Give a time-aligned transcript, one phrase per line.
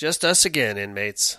[0.00, 1.36] Just us again, inmates.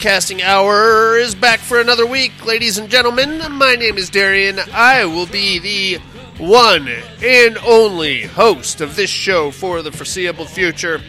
[0.00, 3.38] Podcasting Hour is back for another week, ladies and gentlemen.
[3.52, 4.58] My name is Darian.
[4.72, 5.98] I will be the
[6.42, 6.88] one
[7.22, 11.02] and only host of this show for the foreseeable future.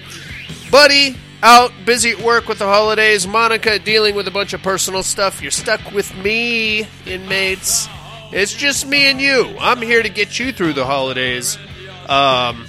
[0.69, 3.25] Buddy, out busy at work with the holidays.
[3.25, 5.41] Monica dealing with a bunch of personal stuff.
[5.41, 7.87] You're stuck with me, inmates.
[8.33, 9.55] It's just me and you.
[9.57, 11.57] I'm here to get you through the holidays.
[12.09, 12.65] Um,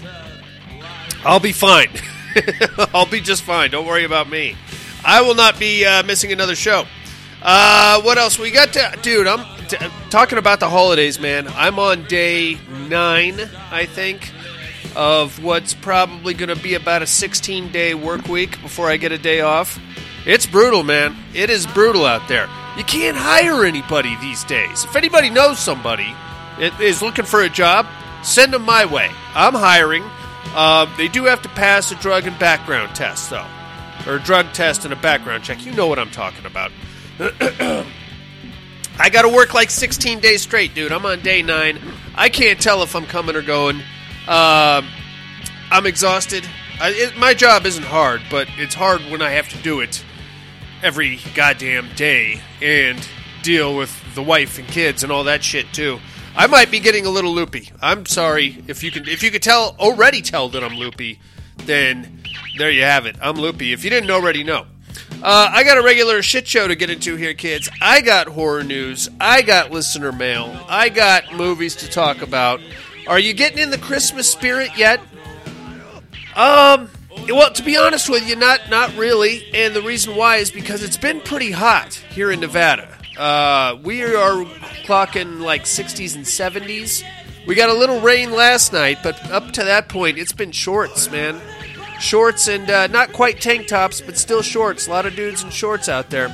[1.25, 1.91] I'll be fine.
[2.95, 3.73] I'll be just fine.
[3.73, 4.55] Don't worry about me.
[5.05, 6.85] I will not be uh, missing another show.
[7.43, 8.73] Uh, what else we got?
[8.75, 9.77] To, dude, I'm t-
[10.11, 11.49] talking about the holidays, man.
[11.49, 12.59] I'm on day
[12.89, 14.31] nine, I think,
[14.95, 19.11] of what's probably going to be about a 16 day work week before I get
[19.11, 19.81] a day off.
[20.25, 21.17] It's brutal, man.
[21.35, 22.49] It is brutal out there.
[22.77, 24.85] You can't hire anybody these days.
[24.85, 26.15] If anybody knows somebody
[26.59, 27.87] that is looking for a job,
[28.23, 29.11] send them my way.
[29.35, 30.05] I'm hiring.
[30.55, 33.47] Um, they do have to pass a drug and background test, though,
[34.07, 35.65] or a drug test and a background check.
[35.65, 36.71] You know what I'm talking about.
[38.99, 40.93] I got to work like 16 days straight, dude.
[40.93, 41.79] I'm on day nine.
[42.15, 43.77] I can't tell if I'm coming or going.
[44.29, 44.87] Um,
[45.71, 46.47] I'm exhausted.
[46.81, 50.05] I, it, my job isn't hard, but it's hard when I have to do it
[50.83, 53.07] every goddamn day and
[53.43, 55.99] deal with the wife and kids and all that shit too.
[56.35, 57.71] I might be getting a little loopy.
[57.81, 61.21] I'm sorry if you can if you could tell already tell that I'm loopy,
[61.59, 62.22] then
[62.59, 63.17] there you have it.
[63.21, 63.73] I'm loopy.
[63.73, 64.67] If you didn't already know.
[65.23, 67.71] Uh, I got a regular shit show to get into here, kids.
[67.81, 69.09] I got horror news.
[69.21, 70.65] I got listener mail.
[70.69, 72.61] I got movies to talk about.
[73.07, 75.01] Are you getting in the Christmas spirit yet?
[76.35, 76.91] Um,
[77.29, 79.49] well, to be honest with you, not not really.
[79.55, 82.99] And the reason why is because it's been pretty hot here in Nevada.
[83.17, 84.45] Uh, we are
[84.85, 87.05] clocking like 60s and 70s.
[87.47, 91.11] We got a little rain last night, but up to that point, it's been shorts,
[91.11, 91.41] man.
[92.03, 94.89] Shorts and uh, not quite tank tops, but still shorts.
[94.89, 96.27] A lot of dudes in shorts out there.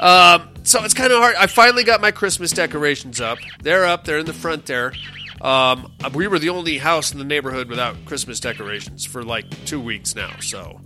[0.00, 1.36] Um, so it's kind of hard.
[1.36, 3.38] I finally got my Christmas decorations up.
[3.62, 4.04] They're up.
[4.04, 4.92] They're in the front there.
[5.40, 9.80] Um, we were the only house in the neighborhood without Christmas decorations for like two
[9.80, 10.32] weeks now.
[10.40, 10.80] So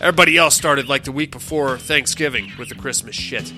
[0.00, 3.52] everybody else started like the week before Thanksgiving with the Christmas shit.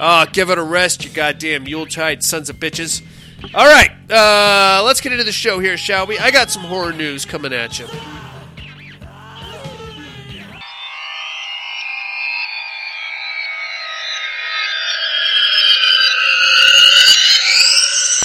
[0.00, 3.02] Ah, give it a rest, you goddamn Yuletide sons of bitches.
[3.54, 6.18] All right, uh, let's get into the show here, shall we?
[6.18, 7.86] I got some horror news coming at you.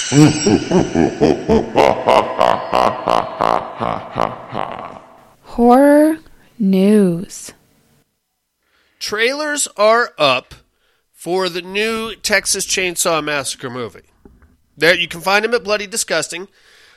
[5.42, 6.18] Horror
[6.58, 7.52] news.
[8.98, 10.54] Trailers are up
[11.12, 14.00] for the new Texas Chainsaw Massacre movie.
[14.78, 16.48] There, you can find them at Bloody Disgusting.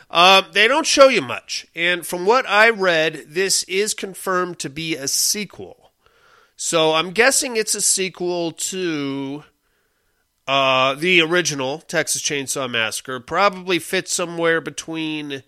[0.10, 4.70] Um, they don't show you much, and from what I read, this is confirmed to
[4.70, 5.92] be a sequel.
[6.56, 9.44] So I'm guessing it's a sequel to
[10.52, 13.22] uh, the original Texas Chainsaw Massacre.
[13.22, 15.44] Probably fits somewhere between.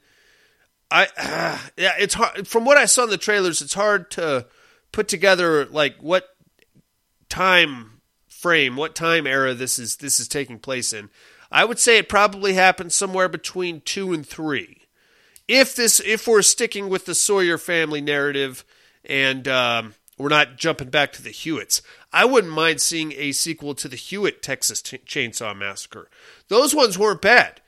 [0.90, 1.08] I
[1.76, 2.48] yeah, it's hard.
[2.48, 4.48] From what I saw in the trailers, it's hard to
[4.94, 6.30] put together like what
[7.28, 11.10] time frame, what time era this is this is taking place in.
[11.52, 14.84] I would say it probably happened somewhere between two and three.
[15.50, 18.64] If this, if we're sticking with the Sawyer family narrative,
[19.04, 21.82] and um, we're not jumping back to the Hewitts,
[22.13, 26.10] I wouldn't mind seeing a sequel to the Hewitt Texas Ch- Chainsaw Massacre.
[26.48, 27.60] Those ones weren't bad.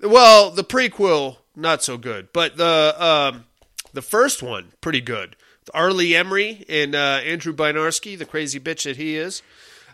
[0.00, 3.46] Well, the prequel not so good, but the um,
[3.92, 5.36] the first one pretty good.
[5.74, 5.92] R.
[5.92, 9.42] Lee Ermey and uh, Andrew Bryniarski, the crazy bitch that he is.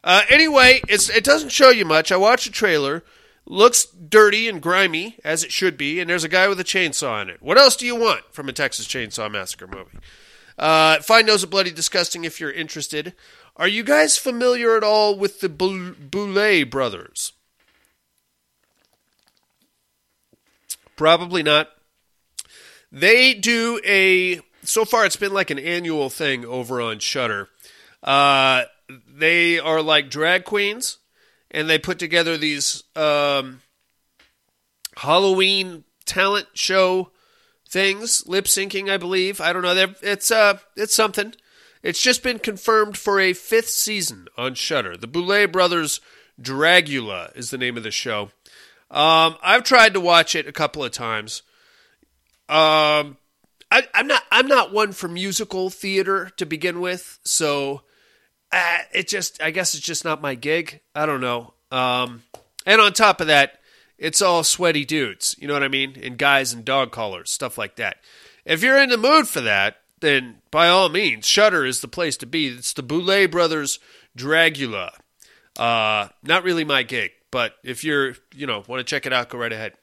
[0.04, 2.12] Uh, anyway, it doesn't show you much.
[2.12, 3.02] I watched a trailer.
[3.46, 7.20] Looks dirty and grimy, as it should be, and there's a guy with a chainsaw
[7.20, 7.42] in it.
[7.42, 9.98] What else do you want from a Texas Chainsaw Massacre movie?
[10.58, 13.14] Uh, find Nose of Bloody Disgusting if you're interested.
[13.56, 17.32] Are you guys familiar at all with the Bou- Boulet brothers?
[20.96, 21.68] Probably not.
[22.90, 24.40] They do a.
[24.62, 27.48] So far, it's been like an annual thing over on Shudder.
[28.02, 28.64] Uh,
[29.08, 30.98] they are like drag queens,
[31.50, 33.62] and they put together these um,
[34.96, 37.10] Halloween talent show
[37.68, 39.40] things, lip syncing, I believe.
[39.40, 39.74] I don't know.
[39.74, 41.34] They're, it's uh, it's something.
[41.84, 44.96] It's just been confirmed for a fifth season on Shudder.
[44.96, 46.00] The Boulet Brothers
[46.40, 48.30] Dragula is the name of the show.
[48.90, 51.42] Um, I've tried to watch it a couple of times.
[52.48, 53.18] Um,
[53.70, 57.82] I, I'm not I'm not one for musical theater to begin with, so
[58.50, 60.80] uh, it just I guess it's just not my gig.
[60.94, 61.52] I don't know.
[61.70, 62.22] Um,
[62.64, 63.58] and on top of that,
[63.98, 65.36] it's all sweaty dudes.
[65.38, 65.98] You know what I mean?
[66.02, 67.98] And guys and dog collars, stuff like that.
[68.46, 72.16] If you're in the mood for that, then by all means, Shudder is the place
[72.18, 72.48] to be.
[72.48, 73.78] It's the Boulet Brothers
[74.16, 74.90] Dragula.
[75.56, 79.28] Uh, not really my gig, but if you're you know want to check it out,
[79.28, 79.74] go right ahead.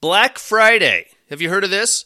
[0.00, 1.06] Black Friday.
[1.30, 2.04] Have you heard of this?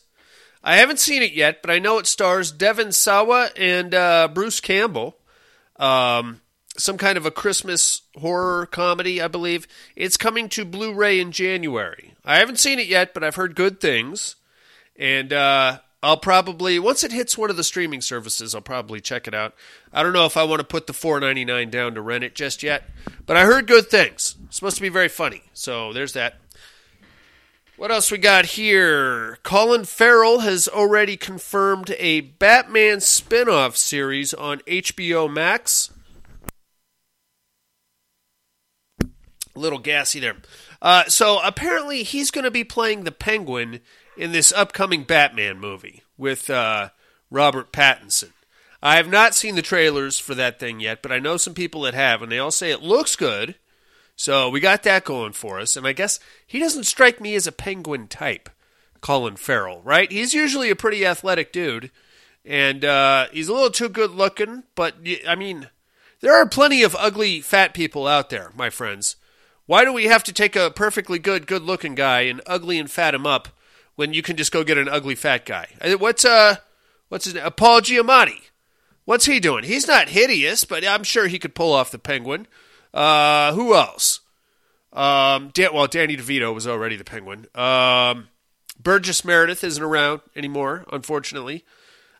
[0.62, 4.61] I haven't seen it yet, but I know it stars Devon Sawa and uh, Bruce
[4.61, 5.17] Campbell.
[5.77, 6.41] Um,
[6.77, 9.67] some kind of a Christmas horror comedy, I believe.
[9.97, 12.15] It's coming to Blu ray in January.
[12.25, 14.37] I haven't seen it yet, but I've heard good things.
[14.97, 19.29] And uh, I'll probably, once it hits one of the streaming services, I'll probably check
[19.29, 19.55] it out.
[19.93, 22.25] I don't know if I want to put the four ninety nine down to rent
[22.25, 22.85] it just yet,
[23.26, 24.37] but I heard good things.
[24.47, 25.43] It's supposed to be very funny.
[25.52, 26.37] So there's that.
[27.76, 29.38] What else we got here?
[29.43, 35.91] Colin Farrell has already confirmed a Batman spin off series on HBO Max.
[39.00, 39.08] A
[39.55, 40.37] little gassy there.
[40.82, 43.81] Uh, so apparently he's going to be playing the Penguin
[44.20, 46.90] in this upcoming Batman movie with uh,
[47.31, 48.32] Robert Pattinson.
[48.82, 51.81] I have not seen the trailers for that thing yet, but I know some people
[51.82, 53.55] that have, and they all say it looks good.
[54.17, 55.75] So we got that going for us.
[55.75, 58.50] And I guess he doesn't strike me as a penguin type,
[59.00, 60.12] Colin Farrell, right?
[60.12, 61.90] He's usually a pretty athletic dude.
[62.44, 64.96] And uh, he's a little too good looking, but
[65.26, 65.70] I mean,
[66.20, 69.17] there are plenty of ugly fat people out there, my friends.
[69.64, 72.90] Why do we have to take a perfectly good, good looking guy and ugly and
[72.90, 73.49] fat him up
[74.00, 75.67] when you can just go get an ugly fat guy?
[75.79, 76.56] Uh, What's uh,
[77.11, 77.44] what's his name?
[77.44, 78.41] Uh, Paul Giamatti?
[79.05, 79.64] What's he doing?
[79.64, 82.47] He's not hideous, but I'm sure he could pull off the penguin.
[82.94, 84.20] Uh, who else?
[84.94, 87.47] Um, Dan- well, Danny DeVito was already the penguin.
[87.55, 88.29] Um,
[88.82, 91.67] Burgess Meredith isn't around anymore, unfortunately.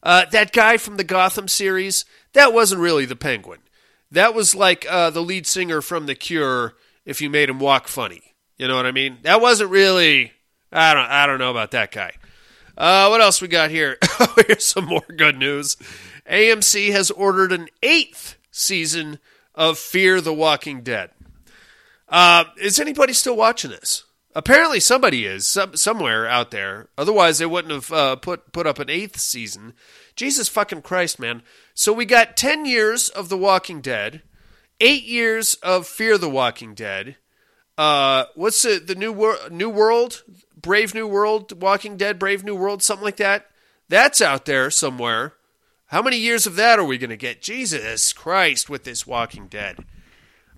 [0.03, 2.05] Uh, that guy from the Gotham series,
[2.35, 3.61] that wasn't really the penguin.
[4.11, 6.75] That was like uh, the lead singer from The Cure
[7.07, 8.35] if you made him walk funny.
[8.59, 9.19] You know what I mean?
[9.23, 10.33] That wasn't really.
[10.73, 11.07] I don't.
[11.07, 12.13] I don't know about that guy.
[12.77, 13.99] Uh, what else we got here?
[14.47, 15.77] Here's some more good news.
[16.31, 19.19] AMC has ordered an eighth season
[19.55, 21.11] of Fear the Walking Dead.
[22.09, 24.05] Uh, is anybody still watching this?
[24.35, 26.89] Apparently, somebody is some, somewhere out there.
[26.97, 29.75] Otherwise, they wouldn't have uh, put put up an eighth season.
[30.15, 31.43] Jesus fucking Christ, man!
[31.75, 34.23] So we got ten years of The Walking Dead,
[34.81, 37.17] eight years of Fear the Walking Dead.
[37.77, 40.23] Uh, what's the the new New World,
[40.61, 43.47] Brave New World, Walking Dead, Brave New World, something like that?
[43.89, 45.35] That's out there somewhere.
[45.87, 47.43] How many years of that are we going to get?
[47.43, 49.85] Jesus Christ, with this Walking Dead.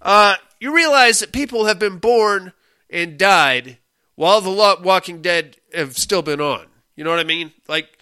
[0.00, 2.52] Uh, you realize that people have been born
[2.90, 3.78] and died
[4.14, 4.50] while the
[4.82, 6.66] Walking Dead have still been on.
[6.96, 7.52] You know what I mean?
[7.68, 7.98] Like,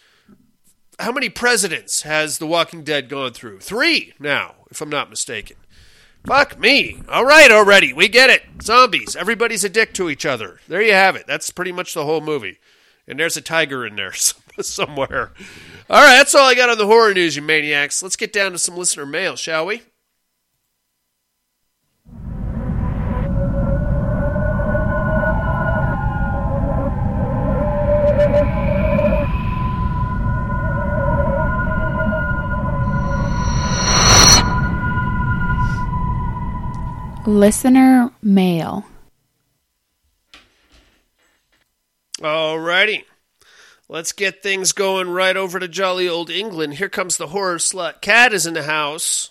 [0.98, 3.60] how many presidents has The Walking Dead gone through?
[3.60, 5.56] Three now, if I'm not mistaken.
[6.26, 7.02] Fuck me.
[7.08, 7.92] All right, already.
[7.92, 8.42] We get it.
[8.62, 9.16] Zombies.
[9.16, 10.60] Everybody's a dick to each other.
[10.68, 11.26] There you have it.
[11.26, 12.58] That's pretty much the whole movie.
[13.08, 14.12] And there's a tiger in there
[14.60, 15.32] somewhere.
[15.88, 18.02] All right, that's all I got on the horror news, you maniacs.
[18.02, 19.82] Let's get down to some listener mail, shall we?
[37.30, 38.84] Listener mail.
[42.18, 43.04] Alrighty.
[43.88, 46.74] Let's get things going right over to jolly old England.
[46.74, 48.00] Here comes the horror slut.
[48.00, 49.30] Cat is in the house.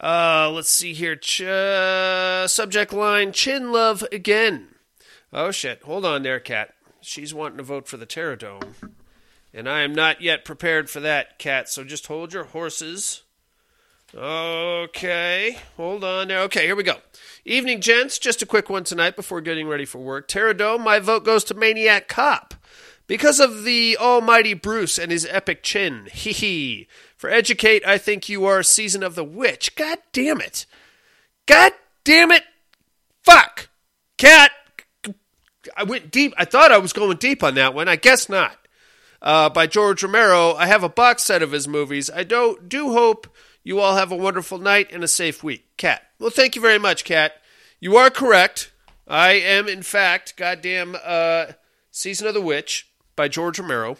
[0.00, 1.16] Uh, let's see here.
[1.16, 4.68] Ch- subject line Chin love again.
[5.32, 5.82] Oh shit.
[5.82, 6.74] Hold on there, Cat.
[7.00, 8.74] She's wanting to vote for the Terradome.
[9.52, 13.23] And I am not yet prepared for that, Cat, so just hold your horses.
[14.16, 16.42] Okay, hold on there.
[16.42, 16.98] Okay, here we go.
[17.44, 18.18] Evening, gents.
[18.20, 20.28] Just a quick one tonight before getting ready for work.
[20.28, 22.54] Pterodome, my vote goes to Maniac Cop.
[23.08, 26.08] Because of the almighty Bruce and his epic chin.
[26.12, 26.88] Hee hee.
[27.16, 29.74] For Educate, I think you are Season of the Witch.
[29.74, 30.64] God damn it.
[31.46, 31.72] God
[32.04, 32.44] damn it.
[33.24, 33.68] Fuck.
[34.16, 34.52] Cat.
[35.76, 36.34] I went deep.
[36.36, 37.88] I thought I was going deep on that one.
[37.88, 38.56] I guess not.
[39.20, 40.54] Uh, by George Romero.
[40.54, 42.10] I have a box set of his movies.
[42.10, 43.26] I do, do hope
[43.64, 45.76] you all have a wonderful night and a safe week.
[45.76, 46.02] Cat.
[46.20, 47.32] Well, thank you very much, Cat.
[47.80, 48.70] You are correct.
[49.08, 51.46] I am, in fact, goddamn uh,
[51.90, 53.96] Season of the Witch by George Romero.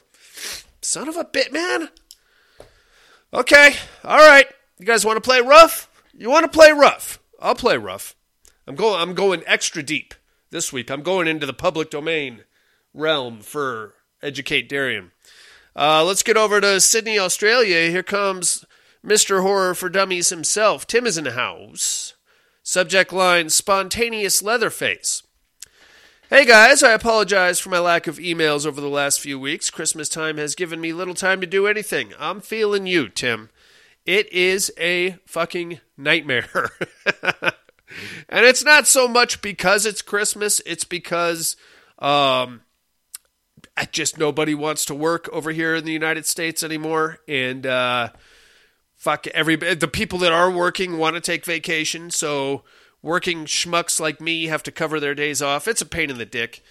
[0.80, 1.88] Son of a bit, man.
[3.32, 4.46] Okay, all right.
[4.78, 5.90] You guys want to play rough?
[6.12, 7.18] You want to play rough?
[7.40, 8.14] I'll play rough.
[8.66, 9.00] I'm going.
[9.00, 10.14] I'm going extra deep
[10.50, 10.90] this week.
[10.90, 12.44] I'm going into the public domain
[12.92, 15.12] realm for educate Darien.
[15.76, 17.90] Uh, let's get over to Sydney, Australia.
[17.90, 18.64] Here comes
[19.04, 19.42] Mr.
[19.42, 20.86] Horror for Dummies himself.
[20.86, 22.14] Tim is in the house.
[22.62, 25.22] Subject line: Spontaneous Leatherface.
[26.30, 29.68] Hey guys, I apologize for my lack of emails over the last few weeks.
[29.68, 32.12] Christmas time has given me little time to do anything.
[32.18, 33.50] I'm feeling you, Tim.
[34.06, 36.70] It is a fucking nightmare.
[38.28, 41.56] and it's not so much because it's Christmas, it's because
[41.98, 42.62] um
[43.92, 48.08] just nobody wants to work over here in the United States anymore and uh
[49.04, 52.64] fuck every the people that are working want to take vacation, so
[53.02, 55.68] working schmucks like me have to cover their days off.
[55.68, 56.62] It's a pain in the dick.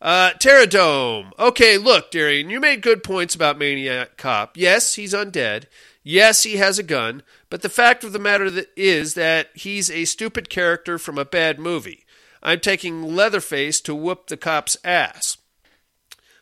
[0.00, 1.32] Uh, Terradome.
[1.36, 4.56] Okay, look, Darian, you made good points about Maniac Cop.
[4.56, 5.64] Yes, he's undead.
[6.04, 7.24] Yes, he has a gun.
[7.50, 11.58] But the fact of the matter is that he's a stupid character from a bad
[11.58, 12.06] movie.
[12.40, 15.38] I'm taking Leatherface to whoop the cop's ass.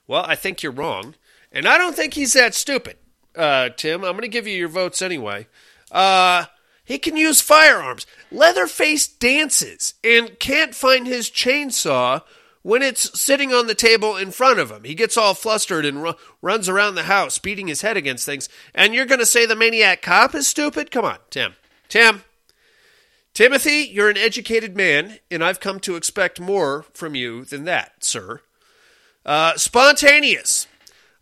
[0.07, 1.15] Well, I think you're wrong.
[1.51, 2.99] And I don't think he's that stupid,
[3.39, 4.05] uh, Tim.
[4.05, 5.47] I'm going to give you your votes anyway.
[5.91, 6.47] Uh,
[6.85, 8.07] he can use firearms.
[8.31, 12.23] Leatherface dances and can't find his chainsaw
[12.63, 14.85] when it's sitting on the table in front of him.
[14.85, 18.49] He gets all flustered and ru- runs around the house, beating his head against things.
[18.75, 20.91] And you're going to say the maniac cop is stupid?
[20.91, 21.55] Come on, Tim.
[21.89, 22.23] Tim.
[23.35, 28.03] Timothy, you're an educated man, and I've come to expect more from you than that,
[28.03, 28.41] sir.
[29.25, 30.67] Uh, spontaneous.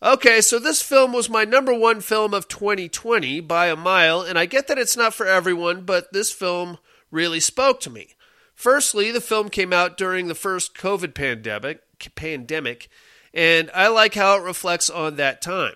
[0.02, 4.38] Okay, so this film was my number one film of 2020 by a mile, and
[4.38, 6.76] I get that it's not for everyone, but this film
[7.10, 8.14] really spoke to me.
[8.54, 11.80] Firstly, the film came out during the first COVID pandemic,
[12.14, 12.90] pandemic,
[13.32, 15.74] and I like how it reflects on that time.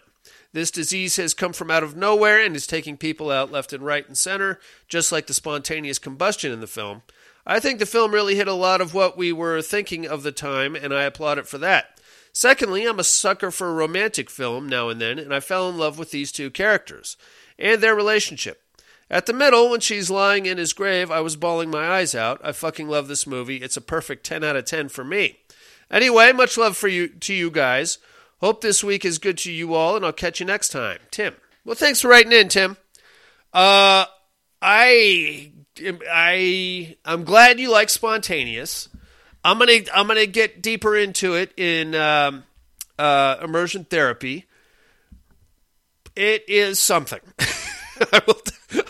[0.53, 3.83] This disease has come from out of nowhere and is taking people out left and
[3.83, 7.03] right and center, just like the spontaneous combustion in the film.
[7.47, 10.33] I think the film really hit a lot of what we were thinking of the
[10.33, 12.00] time, and I applaud it for that.
[12.33, 15.77] Secondly, I'm a sucker for a romantic film now and then, and I fell in
[15.77, 17.17] love with these two characters
[17.59, 18.63] and their relationship.
[19.11, 22.41] At the middle, when she's lying in his grave, I was bawling my eyes out.
[22.45, 23.57] I fucking love this movie.
[23.57, 25.39] It's a perfect 10 out of 10 for me.
[25.91, 27.99] Anyway, much love for you to you guys.
[28.41, 30.99] Hope this week is good to you all, and I'll catch you next time.
[31.11, 31.35] Tim.
[31.65, 32.77] Well, thanks for writing in, Tim.
[33.53, 34.07] Uh,
[34.63, 35.53] I,
[36.09, 38.89] I, I'm glad you like spontaneous.
[39.44, 42.44] I'm gonna, I'm gonna get deeper into it in um,
[42.99, 44.47] uh, immersion therapy.
[46.14, 47.20] It is something.
[48.12, 48.40] I will,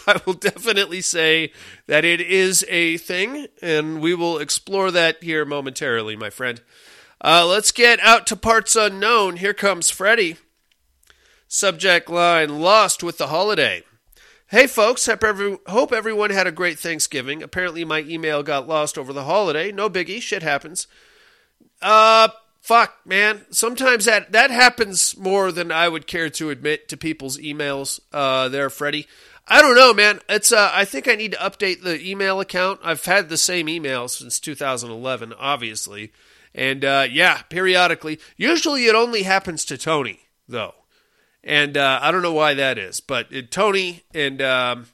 [0.07, 1.52] I will definitely say
[1.87, 6.61] that it is a thing, and we will explore that here momentarily, my friend.
[7.23, 9.37] Uh, let's get out to parts unknown.
[9.37, 10.37] Here comes Freddy.
[11.49, 13.83] Subject line Lost with the holiday.
[14.50, 17.40] Hey folks, hope, every, hope everyone had a great Thanksgiving.
[17.40, 19.71] Apparently my email got lost over the holiday.
[19.71, 20.88] No biggie, shit happens.
[21.80, 22.30] Uh
[22.61, 23.42] fuck, man.
[23.52, 28.49] Sometimes that that happens more than I would care to admit to people's emails uh
[28.49, 29.07] there, Freddy.
[29.47, 30.19] I don't know, man.
[30.28, 32.80] It's uh I think I need to update the email account.
[32.83, 36.12] I've had the same email since 2011, obviously.
[36.57, 38.19] And uh yeah, periodically.
[38.37, 40.75] Usually it only happens to Tony, though
[41.43, 44.87] and uh, I don't know why that is, but it, Tony and um,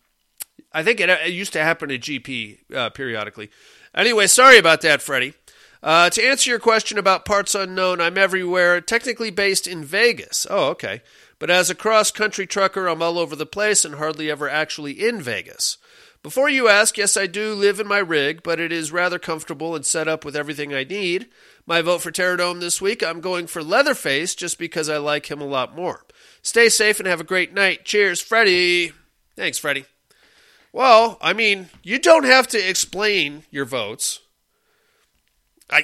[0.73, 3.51] I think it, it, used to happen to GP uh, periodically.
[3.95, 5.35] Anyway, sorry about that, Freddie.
[5.83, 10.47] Uh, to answer your question about parts unknown, I'm everywhere, technically based in Vegas.
[10.49, 11.03] Oh, okay.
[11.39, 14.93] But as a cross country trucker, I'm all over the place and hardly ever actually
[14.93, 15.79] in Vegas.
[16.23, 19.77] Before you ask, yes, I do live in my rig, but it is rather comfortable
[19.77, 21.29] and set up with everything I need.
[21.67, 25.41] My vote for Terradome this week, I'm going for Leatherface just because I like him
[25.41, 26.06] a lot more.
[26.47, 27.85] Stay safe and have a great night.
[27.85, 28.93] Cheers, Freddie.
[29.35, 29.85] Thanks, Freddie.
[30.73, 34.21] Well, I mean, you don't have to explain your votes.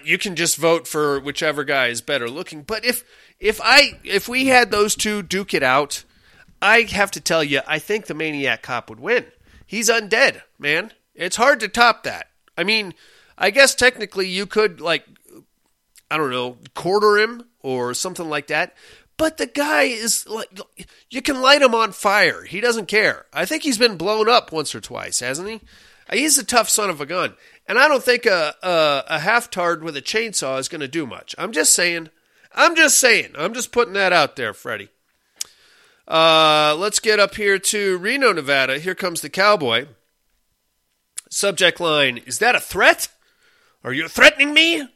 [0.05, 2.63] you can just vote for whichever guy is better looking.
[2.63, 3.03] But if
[3.41, 6.05] if I if we had those two duke it out,
[6.63, 9.27] I have to tell you, I think the Maniac Cop would win.
[9.67, 10.93] he's undead, man.
[11.17, 12.29] It's hard to top that.
[12.57, 12.95] I mean,
[13.37, 15.07] I guess technically you could like
[16.09, 18.75] I don't know, quarter him or something like that.
[19.23, 20.51] But the guy is like,
[21.09, 22.43] you can light him on fire.
[22.43, 23.27] He doesn't care.
[23.33, 25.61] I think he's been blown up once or twice, hasn't he?
[26.13, 27.35] He's a tough son of a gun.
[27.69, 30.89] And I don't think a, a, a half tard with a chainsaw is going to
[30.89, 31.37] do much.
[31.39, 32.09] I'm just saying.
[32.53, 33.29] I'm just saying.
[33.39, 34.89] I'm just putting that out there, Freddie.
[36.09, 38.81] Uh, let's get up here to Reno, Nevada.
[38.81, 39.87] Here comes the cowboy.
[41.31, 43.07] Subject line Is that a threat?
[43.85, 44.89] Are you threatening me?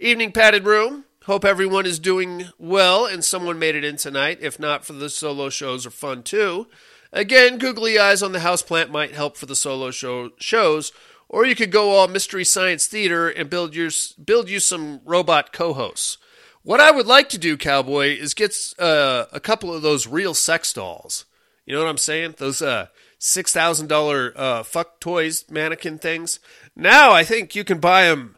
[0.00, 1.04] Evening padded room.
[1.28, 4.38] Hope everyone is doing well and someone made it in tonight.
[4.40, 6.68] If not, for the solo shows are fun too.
[7.12, 10.90] Again, googly eyes on the houseplant might help for the solo show shows,
[11.28, 13.90] or you could go all mystery science theater and build your
[14.24, 16.16] build you some robot co-hosts.
[16.62, 20.32] What I would like to do, cowboy, is get uh, a couple of those real
[20.32, 21.26] sex dolls.
[21.66, 22.36] You know what I'm saying?
[22.38, 22.86] Those uh,
[23.18, 26.40] six thousand uh, fuck toys mannequin things.
[26.74, 28.37] Now I think you can buy them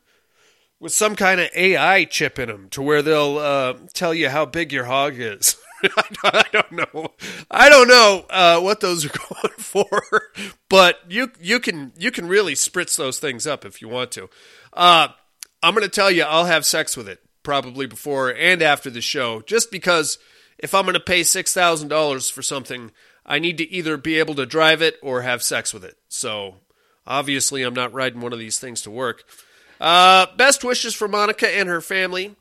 [0.80, 4.46] with some kind of AI chip in them to where they'll uh, tell you how
[4.46, 5.56] big your hog is.
[6.24, 7.12] I don't know.
[7.50, 9.08] I don't know uh, what those are
[9.42, 10.22] going for,
[10.68, 14.28] but you you can you can really spritz those things up if you want to.
[14.72, 15.08] Uh,
[15.62, 19.00] I'm going to tell you, I'll have sex with it probably before and after the
[19.00, 20.18] show, just because
[20.58, 22.90] if I'm going to pay six thousand dollars for something,
[23.24, 25.96] I need to either be able to drive it or have sex with it.
[26.08, 26.56] So
[27.06, 29.24] obviously, I'm not riding one of these things to work.
[29.80, 32.36] Uh, best wishes for Monica and her family.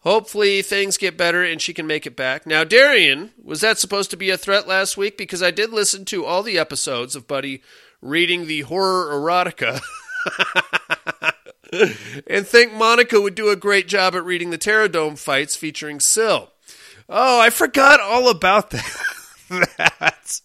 [0.00, 2.44] Hopefully things get better and she can make it back.
[2.46, 5.16] Now, Darian, was that supposed to be a threat last week?
[5.16, 7.62] Because I did listen to all the episodes of Buddy
[8.00, 9.80] reading the horror erotica.
[12.26, 16.50] and think Monica would do a great job at reading the Terradome fights featuring Syl.
[17.08, 18.96] Oh, I forgot all about that.
[19.78, 20.40] that.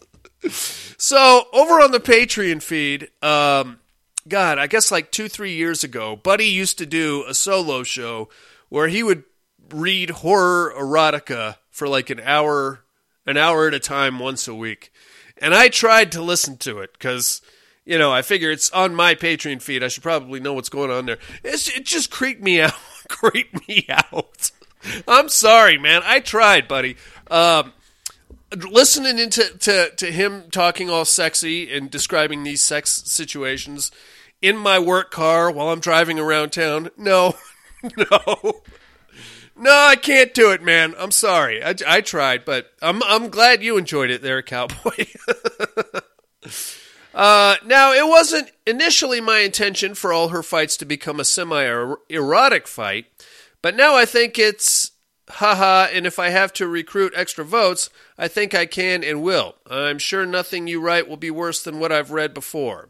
[0.99, 3.79] So, over on the Patreon feed, um,
[4.27, 8.29] God, I guess like two, three years ago, Buddy used to do a solo show
[8.69, 9.23] where he would
[9.69, 12.83] read horror erotica for like an hour,
[13.25, 14.91] an hour at a time once a week.
[15.37, 17.41] And I tried to listen to it because,
[17.85, 19.83] you know, I figure it's on my Patreon feed.
[19.83, 21.19] I should probably know what's going on there.
[21.43, 22.73] It's, it just creeped me out.
[23.07, 24.51] creeped me out.
[25.07, 26.01] I'm sorry, man.
[26.03, 26.97] I tried, buddy.
[27.29, 27.73] Um,
[28.55, 33.91] listening into to, to him talking all sexy and describing these sex situations
[34.41, 36.89] in my work car while I'm driving around town.
[36.97, 37.35] No,
[37.97, 38.61] no.
[39.59, 40.93] No, I can't do it, man.
[40.99, 41.63] I'm sorry.
[41.63, 45.05] I, I tried, but I'm I'm glad you enjoyed it there, cowboy.
[47.13, 52.67] uh, now, it wasn't initially my intention for all her fights to become a semi-erotic
[52.67, 53.05] fight,
[53.63, 54.91] but now I think it's
[55.27, 55.87] haha.
[55.91, 59.55] And if I have to recruit extra votes, I think I can and will.
[59.67, 62.89] I'm sure nothing you write will be worse than what I've read before.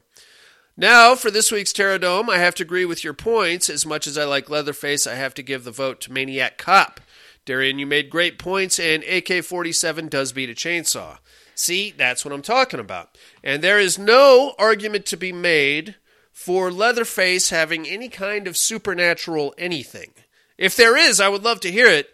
[0.79, 3.67] Now, for this week's Terradome, I have to agree with your points.
[3.67, 7.01] As much as I like Leatherface, I have to give the vote to Maniac Cop.
[7.45, 11.17] Darian, you made great points, and AK 47 does beat a chainsaw.
[11.55, 13.17] See, that's what I'm talking about.
[13.43, 15.95] And there is no argument to be made
[16.31, 20.11] for Leatherface having any kind of supernatural anything.
[20.59, 22.11] If there is, I would love to hear it,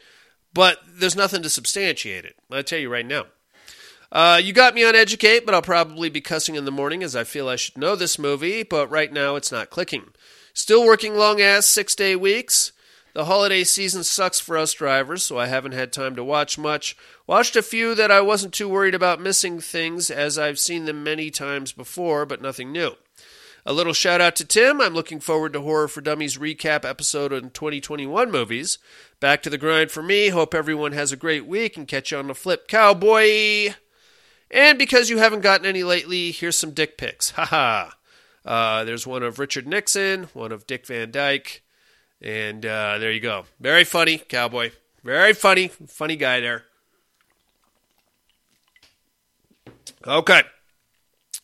[0.54, 2.38] but there's nothing to substantiate it.
[2.50, 3.26] I'll tell you right now.
[4.14, 7.16] Uh, you got me on Educate, but I'll probably be cussing in the morning as
[7.16, 10.10] I feel I should know this movie, but right now it's not clicking.
[10.54, 12.74] Still working long ass six day weeks.
[13.16, 16.96] The holiday season sucks for us drivers, so I haven't had time to watch much.
[17.26, 21.04] Watched a few that I wasn't too worried about missing things, as I've seen them
[21.04, 22.92] many times before, but nothing new.
[23.66, 24.80] A little shout out to Tim.
[24.80, 28.78] I'm looking forward to Horror for Dummies recap episode on 2021 movies.
[29.20, 30.30] Back to the grind for me.
[30.30, 33.74] Hope everyone has a great week and catch you on the flip, cowboy.
[34.54, 37.32] And because you haven't gotten any lately, here's some dick pics.
[37.32, 37.90] Haha.
[38.46, 41.64] Uh, there's one of Richard Nixon, one of Dick Van Dyke,
[42.22, 43.46] and uh, there you go.
[43.60, 44.72] Very funny, cowboy.
[45.04, 45.70] Very funny.
[45.70, 46.66] Funny guy there.
[50.06, 50.44] Okay.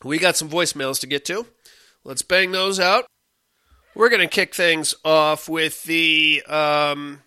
[0.04, 1.46] We got some voicemails to get to.
[2.04, 3.06] Let's bang those out.
[3.94, 7.22] We're going to kick things off with the um,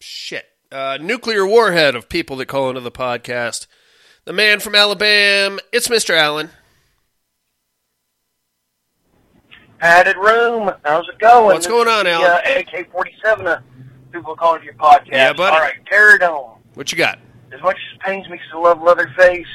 [0.00, 3.66] shit uh, nuclear warhead of people that call into the podcast
[4.24, 5.58] the man from Alabama.
[5.72, 6.16] It's Mr.
[6.16, 6.50] Allen.
[9.78, 10.70] Padded room.
[10.84, 11.46] How's it going?
[11.46, 12.30] What's going on, the, Alan?
[12.30, 13.60] Uh, AK-47 uh,
[14.12, 15.12] people calling to your podcast.
[15.12, 15.56] Yeah, buddy.
[15.56, 16.58] All right, Terradome.
[16.74, 17.18] What you got?
[17.52, 19.46] As much as it pains me I love Leatherface,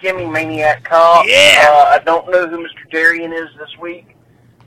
[0.00, 1.26] give me Maniac Cop.
[1.26, 1.66] Yeah.
[1.68, 2.90] Uh, I don't know who Mr.
[2.90, 4.16] Darian is this week.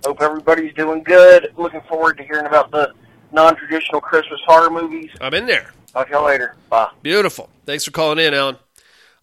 [0.06, 1.54] Hope everybody's doing good.
[1.58, 2.94] Looking forward to hearing about the
[3.32, 5.10] non-traditional Christmas horror movies.
[5.20, 5.72] I'm in there.
[5.92, 6.56] Talk to y'all later.
[6.70, 6.90] Bye.
[7.04, 7.50] Beautiful.
[7.66, 8.58] Thanks for calling in, Alan.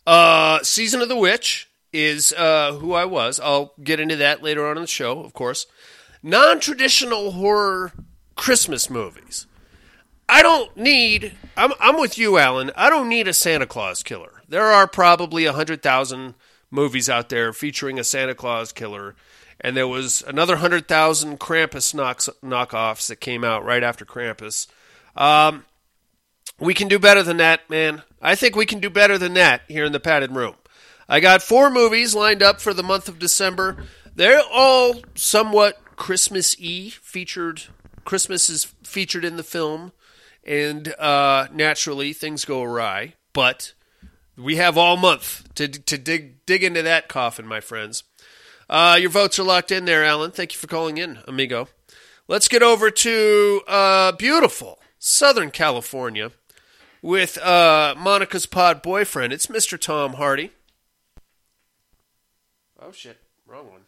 [0.06, 3.40] Uh, Season of the Witch is uh, who I was.
[3.40, 5.66] I'll get into that later on in the show, of course.
[6.22, 7.92] Non traditional horror
[8.36, 9.46] Christmas movies.
[10.28, 11.32] I don't need.
[11.56, 12.70] I'm, I'm with you, Alan.
[12.76, 14.42] I don't need a Santa Claus killer.
[14.48, 16.34] There are probably 100,000
[16.70, 19.14] movies out there featuring a Santa Claus killer.
[19.60, 21.94] And there was another 100,000 Krampus
[22.42, 24.66] knockoffs that came out right after Krampus.
[25.16, 25.64] Um,
[26.64, 28.02] we can do better than that, man.
[28.22, 30.54] I think we can do better than that here in the padded room.
[31.08, 33.84] I got four movies lined up for the month of December.
[34.14, 37.64] They're all somewhat Christmas y featured.
[38.04, 39.92] Christmas is featured in the film,
[40.42, 43.14] and uh, naturally things go awry.
[43.32, 43.74] But
[44.36, 48.04] we have all month to to dig dig into that coffin, my friends.
[48.68, 50.30] Uh, your votes are locked in there, Alan.
[50.30, 51.68] Thank you for calling in, amigo.
[52.26, 56.30] Let's get over to uh, beautiful Southern California
[57.04, 59.30] with uh, Monica's pod boyfriend.
[59.30, 59.78] It's Mr.
[59.78, 60.52] Tom Hardy.
[62.80, 63.80] Oh shit, wrong one.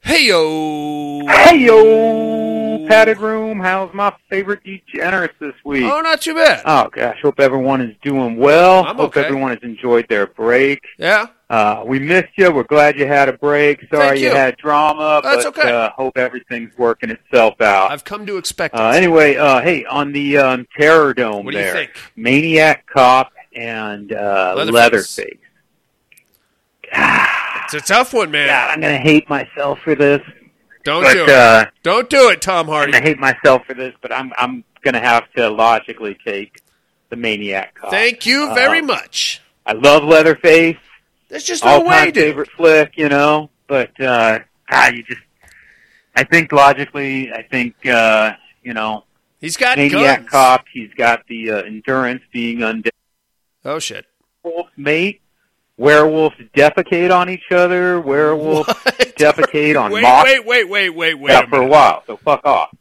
[0.00, 1.26] Hey yo.
[1.26, 3.60] Hey yo, padded room.
[3.60, 5.84] How's my favorite degenerates this week?
[5.84, 6.62] Oh, not too bad.
[6.66, 8.84] Oh gosh, hope everyone is doing well.
[8.84, 9.24] I'm hope okay.
[9.24, 10.82] everyone has enjoyed their break.
[10.98, 11.28] Yeah.
[11.54, 12.50] Uh, we missed you.
[12.50, 13.80] We're glad you had a break.
[13.88, 14.30] Sorry Thank you.
[14.30, 15.70] had drama, That's but okay.
[15.70, 17.92] uh, hope everything's working itself out.
[17.92, 18.80] I've come to expect it.
[18.80, 21.90] Uh, anyway, uh, hey, on the um, Terror Dome What do you there, think?
[22.16, 25.18] Maniac Cop and uh, Leatherface.
[25.18, 25.38] Leatherface.
[27.64, 28.48] it's a tough one, man.
[28.48, 30.20] God, I'm gonna hate myself for this,
[30.84, 31.28] Don't but do it.
[31.30, 32.92] uh, Don't do it, Tom I'm Hardy.
[32.92, 36.60] gonna hate myself for this, but I'm I'm gonna have to logically take
[37.10, 37.90] the Maniac Cop.
[37.90, 39.40] Thank you very Um, much.
[39.66, 40.76] I love Leatherface,
[41.28, 42.14] There's just no way, dude.
[42.14, 43.50] favorite flick, you know.
[43.66, 45.22] But uh, God, you just,
[46.14, 49.04] I think logically, I think uh, you know,
[49.44, 50.30] He's got Maniac guns.
[50.30, 50.64] Cop.
[50.72, 52.88] He's got the uh, endurance being undead.
[53.64, 54.06] Oh shit.
[54.42, 55.20] Wolf mate.
[55.76, 58.00] Werewolves defecate on each other.
[58.00, 58.96] Werewolves What?
[59.18, 61.44] defecate on wait, mock wait, wait, wait, wait, wait.
[61.44, 62.02] a for a while.
[62.06, 62.74] So fuck off.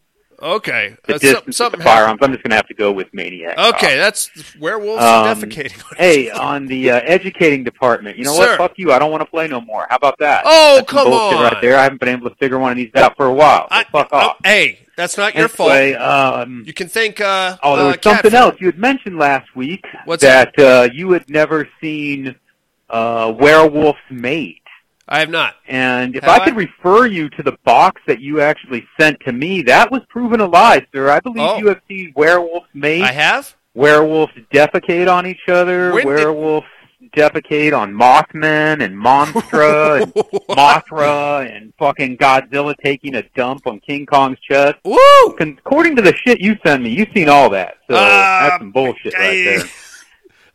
[0.43, 0.95] Okay.
[1.05, 2.19] The Uh, distance something the firearms.
[2.21, 3.57] I'm just gonna have to go with Maniac.
[3.57, 4.29] Okay, that's
[4.59, 5.81] werewolves Um, defecating.
[5.97, 8.49] Hey, on the uh, educating department, you know Sir.
[8.49, 8.57] what?
[8.57, 8.91] Fuck you.
[8.91, 9.87] I don't want to play no more.
[9.89, 10.43] How about that?
[10.45, 11.43] Oh, That's some come on.
[11.43, 11.77] right there.
[11.79, 13.67] I haven't been able to figure one of these out for a while.
[13.69, 14.37] So I- fuck off.
[14.43, 16.01] hey, that's not your Anyway, fault.
[16.41, 17.21] um, You can thank.
[17.21, 18.33] Uh, oh, there uh, was something Catfish.
[18.33, 19.85] else you had mentioned last week.
[20.05, 20.57] What's that?
[20.59, 22.35] Uh, you had never seen
[22.89, 24.59] uh, Werewolf's Mate.
[25.07, 25.55] I have not.
[25.67, 26.57] And if Have I could I?
[26.57, 30.45] refer you to the box that you actually sent to me, that was proven a
[30.47, 31.09] lie, sir.
[31.09, 31.57] I believe Oh.
[31.57, 33.01] you have seen Werewolf's Mate.
[33.03, 33.53] I have.
[33.75, 35.91] werewolves defecate on each other.
[35.93, 36.67] When did- werewolves
[37.17, 40.13] defecate on Mothman and Monstra and
[40.49, 44.75] Mothra and fucking Godzilla taking a dump on King Kong's chest.
[44.85, 44.97] Woo!
[45.37, 47.75] According to the shit you send me, you've seen all that.
[47.89, 49.63] So Ah, that's some bullshit right there.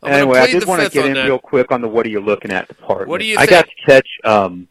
[0.01, 1.25] I'm Anyway, I just want to get in that.
[1.25, 3.09] real quick on the what are you looking at department.
[3.09, 3.49] What do you I think?
[3.51, 4.67] got to catch um,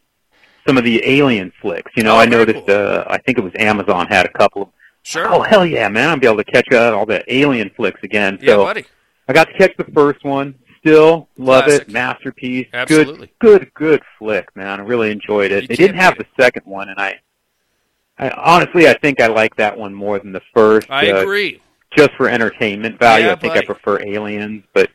[0.67, 1.91] some of the alien flicks.
[1.95, 2.65] You know, Oh, I noticed.
[2.65, 2.75] cool.
[2.75, 4.69] Uh, I think it was Amazon had a couple of.
[5.03, 5.27] Sure.
[5.33, 6.09] Oh hell yeah, man!
[6.09, 8.37] I'll be able to catch uh, all the alien flicks again.
[8.41, 8.85] yeah, so buddy.
[9.27, 10.55] I got to catch the first one.
[10.79, 11.87] Still love Classic.
[11.87, 11.91] it.
[11.91, 12.67] Masterpiece.
[12.73, 13.31] Absolutely.
[13.39, 14.79] Good, good, good flick, man.
[14.79, 15.63] I really enjoyed it.
[15.63, 17.19] You they didn't have beat the second one, and I,
[18.17, 20.89] I honestly, I think I like that one more than the first.
[20.89, 21.61] I uh, agree.
[21.97, 23.65] Just for entertainment value, Yeah, I think buddy.
[23.65, 24.89] I prefer Aliens, but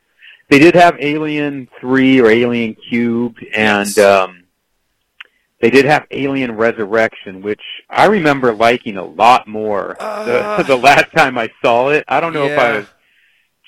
[0.55, 3.99] they did have Alien Three or Alien Cubed, and Yes.
[3.99, 4.45] um,
[5.61, 10.77] they did have Alien Resurrection, which I remember liking a lot more Uh, the, the
[10.77, 12.05] last time I saw it.
[12.07, 12.87] I don't know if I was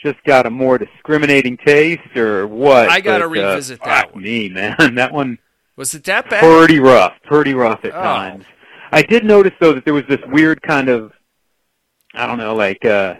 [0.00, 2.88] just got a more discriminating taste or what.
[2.88, 4.22] I gotta but, revisit uh, that one.
[4.22, 5.38] Me, man, that one
[5.74, 6.40] Was it that bad?
[6.44, 8.00] pretty rough, pretty rough at Oh.
[8.00, 8.44] times.
[8.92, 11.10] I did notice though that there was this weird kind of,
[12.14, 13.14] I don't know, like uh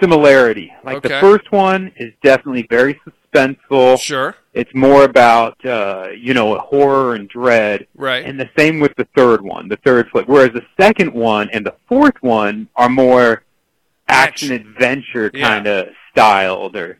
[0.00, 0.72] similarity.
[0.84, 3.98] Like the first one is definitely very suspenseful.
[3.98, 4.34] Sure.
[4.52, 7.86] It's more about uh, you know horror and dread.
[7.94, 8.24] Right.
[8.24, 10.26] And the same with the third one, the third flick.
[10.28, 13.42] Whereas the second one and the fourth one are more
[14.08, 16.70] action adventure kind of style.
[16.70, 16.98] They're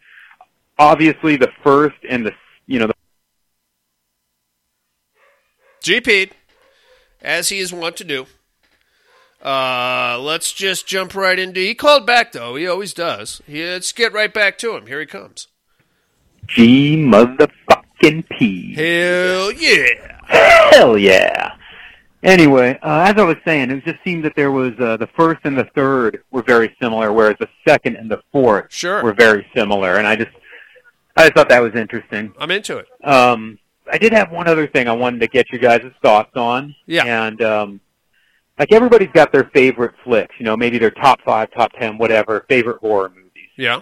[0.78, 2.32] obviously the first and the
[2.66, 2.94] you know the
[5.82, 6.30] GP,
[7.20, 8.26] as he is wont to do.
[9.44, 11.60] Uh, let's just jump right into.
[11.60, 12.56] He called back though.
[12.56, 13.42] He always does.
[13.46, 14.86] He, let's get right back to him.
[14.86, 15.48] Here he comes.
[16.46, 18.74] G motherfucking P.
[18.74, 20.18] Hell yeah!
[20.26, 21.52] Hell yeah.
[22.22, 25.40] Anyway, uh, as I was saying, it just seemed that there was uh, the first
[25.44, 29.02] and the third were very similar, whereas the second and the fourth Sure.
[29.04, 30.30] were very similar, and I just
[31.16, 32.32] I just thought that was interesting.
[32.38, 32.86] I'm into it.
[33.06, 33.58] Um,
[33.92, 36.74] I did have one other thing I wanted to get you guys' thoughts on.
[36.86, 37.04] Yeah.
[37.26, 37.80] And um,
[38.58, 42.44] like everybody's got their favorite flicks, you know, maybe their top five, top ten, whatever,
[42.48, 43.50] favorite horror movies.
[43.56, 43.80] Yeah.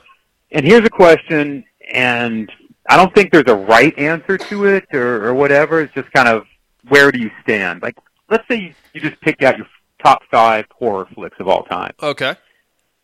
[0.50, 2.50] And here's a question, and
[2.88, 5.80] I don't think there's a right answer to it or, or whatever.
[5.80, 6.44] It's just kind of
[6.88, 7.82] where do you stand?
[7.82, 7.96] Like,
[8.28, 9.66] let's say you, you just picked out your
[10.02, 11.92] top five horror flicks of all time.
[12.02, 12.34] Okay.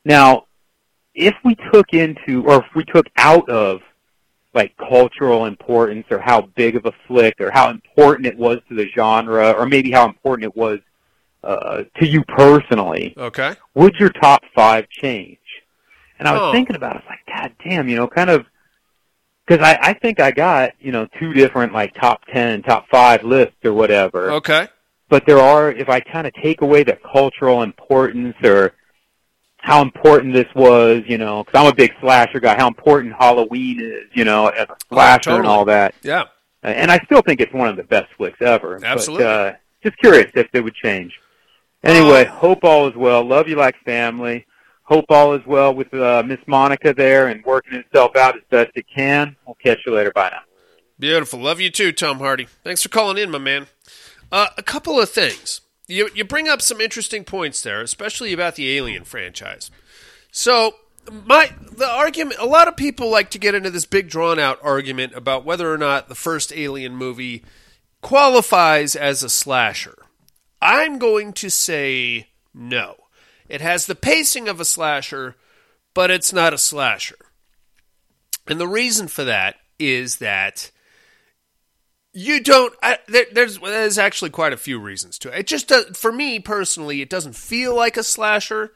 [0.04, 0.46] Now,
[1.14, 3.81] if we took into, or if we took out of,
[4.54, 8.74] like cultural importance, or how big of a flick, or how important it was to
[8.74, 10.81] the genre, or maybe how important it was
[11.44, 13.55] uh, to you personally, Okay.
[13.74, 15.38] would your top five change?
[16.18, 16.53] And I was Oh.
[16.53, 18.44] thinking about it, I was like, God damn, you know, kind of,
[19.46, 23.22] because I, I think I got, you know, two different like top ten, top five
[23.22, 24.68] lists or whatever Okay.
[25.09, 28.74] but there are if I kind of take away the cultural importance or
[29.59, 33.81] how important this was, you know, because I'm a big slasher guy, how important Halloween
[33.81, 35.55] is, you know, as a slasher and totally.
[35.55, 36.24] all that, Yeah.
[36.62, 38.81] and I still think it's one of the best flicks ever.
[38.85, 39.24] Absolutely.
[39.24, 41.12] But, uh, just curious if it would change.
[41.85, 43.25] Anyway, Uh, hope all is well.
[43.25, 44.45] Love you like family.
[44.83, 48.71] Hope all is well with uh, Miss Monica there and working itself out as best
[48.75, 49.37] it can.
[49.47, 50.11] We'll catch you later.
[50.12, 50.41] Bye now.
[50.99, 51.38] Beautiful.
[51.41, 52.49] Love you too, Tom Hardy.
[52.64, 53.67] Thanks for calling in, my man.
[54.33, 55.61] Uh, a couple of things.
[55.87, 59.71] You you bring up some interesting points there, especially about the Alien franchise.
[60.31, 60.75] So
[61.27, 64.59] my the argument a lot of people like to get into this big drawn out
[64.62, 67.43] argument about whether or not the first Alien movie
[68.03, 69.97] qualifies as a slasher.
[70.61, 72.97] I'm going to say no.
[73.49, 75.37] It has the pacing of a slasher,
[75.94, 77.16] but it's not a slasher.
[78.47, 80.71] And the reason for that is that
[82.12, 82.75] you don't.
[82.83, 85.40] I, there, there's there's actually quite a few reasons to it.
[85.40, 88.73] It just does, for me personally, it doesn't feel like a slasher.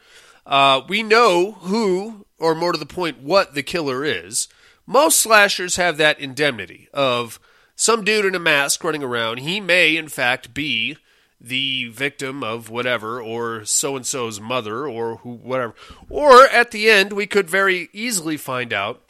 [0.46, 4.48] Uh, we know who, or more to the point, what the killer is.
[4.86, 7.38] Most slashers have that indemnity of
[7.74, 9.38] some dude in a mask running around.
[9.38, 10.98] He may, in fact, be
[11.42, 15.74] the victim of whatever, or so and so's mother, or who, whatever.
[16.08, 19.02] Or at the end, we could very easily find out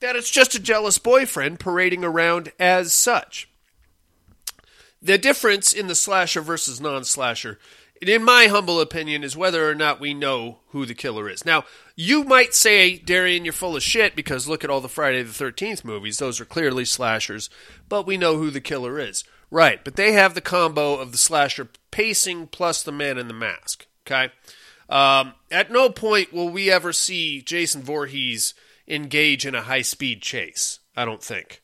[0.00, 3.48] that it's just a jealous boyfriend parading around as such.
[5.00, 7.58] The difference in the slasher versus non slasher,
[8.02, 11.46] in my humble opinion, is whether or not we know who the killer is.
[11.46, 15.22] Now, you might say, Darian, you're full of shit because look at all the Friday
[15.22, 16.18] the 13th movies.
[16.18, 17.48] Those are clearly slashers,
[17.88, 19.24] but we know who the killer is.
[19.50, 23.34] Right, but they have the combo of the slasher pacing plus the man in the
[23.34, 23.86] mask.
[24.06, 24.32] Okay?
[24.88, 28.54] Um, at no point will we ever see Jason Voorhees
[28.86, 30.80] engage in a high speed chase.
[30.96, 31.62] I don't think.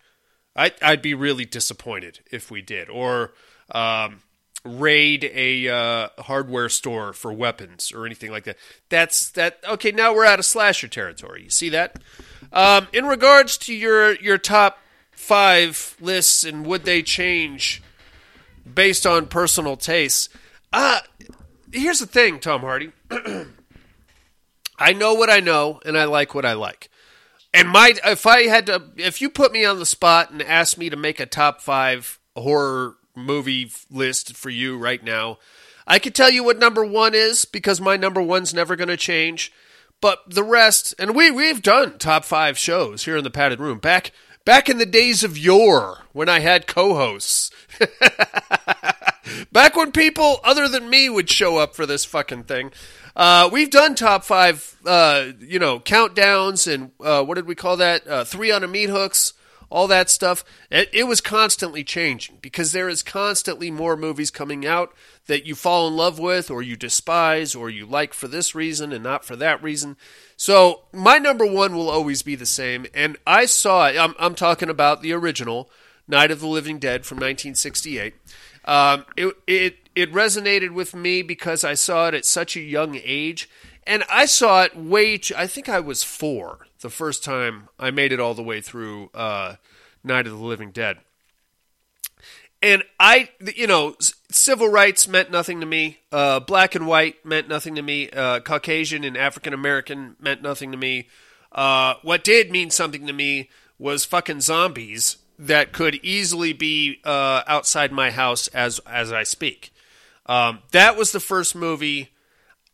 [0.54, 2.88] I, I'd be really disappointed if we did.
[2.88, 3.34] Or
[3.70, 4.22] um,
[4.64, 8.56] raid a uh, hardware store for weapons or anything like that.
[8.88, 9.58] That's that.
[9.68, 11.44] Okay, now we're out of slasher territory.
[11.44, 12.00] You see that?
[12.52, 14.78] Um, in regards to your your top
[15.16, 17.82] five lists and would they change
[18.72, 20.28] based on personal tastes?
[20.72, 21.00] Uh,
[21.72, 22.92] here's the thing, Tom Hardy.
[24.78, 26.90] I know what I know, and I like what I like.
[27.54, 30.76] And my, if I had to, if you put me on the spot and asked
[30.76, 35.38] me to make a top five horror movie list for you right now,
[35.86, 38.96] I could tell you what number one is because my number one's never going to
[38.98, 39.50] change.
[40.02, 43.78] But the rest, and we we've done top five shows here in the padded room
[43.78, 44.12] back
[44.46, 47.50] back in the days of yore when I had co-hosts.
[49.52, 52.70] Back when people other than me would show up for this fucking thing.
[53.16, 57.76] Uh, we've done top five, uh, you know, countdowns and uh, what did we call
[57.78, 58.06] that?
[58.06, 59.32] Uh, three on a meat hooks,
[59.68, 60.44] all that stuff.
[60.70, 64.94] It, it was constantly changing because there is constantly more movies coming out
[65.26, 68.92] that you fall in love with or you despise or you like for this reason
[68.92, 69.96] and not for that reason.
[70.36, 72.86] So my number one will always be the same.
[72.94, 73.96] And I saw it.
[73.96, 75.70] I'm, I'm talking about the original
[76.06, 78.14] Night of the Living Dead from 1968.
[78.64, 83.00] Um, it, it it resonated with me because I saw it at such a young
[83.02, 83.48] age,
[83.86, 85.18] and I saw it way.
[85.18, 88.60] Too, I think I was four the first time I made it all the way
[88.60, 89.56] through uh,
[90.04, 90.98] Night of the Living Dead.
[92.66, 93.94] And I, you know,
[94.28, 96.00] civil rights meant nothing to me.
[96.10, 98.10] Uh, black and white meant nothing to me.
[98.10, 101.06] Uh, Caucasian and African American meant nothing to me.
[101.52, 107.44] Uh, what did mean something to me was fucking zombies that could easily be uh,
[107.46, 109.72] outside my house as as I speak.
[110.26, 112.14] Um, that was the first movie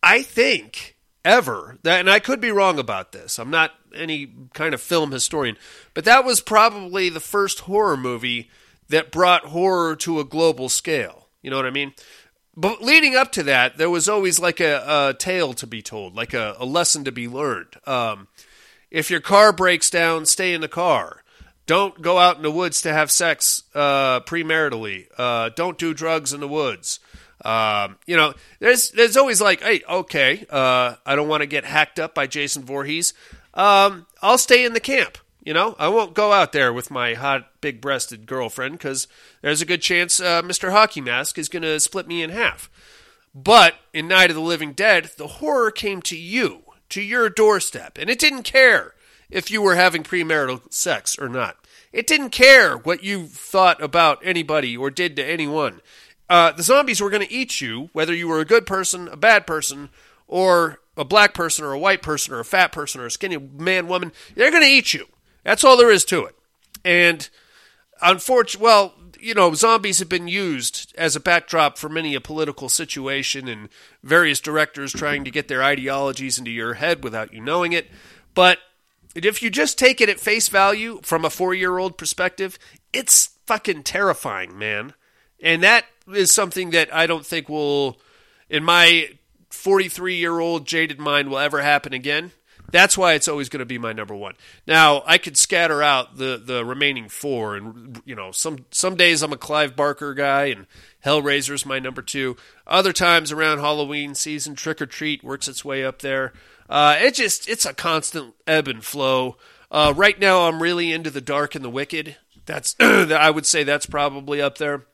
[0.03, 3.39] I think ever that, and I could be wrong about this.
[3.39, 5.59] I'm not any kind of film historian,
[5.93, 8.49] but that was probably the first horror movie
[8.93, 11.29] that brought horror to a global scale.
[11.41, 11.93] You know what I mean?
[12.55, 16.15] But leading up to that, there was always like a, a tale to be told,
[16.15, 17.77] like a, a lesson to be learned.
[17.87, 18.29] Um,
[18.91, 21.25] if your car breaks down, stay in the car.
[21.65, 25.07] Don't go out in the woods to have sex uh, premaritally.
[25.17, 27.01] Uh, don't do drugs in the woods.
[27.45, 31.65] Um, you know, there's there's always like, hey, okay, uh, I don't want to get
[31.65, 33.15] hacked up by Jason Voorhees.
[33.55, 35.19] Um, I'll stay in the camp.
[35.45, 39.09] You know, I won't go out there with my hot, big breasted girlfriend because
[39.41, 40.71] there's a good chance uh, Mr.
[40.71, 42.71] Hockey Mask is going to split me in half.
[43.35, 47.99] But in Night of the Living Dead, the horror came to you, to your doorstep,
[47.99, 48.95] and it didn't care
[49.31, 51.57] if you were having premarital sex or not.
[51.93, 55.81] It didn't care what you thought about anybody or did to anyone.
[56.29, 59.17] Uh, the zombies were going to eat you, whether you were a good person, a
[59.17, 59.91] bad person,
[60.29, 63.39] or a black person, or a white person, or a fat person, or a skinny
[63.39, 64.13] man, woman.
[64.37, 65.07] They're going to eat you.
[65.45, 66.37] That's all there is to it.
[66.85, 67.29] And
[68.01, 72.69] unfortunately, well, you know, zombies have been used as a backdrop for many a political
[72.69, 73.69] situation and
[74.03, 77.89] various directors trying to get their ideologies into your head without you knowing it.
[78.35, 78.59] But
[79.15, 82.59] if you just take it at face value from a four year old perspective,
[82.93, 84.95] it's fucking terrifying, man.
[85.41, 88.01] And that is something that I don't think will,
[88.49, 89.11] in my
[89.51, 92.33] 43 year old jaded mind, will ever happen again.
[92.73, 94.35] That's why it's always going to be my number one.
[94.67, 99.23] Now I could scatter out the the remaining four, and you know, some some days
[99.23, 100.67] I'm a Clive Barker guy, and
[101.05, 102.37] Hellraiser's my number two.
[102.67, 106.33] Other times around Halloween season, Trick or Treat works its way up there.
[106.69, 109.37] Uh, it just it's a constant ebb and flow.
[109.71, 112.17] Uh, right now, I'm really into the Dark and the Wicked.
[112.47, 114.87] That's I would say that's probably up there.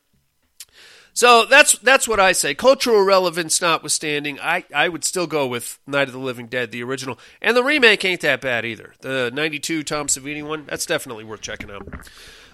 [1.19, 2.55] So that's that's what I say.
[2.55, 6.85] Cultural relevance notwithstanding, I, I would still go with Night of the Living Dead, the
[6.85, 8.95] original, and the remake ain't that bad either.
[9.01, 11.89] The '92 Tom Savini one, that's definitely worth checking out.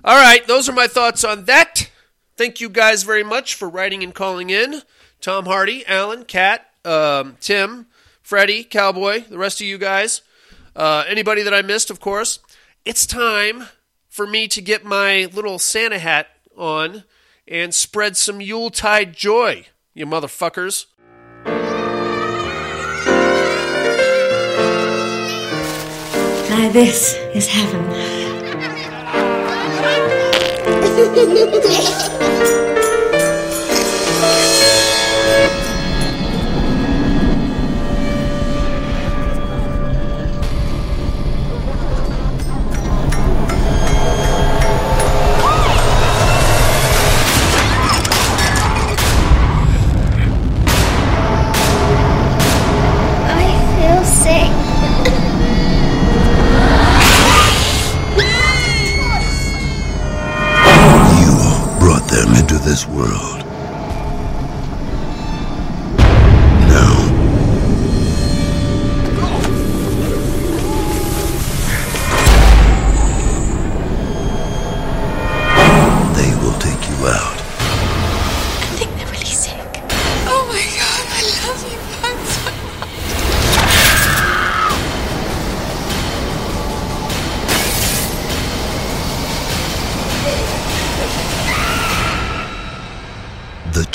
[0.02, 1.90] All right, those are my thoughts on that.
[2.38, 4.80] Thank you guys very much for writing and calling in.
[5.20, 7.84] Tom Hardy, Alan, Kat, um, Tim,
[8.22, 10.22] Freddie, Cowboy, the rest of you guys,
[10.74, 12.38] uh, anybody that I missed, of course.
[12.86, 13.66] It's time
[14.08, 17.04] for me to get my little Santa hat on
[17.46, 20.86] and spread some Yuletide joy, you motherfuckers.
[26.50, 27.84] Now this is heaven.
[62.64, 63.43] this world.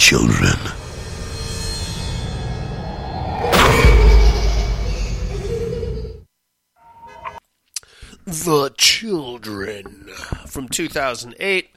[0.10, 0.58] Children.
[8.26, 10.08] The Children
[10.48, 11.70] from 2008.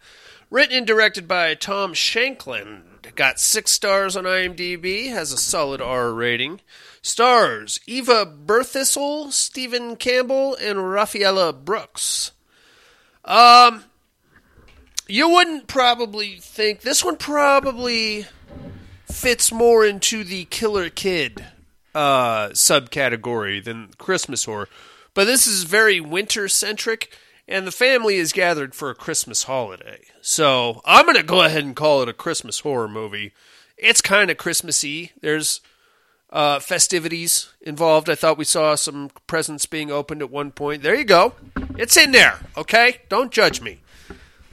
[0.49, 3.15] Written and directed by Tom Shankland.
[3.17, 6.63] Got six stars on IMDb, has a solid R rating.
[7.03, 12.33] Stars Eva Birthistle, Stephen Campbell, and Raffiella Brooks.
[13.27, 13.85] Um,
[15.07, 18.27] you wouldn't probably think this one probably
[19.07, 21.45] fits more into the Killer Kid
[21.95, 24.69] uh, subcategory than Christmas horror.
[25.15, 27.15] But this is very winter centric,
[27.47, 30.01] and the family is gathered for a Christmas holiday.
[30.23, 33.33] So I'm going to go ahead and call it a Christmas horror movie.
[33.77, 35.13] It's kind of Christmassy.
[35.21, 35.61] There's
[36.31, 38.09] uh, festivities involved.
[38.09, 40.83] I thought we saw some presents being opened at one point.
[40.83, 41.35] There you go.
[41.77, 42.41] It's in there.
[42.57, 43.82] Okay, don't judge me.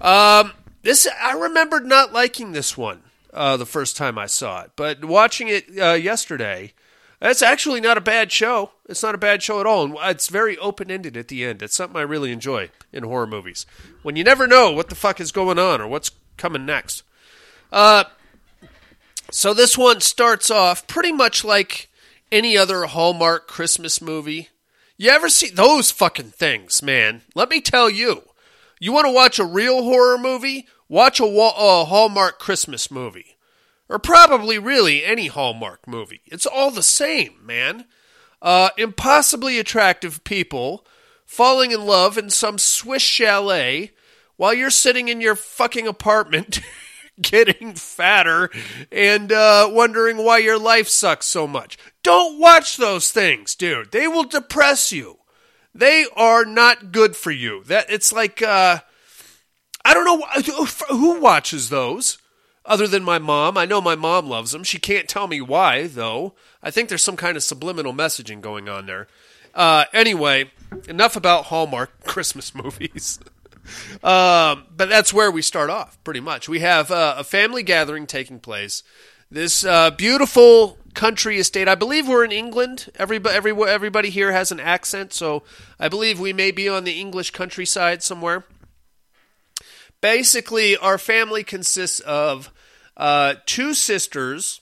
[0.01, 3.01] Um, this I remembered not liking this one
[3.33, 6.73] uh, the first time I saw it, but watching it uh, yesterday,
[7.21, 8.71] it's actually not a bad show.
[8.87, 11.61] It's not a bad show at all, and it's very open ended at the end.
[11.61, 13.65] It's something I really enjoy in horror movies
[14.01, 17.03] when you never know what the fuck is going on or what's coming next.
[17.71, 18.05] Uh,
[19.31, 21.89] so this one starts off pretty much like
[22.31, 24.49] any other Hallmark Christmas movie.
[24.97, 27.21] You ever see those fucking things, man?
[27.35, 28.23] Let me tell you.
[28.79, 30.67] You want to watch a real horror movie?
[30.87, 33.37] Watch a, a Hallmark Christmas movie.
[33.89, 36.21] Or probably really any Hallmark movie.
[36.25, 37.85] It's all the same, man.
[38.41, 40.85] Uh, impossibly attractive people
[41.25, 43.91] falling in love in some Swiss chalet
[44.37, 46.61] while you're sitting in your fucking apartment
[47.21, 48.49] getting fatter
[48.91, 51.77] and uh, wondering why your life sucks so much.
[52.01, 53.91] Don't watch those things, dude.
[53.91, 55.18] They will depress you.
[55.79, 57.63] They are not good for you.
[57.65, 58.79] That it's like uh,
[59.83, 62.17] I don't know who watches those
[62.65, 63.57] other than my mom.
[63.57, 64.63] I know my mom loves them.
[64.63, 66.35] She can't tell me why though.
[66.61, 69.07] I think there's some kind of subliminal messaging going on there.
[69.55, 70.51] Uh, anyway,
[70.87, 73.19] enough about Hallmark Christmas movies.
[74.03, 76.49] um, but that's where we start off, pretty much.
[76.49, 78.83] We have uh, a family gathering taking place.
[79.31, 81.67] This uh, beautiful country estate.
[81.67, 82.91] I believe we're in England.
[82.95, 85.43] Everybody, every, everybody here has an accent, so
[85.79, 88.45] I believe we may be on the English countryside somewhere.
[90.01, 92.51] Basically, our family consists of
[92.95, 94.61] uh, two sisters,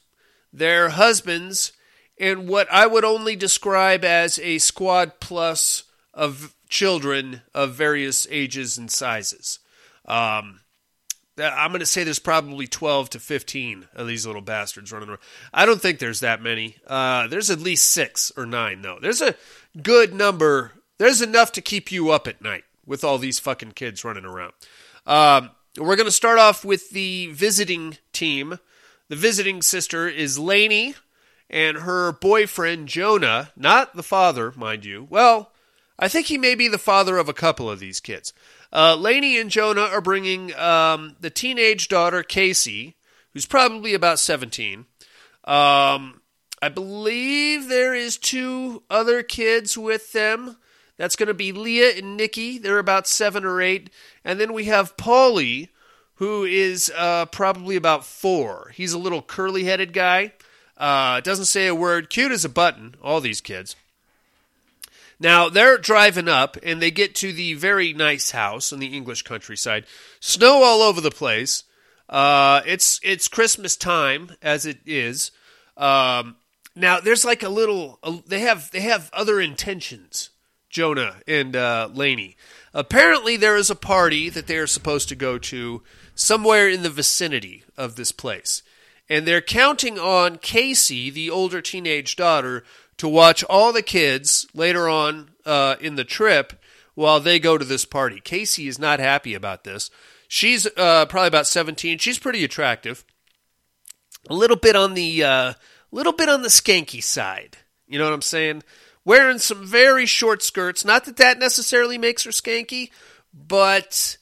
[0.52, 1.74] their husbands,
[2.20, 8.78] and what I would only describe as a squad plus of children of various ages
[8.78, 9.60] and sizes.
[10.06, 10.62] Um,
[11.40, 15.20] I'm going to say there's probably 12 to 15 of these little bastards running around.
[15.54, 16.78] I don't think there's that many.
[16.86, 18.98] Uh, there's at least six or nine, though.
[19.02, 19.36] There's a
[19.82, 20.74] good number.
[20.98, 24.54] There's enough to keep you up at night with all these fucking kids running around.
[25.06, 28.60] Um, we're going to start off with the visiting team.
[29.10, 30.96] The visiting sister is Lainey
[31.50, 35.08] and her boyfriend Jonah, not the father, mind you.
[35.10, 35.52] Well,
[36.00, 38.34] I think he may be the father of a couple of these kids.
[38.72, 42.96] Uh, Lainey and Jonah are bringing um, the teenage daughter Casey,
[43.34, 44.86] who's probably about 17.
[45.46, 46.22] Um,
[46.62, 50.58] I believe there is two other kids with them.
[50.98, 52.58] That's going to be Leah and Nikki.
[52.58, 53.90] They're about seven or eight.
[54.26, 55.70] And then we have Paulie,
[56.16, 58.72] who is uh, probably about four.
[58.76, 60.34] He's a little curly headed guy.
[60.76, 62.10] Uh, doesn't say a word.
[62.10, 63.76] Cute as a button, all these kids.
[65.20, 69.24] Now they're driving up and they get to the very nice house in the English
[69.24, 69.86] countryside.
[70.20, 71.64] Snow all over the place.
[72.10, 75.32] Uh, it's it's Christmas time as it is.
[75.76, 76.38] Um,
[76.76, 78.00] now there's like a little.
[78.28, 80.30] They have they have other intentions.
[80.70, 82.36] Jonah and uh, Laney.
[82.74, 85.82] Apparently, there is a party that they are supposed to go to
[86.14, 88.62] somewhere in the vicinity of this place,
[89.10, 92.64] and they're counting on Casey, the older teenage daughter,
[92.98, 96.54] to watch all the kids later on uh, in the trip
[96.96, 98.20] while they go to this party.
[98.20, 99.90] Casey is not happy about this.
[100.28, 102.00] She's uh, probably about 17.
[102.00, 103.06] She's pretty attractive.
[104.30, 105.54] A little bit on the uh,
[105.92, 107.58] little bit on the skanky side.
[107.88, 108.64] You know what I'm saying?
[109.06, 110.84] Wearing some very short skirts.
[110.84, 112.90] Not that that necessarily makes her skanky,
[113.34, 114.18] but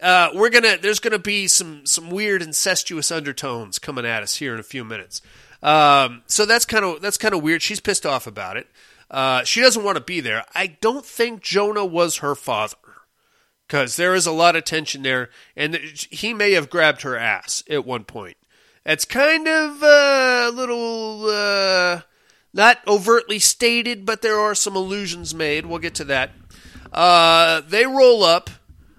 [0.00, 0.78] uh, we're gonna.
[0.78, 4.84] There's gonna be some some weird incestuous undertones coming at us here in a few
[4.84, 5.20] minutes.
[5.62, 7.62] Um, so that's kind of that's kind of weird.
[7.62, 8.66] She's pissed off about it.
[9.10, 10.44] Uh, she doesn't want to be there.
[10.54, 12.76] I don't think Jonah was her father
[13.66, 17.62] because there is a lot of tension there, and he may have grabbed her ass
[17.70, 18.36] at one point.
[18.84, 22.00] It's kind of uh, a little uh,
[22.52, 25.66] not overtly stated, but there are some allusions made.
[25.66, 26.32] We'll get to that.
[26.92, 28.50] Uh, they roll up.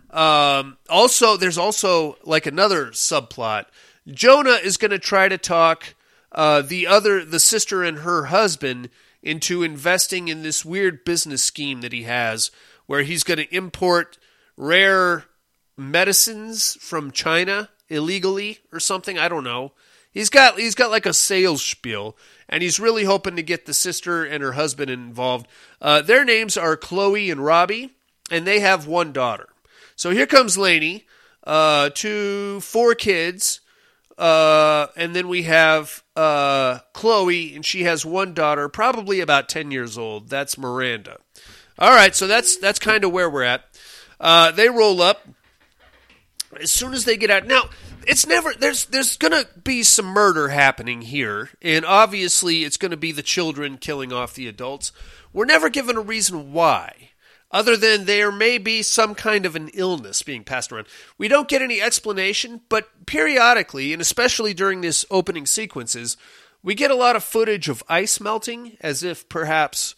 [0.09, 3.66] Um, also, there's also like another subplot.
[4.07, 5.95] Jonah is going to try to talk
[6.34, 8.89] uh, the other, the sister and her husband,
[9.21, 12.51] into investing in this weird business scheme that he has,
[12.86, 14.17] where he's going to import
[14.57, 15.25] rare
[15.77, 19.17] medicines from China illegally or something.
[19.17, 19.71] I don't know.
[20.11, 22.15] He's got he's got like a sales spiel,
[22.47, 25.47] and he's really hoping to get the sister and her husband involved.
[25.81, 27.91] Uh, their names are Chloe and Robbie,
[28.29, 29.49] and they have one daughter.
[29.95, 31.05] So here comes Lainey,
[31.45, 33.61] uh, two four kids,
[34.18, 39.72] uh, and then we have uh, Chloe, and she has one daughter, probably about ten
[39.72, 40.30] years old.
[40.30, 41.18] That's Miranda.
[41.80, 43.64] All right, so that's that's kind of where we're at.
[44.20, 45.28] Uh, they roll up
[46.59, 47.47] as soon as they get out.
[47.47, 47.70] Now,
[48.07, 53.11] it's never there's there's gonna be some murder happening here, and obviously it's gonna be
[53.11, 54.91] the children killing off the adults.
[55.32, 57.09] We're never given a reason why,
[57.53, 60.87] other than there may be some kind of an illness being passed around.
[61.19, 66.17] We don't get any explanation, but periodically, and especially during this opening sequences,
[66.63, 69.93] we get a lot of footage of ice melting, as if perhaps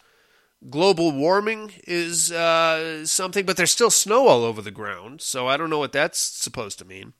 [0.68, 5.56] global warming is uh, something, but there's still snow all over the ground, so I
[5.56, 7.14] don't know what that's supposed to mean.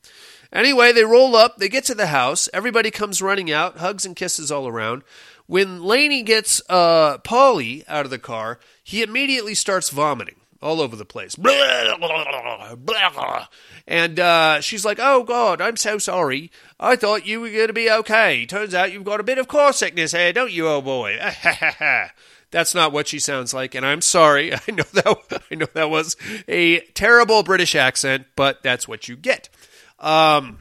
[0.51, 4.15] Anyway, they roll up, they get to the house, everybody comes running out, hugs and
[4.15, 5.03] kisses all around.
[5.45, 10.95] When Laney gets uh, Polly out of the car, he immediately starts vomiting all over
[10.95, 11.35] the place.
[13.85, 16.49] And uh, she's like, Oh, God, I'm so sorry.
[16.79, 18.45] I thought you were going to be okay.
[18.45, 21.19] Turns out you've got a bit of car sickness here, don't you, old boy?
[22.51, 24.53] That's not what she sounds like, and I'm sorry.
[24.55, 26.15] I know that I know that was
[26.47, 29.49] a terrible British accent, but that's what you get.
[29.99, 30.59] Um,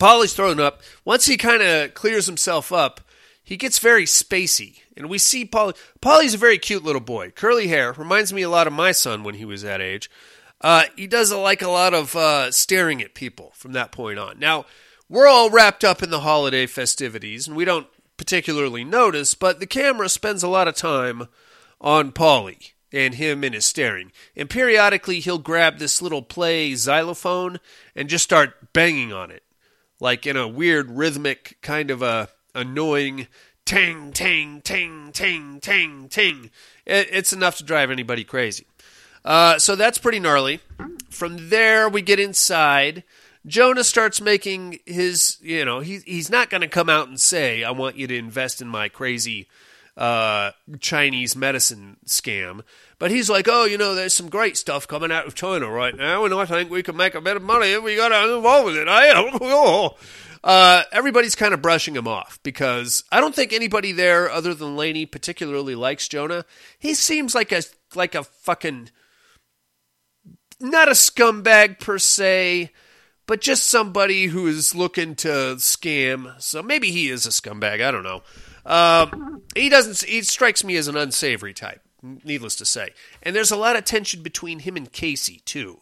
[0.00, 0.82] Polly's thrown up.
[1.04, 3.00] Once he kind of clears himself up,
[3.44, 4.80] he gets very spacey.
[4.96, 5.74] And we see Polly.
[6.00, 7.30] Polly's a very cute little boy.
[7.30, 7.92] Curly hair.
[7.92, 10.10] Reminds me a lot of my son when he was that age.
[10.60, 14.38] Uh, he does like a lot of uh, staring at people from that point on.
[14.38, 14.64] Now,
[15.08, 17.86] we're all wrapped up in the holiday festivities, and we don't
[18.16, 21.28] particularly notice, but the camera spends a lot of time
[21.80, 22.58] on Polly
[22.92, 24.12] and him and his staring.
[24.34, 27.60] And periodically, he'll grab this little play xylophone
[27.94, 29.42] and just start banging on it,
[30.00, 33.28] like in a weird rhythmic kind of a annoying
[33.66, 36.50] tang tang tang tang tang ting.
[36.86, 38.66] It, it's enough to drive anybody crazy.
[39.24, 40.60] Uh, so that's pretty gnarly.
[41.10, 43.02] From there, we get inside.
[43.44, 47.64] Jonah starts making his, you know, he, he's not going to come out and say,
[47.64, 49.48] I want you to invest in my crazy
[49.96, 52.62] uh, Chinese medicine scam.
[52.98, 55.94] But he's like, oh, you know, there's some great stuff coming out of China right
[55.94, 58.36] now, and I think we can make a bit of money if we got to
[58.36, 58.88] involve with it.
[58.88, 59.90] I,
[60.46, 64.76] uh, everybody's kind of brushing him off because I don't think anybody there other than
[64.76, 66.44] Laney particularly likes Jonah.
[66.78, 67.62] He seems like a
[67.96, 68.90] like a fucking
[70.60, 72.70] not a scumbag per se,
[73.26, 76.40] but just somebody who is looking to scam.
[76.40, 77.84] So maybe he is a scumbag.
[77.84, 78.22] I don't know.
[78.64, 80.08] Um, he doesn't.
[80.08, 81.80] He strikes me as an unsavory type.
[82.02, 82.90] Needless to say,
[83.20, 85.80] and there's a lot of tension between him and Casey too.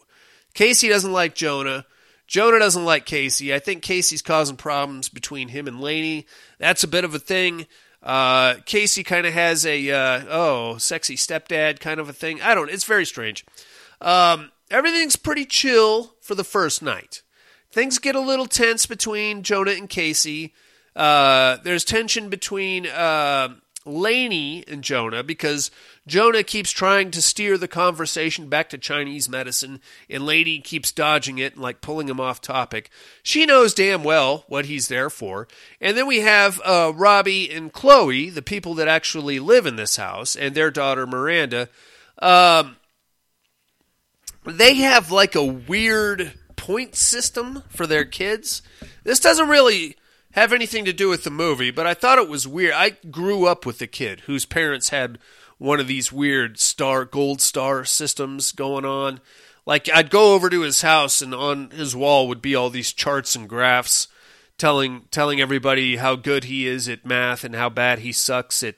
[0.55, 1.85] Casey doesn't like Jonah.
[2.27, 3.53] Jonah doesn't like Casey.
[3.53, 6.25] I think Casey's causing problems between him and Laney.
[6.59, 7.67] That's a bit of a thing.
[8.01, 12.41] Uh, Casey kind of has a uh, oh sexy stepdad kind of a thing.
[12.41, 12.69] I don't.
[12.69, 13.45] It's very strange.
[14.01, 17.23] Um, everything's pretty chill for the first night.
[17.71, 20.53] Things get a little tense between Jonah and Casey.
[20.95, 23.49] Uh, there's tension between uh,
[23.85, 25.69] Laney and Jonah because
[26.07, 29.79] Jonah keeps trying to steer the conversation back to Chinese medicine,
[30.09, 32.89] and Laney keeps dodging it and like pulling him off topic.
[33.23, 35.47] She knows damn well what he's there for.
[35.79, 39.97] And then we have uh, Robbie and Chloe, the people that actually live in this
[39.97, 41.69] house, and their daughter Miranda.
[42.19, 42.77] Um,
[44.45, 48.61] they have like a weird point system for their kids.
[49.03, 49.95] This doesn't really
[50.35, 52.73] have anything to do with the movie, but I thought it was weird.
[52.73, 55.17] I grew up with a kid whose parents had
[55.57, 59.21] one of these weird star gold star systems going on.
[59.65, 62.91] Like I'd go over to his house and on his wall would be all these
[62.91, 64.09] charts and graphs
[64.57, 68.75] telling telling everybody how good he is at math and how bad he sucks at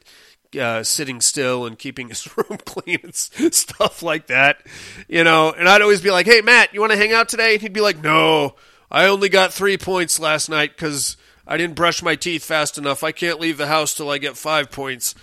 [0.60, 3.16] uh, sitting still and keeping his room clean and
[3.54, 4.62] stuff like that.
[5.08, 7.54] You know, and I'd always be like, "Hey, Matt, you want to hang out today?"
[7.54, 8.56] And he'd be like, "No,
[8.92, 13.04] I only got three points last night because I didn't brush my teeth fast enough.
[13.04, 15.16] I can't leave the house till I get five points."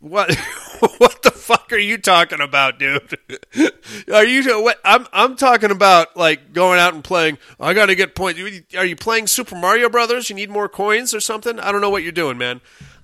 [0.00, 0.32] What?
[0.98, 3.18] what the fuck are you talking about, dude?
[4.12, 4.62] are you?
[4.62, 4.80] What?
[4.84, 7.38] I'm I'm talking about like going out and playing.
[7.58, 8.40] I got to get points.
[8.76, 10.30] Are you playing Super Mario Brothers?
[10.30, 11.58] You need more coins or something?
[11.58, 12.60] I don't know what you're doing, man.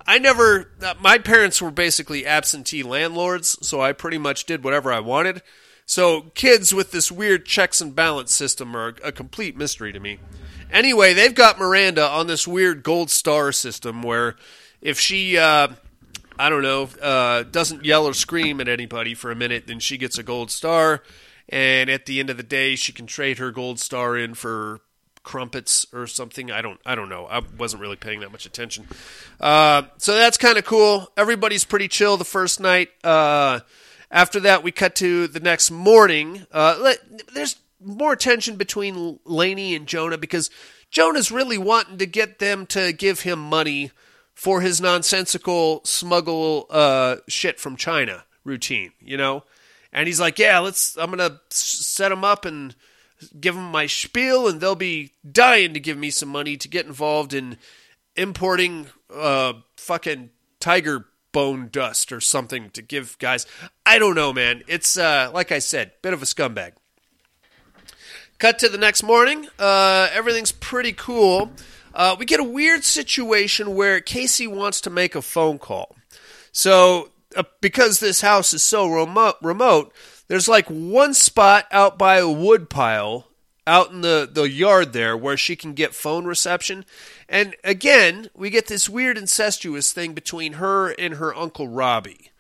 [0.07, 0.71] I never.
[0.81, 5.43] Uh, my parents were basically absentee landlords, so I pretty much did whatever I wanted.
[5.87, 10.19] So kids with this weird checks and balance system are a complete mystery to me.
[10.75, 14.35] Anyway, they've got Miranda on this weird gold star system where
[14.83, 15.69] if she, uh,
[16.37, 19.97] I don't know, uh, doesn't yell or scream at anybody for a minute, then she
[19.97, 21.05] gets a gold star.
[21.49, 24.81] And at the end of the day, she can trade her gold star in for
[25.23, 26.51] crumpets or something.
[26.51, 27.27] I don't I don't know.
[27.27, 28.89] I wasn't really paying that much attention.
[29.41, 31.07] Uh, so that's kind of cool.
[31.17, 32.91] Everybody's pretty chill the first night.
[33.05, 33.61] Uh,
[34.11, 36.47] after that, we cut to the next morning.
[36.53, 36.99] Uh, let,
[37.33, 40.51] there's more tension between Laney and Jonah because
[40.91, 43.91] Jonah's really wanting to get them to give him money
[44.35, 49.45] for his nonsensical smuggle uh, shit from China routine, you know.
[49.93, 50.97] And he's like, "Yeah, let's.
[50.97, 52.75] I'm gonna set him up and
[53.41, 56.87] give them my spiel, and they'll be dying to give me some money to get
[56.87, 57.59] involved in
[58.17, 60.31] importing uh, fucking
[60.61, 63.47] tiger bone dust or something to give guys.
[63.85, 64.63] I don't know, man.
[64.67, 66.73] It's uh, like I said, bit of a scumbag.
[68.45, 69.49] Cut to the next morning.
[69.59, 71.51] Uh, everything's pretty cool.
[71.95, 75.97] Uh, we get a weird situation where Casey wants to make a phone call.
[76.53, 79.95] So, uh, because this house is so remote, remote,
[80.29, 83.29] there's like one spot out by a wood pile
[83.67, 86.85] out in the, the yard there where she can get phone reception.
[87.31, 92.31] And again, we get this weird incestuous thing between her and her uncle Robbie.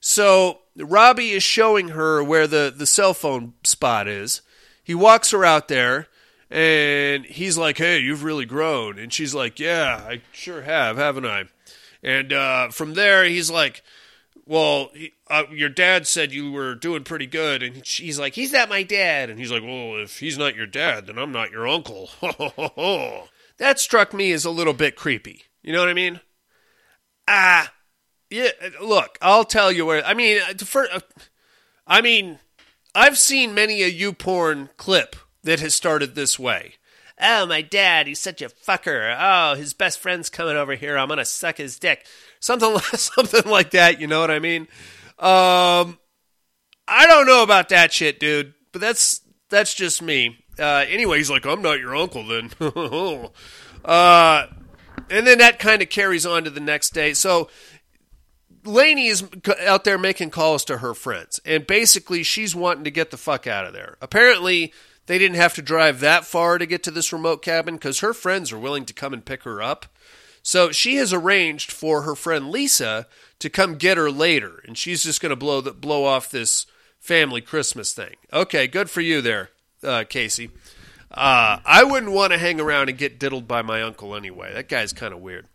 [0.00, 4.42] So Robbie is showing her where the, the cell phone spot is.
[4.84, 6.06] He walks her out there
[6.50, 8.98] and he's like, Hey, you've really grown.
[8.98, 11.46] And she's like, Yeah, I sure have, haven't I?
[12.02, 13.82] And uh, from there, he's like,
[14.46, 18.52] well, he, uh, your dad said you were doing pretty good, and she's like, he's
[18.52, 21.50] not my dad, and he's like, well, if he's not your dad, then I'm not
[21.50, 22.10] your uncle.
[23.56, 25.44] that struck me as a little bit creepy.
[25.62, 26.20] You know what I mean?
[27.26, 27.72] Ah,
[28.28, 28.50] yeah.
[28.82, 30.04] Look, I'll tell you where.
[30.04, 31.00] I mean, uh, for, uh,
[31.86, 32.38] I mean,
[32.94, 36.74] I've seen many a YouPorn clip that has started this way.
[37.20, 39.16] Oh, my dad, he's such a fucker.
[39.18, 40.98] Oh, his best friend's coming over here.
[40.98, 42.06] I'm gonna suck his dick.
[42.40, 44.00] Something, something like that.
[44.00, 44.62] You know what I mean?
[45.18, 45.98] Um,
[46.88, 48.54] I don't know about that shit, dude.
[48.72, 50.38] But that's that's just me.
[50.58, 52.50] Uh, anyway, he's like, I'm not your uncle then.
[53.84, 54.46] uh,
[55.10, 57.14] and then that kind of carries on to the next day.
[57.14, 57.48] So
[58.64, 59.24] Lainey is
[59.66, 63.46] out there making calls to her friends, and basically she's wanting to get the fuck
[63.46, 63.96] out of there.
[64.00, 64.72] Apparently,
[65.06, 68.14] they didn't have to drive that far to get to this remote cabin because her
[68.14, 69.86] friends are willing to come and pick her up.
[70.42, 73.06] So she has arranged for her friend Lisa
[73.38, 76.66] to come get her later, and she's just going to blow the, blow off this
[77.00, 78.16] family Christmas thing.
[78.32, 79.50] Okay, good for you there,
[79.82, 80.50] uh, Casey.
[81.10, 84.52] Uh, I wouldn't want to hang around and get diddled by my uncle anyway.
[84.52, 85.46] That guy's kind of weird.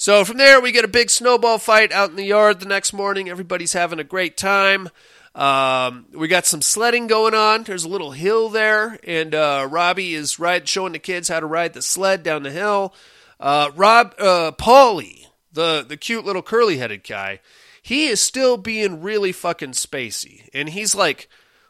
[0.00, 2.94] So from there, we get a big snowball fight out in the yard the next
[2.94, 3.28] morning.
[3.28, 4.88] Everybody's having a great time.
[5.34, 7.64] Um, we got some sledding going on.
[7.64, 11.44] There's a little hill there, and uh, Robbie is ride showing the kids how to
[11.44, 12.94] ride the sled down the hill.
[13.38, 17.40] Uh, Rob, uh, Paulie, the the cute little curly headed guy,
[17.82, 21.28] he is still being really fucking spacey, and he's like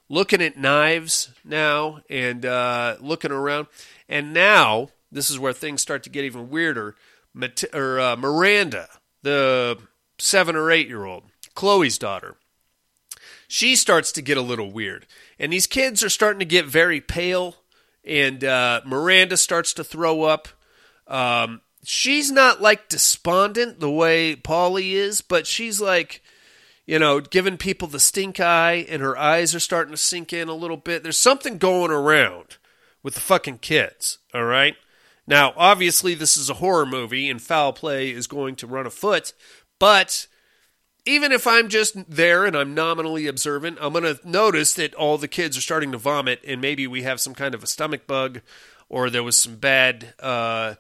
[0.08, 3.66] looking at knives now and uh, looking around.
[4.08, 6.94] And now this is where things start to get even weirder.
[7.34, 8.88] Mat- or uh, Miranda,
[9.22, 9.78] the
[10.18, 11.24] seven or eight year old,
[11.54, 12.36] Chloe's daughter,
[13.48, 15.06] she starts to get a little weird,
[15.38, 17.56] and these kids are starting to get very pale.
[18.02, 20.48] And uh, Miranda starts to throw up.
[21.06, 26.22] Um, she's not like despondent the way Polly is, but she's like
[26.90, 30.48] you know, giving people the stink eye, and her eyes are starting to sink in
[30.48, 31.04] a little bit.
[31.04, 32.56] There's something going around
[33.00, 34.74] with the fucking kids, all right?
[35.30, 39.32] Now, obviously, this is a horror movie, and foul play is going to run afoot,
[39.78, 40.26] but
[41.06, 45.18] even if I'm just there and I'm nominally observant, I'm going to notice that all
[45.18, 48.08] the kids are starting to vomit, and maybe we have some kind of a stomach
[48.08, 48.40] bug,
[48.88, 50.14] or there was some bad.
[50.18, 50.74] Uh,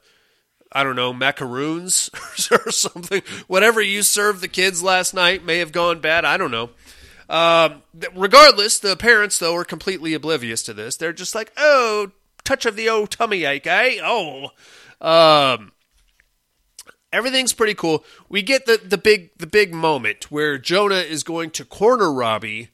[0.72, 2.10] I don't know, macaroons
[2.50, 3.22] or something.
[3.46, 6.24] Whatever you served the kids last night may have gone bad.
[6.24, 6.70] I don't know.
[7.28, 7.82] Um,
[8.16, 10.96] regardless, the parents, though, are completely oblivious to this.
[10.96, 12.10] They're just like, oh,
[12.44, 13.98] touch of the old tummy ache, eh?
[14.02, 14.50] Oh.
[15.00, 15.72] Um,
[17.12, 18.04] everything's pretty cool.
[18.28, 22.68] We get the, the big the big moment where Jonah is going to corner Robbie,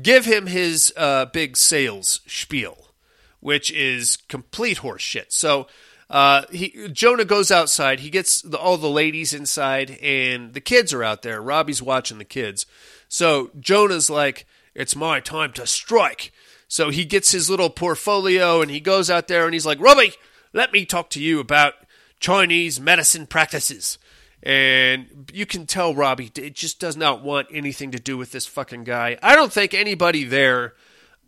[0.00, 2.94] give him his uh, big sales spiel,
[3.40, 5.26] which is complete horseshit.
[5.32, 5.66] So
[6.10, 8.00] uh, he Jonah goes outside.
[8.00, 11.40] He gets the, all the ladies inside, and the kids are out there.
[11.40, 12.66] Robbie's watching the kids.
[13.08, 16.32] So Jonah's like, "It's my time to strike."
[16.72, 20.14] So he gets his little portfolio and he goes out there and he's like, "Robbie,
[20.54, 21.74] let me talk to you about
[22.18, 23.98] Chinese medicine practices."
[24.42, 28.46] And you can tell Robbie it just does not want anything to do with this
[28.46, 29.18] fucking guy.
[29.22, 30.72] I don't think anybody there,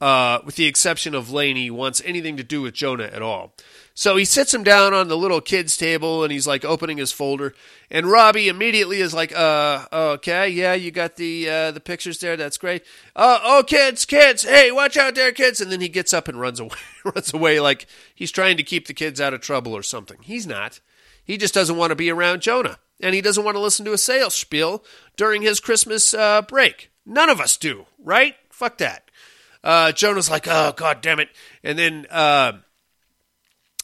[0.05, 3.55] uh, with the exception of Laney, wants anything to do with Jonah at all.
[3.95, 7.11] So he sits him down on the little kid's table and he's like opening his
[7.11, 7.55] folder.
[7.91, 12.37] And Robbie immediately is like, uh, okay, yeah, you got the, uh, the pictures there.
[12.37, 12.85] That's great.
[13.17, 15.63] Uh, oh, kids, kids, hey, watch out there, kids.
[15.63, 16.77] And then he gets up and runs away,
[17.07, 20.19] runs away like he's trying to keep the kids out of trouble or something.
[20.21, 20.81] He's not.
[21.25, 22.79] He just doesn't want to be around Jonah.
[23.01, 24.85] And he doesn't want to listen to a sales spiel
[25.17, 26.91] during his Christmas, uh, break.
[27.07, 28.37] None of us do, right?
[28.51, 29.04] Fuck that.
[29.65, 31.31] Uh, Jonah's like, oh, god damn it.
[31.65, 32.53] And then, uh,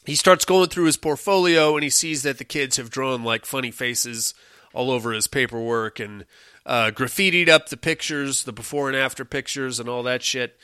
[0.05, 3.45] he starts going through his portfolio and he sees that the kids have drawn like
[3.45, 4.33] funny faces
[4.73, 6.25] all over his paperwork and
[6.65, 10.57] uh, graffitied up the pictures, the before and after pictures, and all that shit.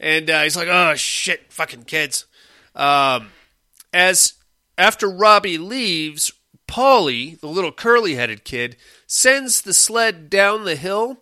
[0.00, 2.26] And uh, he's like, "Oh shit, fucking kids."
[2.74, 3.28] Um,
[3.92, 4.34] as
[4.76, 6.32] after Robbie leaves,
[6.66, 11.18] Paulie, the little curly-headed kid, sends the sled down the hill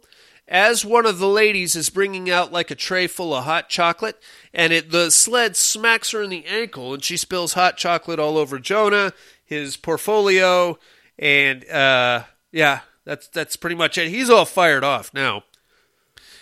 [0.52, 4.22] as one of the ladies is bringing out like a tray full of hot chocolate
[4.52, 8.36] and it the sled smacks her in the ankle and she spills hot chocolate all
[8.36, 10.78] over Jonah, his portfolio,
[11.18, 14.10] and uh, yeah, that's that's pretty much it.
[14.10, 15.44] He's all fired off now.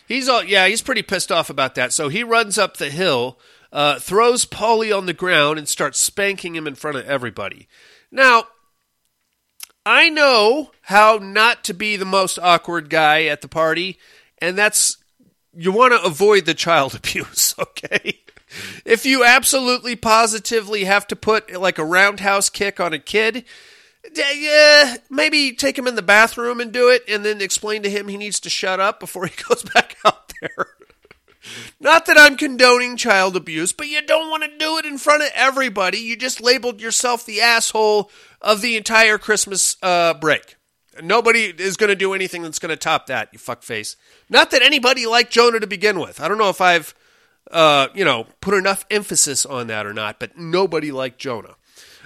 [0.08, 1.92] He's all yeah, he's pretty pissed off about that.
[1.92, 3.38] So he runs up the hill,
[3.72, 7.68] uh, throws Polly on the ground, and starts spanking him in front of everybody.
[8.10, 8.48] Now,
[9.90, 13.98] I know how not to be the most awkward guy at the party,
[14.38, 14.96] and that's
[15.52, 18.20] you want to avoid the child abuse, okay?
[18.84, 23.44] If you absolutely positively have to put like a roundhouse kick on a kid,
[24.14, 28.06] yeah, maybe take him in the bathroom and do it and then explain to him
[28.06, 30.68] he needs to shut up before he goes back out there.
[31.78, 35.22] Not that I'm condoning child abuse, but you don't want to do it in front
[35.22, 35.98] of everybody.
[35.98, 38.10] You just labeled yourself the asshole
[38.40, 40.56] of the entire Christmas uh, break.
[41.02, 43.96] Nobody is going to do anything that's going to top that, you fuckface.
[44.28, 46.20] Not that anybody liked Jonah to begin with.
[46.20, 46.94] I don't know if I've,
[47.50, 51.56] uh, you know, put enough emphasis on that or not, but nobody liked Jonah.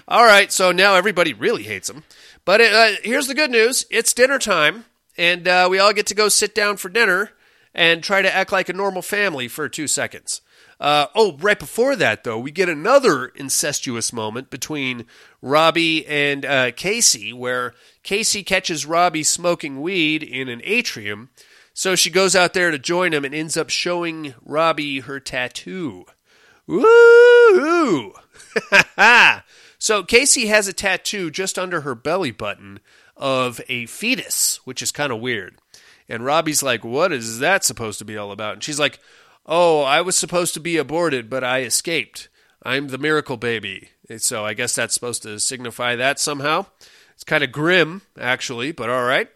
[0.06, 2.04] All right, so now everybody really hates him.
[2.44, 4.84] But uh, here's the good news it's dinner time,
[5.16, 7.32] and uh, we all get to go sit down for dinner
[7.74, 10.40] and try to act like a normal family for two seconds.
[10.80, 15.06] Uh, oh, right before that, though, we get another incestuous moment between
[15.40, 21.30] Robbie and uh, Casey, where Casey catches Robbie smoking weed in an atrium.
[21.72, 26.04] So she goes out there to join him and ends up showing Robbie her tattoo.
[26.66, 28.14] Woo!
[29.78, 32.80] so Casey has a tattoo just under her belly button
[33.16, 35.58] of a fetus, which is kind of weird.
[36.08, 38.54] And Robbie's like, What is that supposed to be all about?
[38.54, 39.00] And she's like,
[39.46, 42.28] Oh, I was supposed to be aborted, but I escaped.
[42.62, 43.90] I'm the miracle baby.
[44.08, 46.66] And So I guess that's supposed to signify that somehow.
[47.14, 49.28] It's kind of grim, actually, but all right.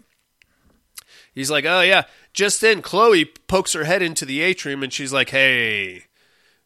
[1.35, 2.05] He's like, Oh, yeah.
[2.33, 6.05] Just then, Chloe pokes her head into the atrium and she's like, Hey,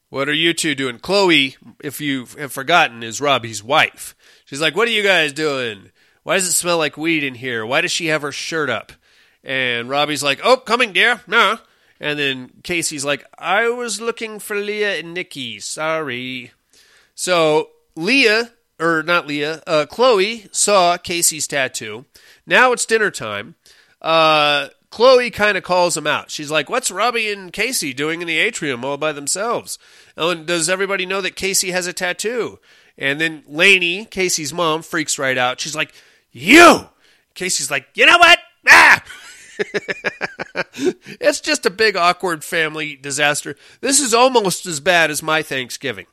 [0.08, 0.98] what are you two doing?
[0.98, 4.14] Chloe, if you have forgotten, is Robbie's wife.
[4.44, 5.90] She's like, What are you guys doing?
[6.22, 7.66] Why does it smell like weed in here?
[7.66, 8.92] Why does she have her shirt up?
[9.44, 11.20] And Robbie's like, Oh, coming, dear.
[11.26, 11.58] No.
[12.00, 15.60] And then Casey's like, I was looking for Leah and Nikki.
[15.60, 16.52] Sorry.
[17.14, 22.04] So Leah, or not Leah, uh, Chloe saw Casey's tattoo.
[22.46, 23.54] Now it's dinner time.
[24.00, 26.30] Uh, Chloe kind of calls him out.
[26.30, 29.78] She's like, What's Robbie and Casey doing in the atrium all by themselves?
[30.16, 32.58] Oh, and does everybody know that Casey has a tattoo?
[32.98, 35.60] And then Lainey, Casey's mom, freaks right out.
[35.60, 35.94] She's like,
[36.32, 36.88] You!
[37.34, 38.38] Casey's like, You know what?
[38.68, 39.02] Ah!
[41.20, 43.56] it's just a big awkward family disaster.
[43.80, 46.06] This is almost as bad as my Thanksgiving.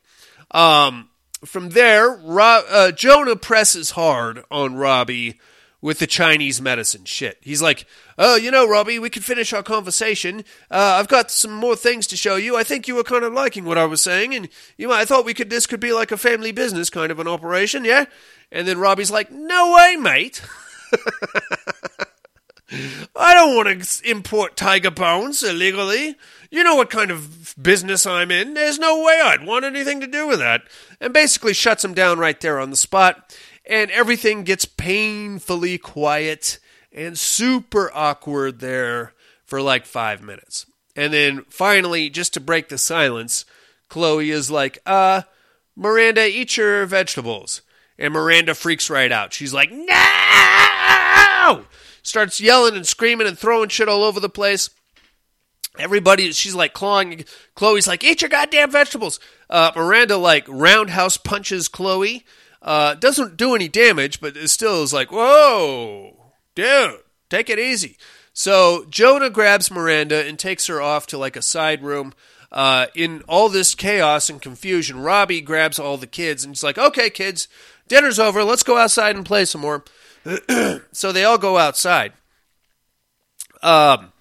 [0.50, 1.08] Um,
[1.44, 5.38] from there, uh, Jonah presses hard on Robbie
[5.82, 7.38] with the Chinese medicine shit.
[7.40, 7.86] He's like,
[8.18, 10.44] "Oh, you know, Robbie, we could finish our conversation.
[10.70, 12.56] Uh, I've got some more things to show you.
[12.56, 15.04] I think you were kind of liking what I was saying, and you might, I
[15.06, 18.04] thought we could this could be like a family business kind of an operation, yeah."
[18.52, 20.42] And then Robbie's like, "No way, mate."
[23.16, 26.16] I don't want to import tiger bones illegally.
[26.50, 28.54] You know what kind of business I'm in.
[28.54, 30.62] There's no way I'd want anything to do with that.
[31.00, 33.36] And basically shuts him down right there on the spot.
[33.68, 36.58] And everything gets painfully quiet
[36.92, 39.14] and super awkward there
[39.44, 40.66] for like five minutes.
[40.96, 43.44] And then finally, just to break the silence,
[43.88, 45.22] Chloe is like, uh,
[45.76, 47.62] Miranda, eat your vegetables.
[47.98, 49.32] And Miranda freaks right out.
[49.32, 51.64] She's like, no!
[52.02, 54.70] Starts yelling and screaming and throwing shit all over the place.
[55.78, 57.24] Everybody, she's like clawing.
[57.54, 59.20] Chloe's like, eat your goddamn vegetables.
[59.48, 62.24] Uh, Miranda like roundhouse punches Chloe.
[62.62, 67.96] Uh, doesn't do any damage, but it still is like, whoa, dude, take it easy.
[68.32, 72.12] So Jonah grabs Miranda and takes her off to like a side room.
[72.52, 76.78] Uh, in all this chaos and confusion, Robbie grabs all the kids and he's like,
[76.78, 77.48] okay, kids,
[77.86, 78.42] dinner's over.
[78.42, 79.84] Let's go outside and play some more.
[80.92, 82.12] so they all go outside.
[83.62, 84.12] Um,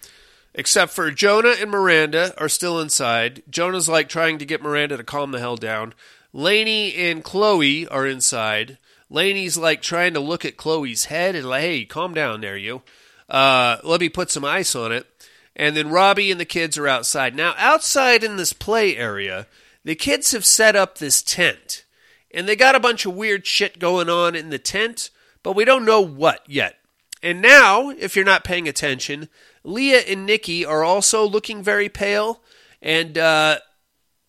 [0.54, 3.44] except for Jonah and Miranda are still inside.
[3.50, 5.94] Jonah's like trying to get Miranda to calm the hell down.
[6.34, 8.78] Lainey and Chloe are inside.
[9.10, 12.82] Lainey's like trying to look at Chloe's head and like, hey, calm down there, you.
[13.28, 15.08] Uh, let me put some ice on it.
[15.56, 17.36] And then Robbie and the kids are outside.
[17.36, 19.48] Now, outside in this play area,
[19.84, 21.84] the kids have set up this tent.
[22.32, 25.10] And they got a bunch of weird shit going on in the tent,
[25.44, 26.76] but we don't know what yet.
[27.22, 29.30] And now, if you're not paying attention,
[29.64, 32.42] Leah and Nikki are also looking very pale.
[32.82, 33.60] And uh,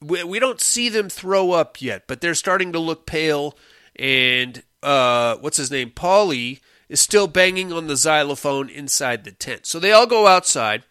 [0.01, 3.57] we, we don't see them throw up yet, but they're starting to look pale.
[3.97, 5.91] And uh, what's his name?
[5.91, 9.67] Paulie is still banging on the xylophone inside the tent.
[9.67, 10.83] So they all go outside.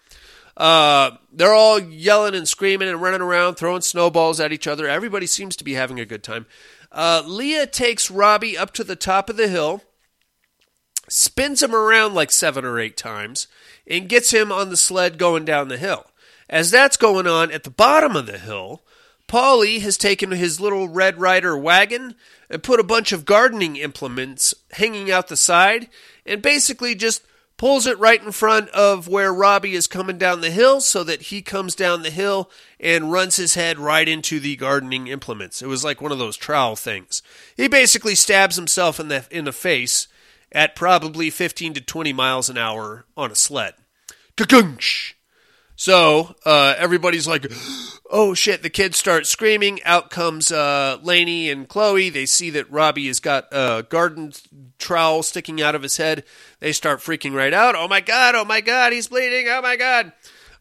[0.55, 4.87] Uh, they're all yelling and screaming and running around, throwing snowballs at each other.
[4.87, 6.45] Everybody seems to be having a good time.
[6.91, 9.83] Uh, Leah takes Robbie up to the top of the hill,
[11.09, 13.47] spins him around like seven or eight times,
[13.87, 16.05] and gets him on the sled going down the hill.
[16.49, 18.81] As that's going on, at the bottom of the hill,
[19.27, 22.15] Paulie has taken his little Red Rider wagon
[22.49, 25.89] and put a bunch of gardening implements hanging out the side
[26.25, 27.21] and basically just
[27.55, 31.23] pulls it right in front of where Robbie is coming down the hill so that
[31.23, 32.49] he comes down the hill
[32.79, 35.61] and runs his head right into the gardening implements.
[35.61, 37.21] It was like one of those trowel things.
[37.55, 40.07] He basically stabs himself in the in the face
[40.51, 43.73] at probably 15 to 20 miles an hour on a sled.
[44.35, 45.13] Kagunsh!
[45.79, 47.49] So uh, everybody's like,
[48.11, 49.81] "Oh shit!" The kids start screaming.
[49.83, 52.09] Out comes uh, Laney and Chloe.
[52.09, 54.33] They see that Robbie has got a garden
[54.77, 56.25] trowel sticking out of his head.
[56.59, 57.75] They start freaking right out.
[57.75, 58.35] Oh my god!
[58.35, 58.91] Oh my god!
[58.91, 59.47] He's bleeding!
[59.47, 60.11] Oh my god!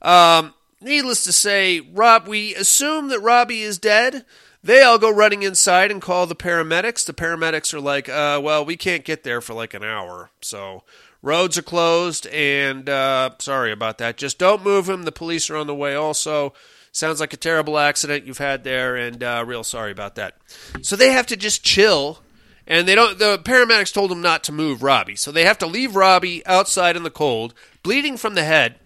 [0.00, 2.28] Um, needless to say, Rob.
[2.28, 4.24] We assume that Robbie is dead.
[4.62, 7.04] They all go running inside and call the paramedics.
[7.04, 10.84] The paramedics are like, uh, "Well, we can't get there for like an hour, so."
[11.20, 14.16] Roads are closed, and uh, sorry about that.
[14.16, 15.02] Just don't move him.
[15.02, 15.96] The police are on the way.
[15.96, 16.52] Also,
[16.92, 20.36] sounds like a terrible accident you've had there, and uh, real sorry about that.
[20.80, 22.20] So they have to just chill,
[22.68, 23.18] and they don't.
[23.18, 26.96] The paramedics told them not to move Robbie, so they have to leave Robbie outside
[26.96, 27.52] in the cold,
[27.82, 28.78] bleeding from the head,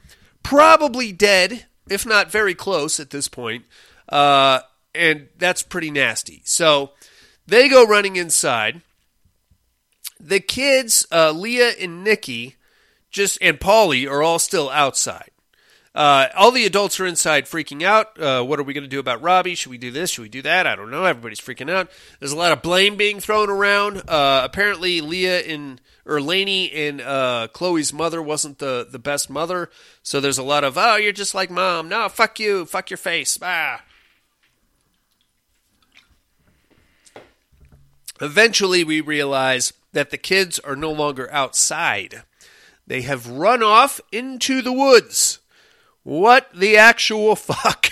[0.43, 3.65] probably dead, if not very close at this point.
[4.09, 4.61] Uh,
[4.95, 6.43] and that's pretty nasty.
[6.45, 6.93] So
[7.47, 8.83] they go running inside
[10.19, 12.57] the kids, uh, Leah and Nikki,
[13.11, 15.31] just and Polly are all still outside.
[15.95, 18.19] Uh, all the adults are inside freaking out.
[18.19, 19.55] Uh, what are we going to do about Robbie?
[19.55, 20.11] Should we do this?
[20.11, 20.67] Should we do that?
[20.67, 21.05] I don't know.
[21.05, 21.91] Everybody's freaking out.
[22.19, 23.99] There's a lot of blame being thrown around.
[24.09, 29.71] Uh, apparently, Leah and or Laney and uh, Chloe's mother wasn't the, the best mother.
[30.03, 31.91] So there's a lot of, oh, you're just like mom.
[31.91, 32.65] No, fuck you.
[32.65, 33.39] Fuck your face.
[33.43, 33.83] Ah.
[38.23, 42.23] Eventually, we realize that the kids are no longer outside.
[42.87, 45.41] They have run off into the woods.
[46.05, 47.89] What the actual fuck?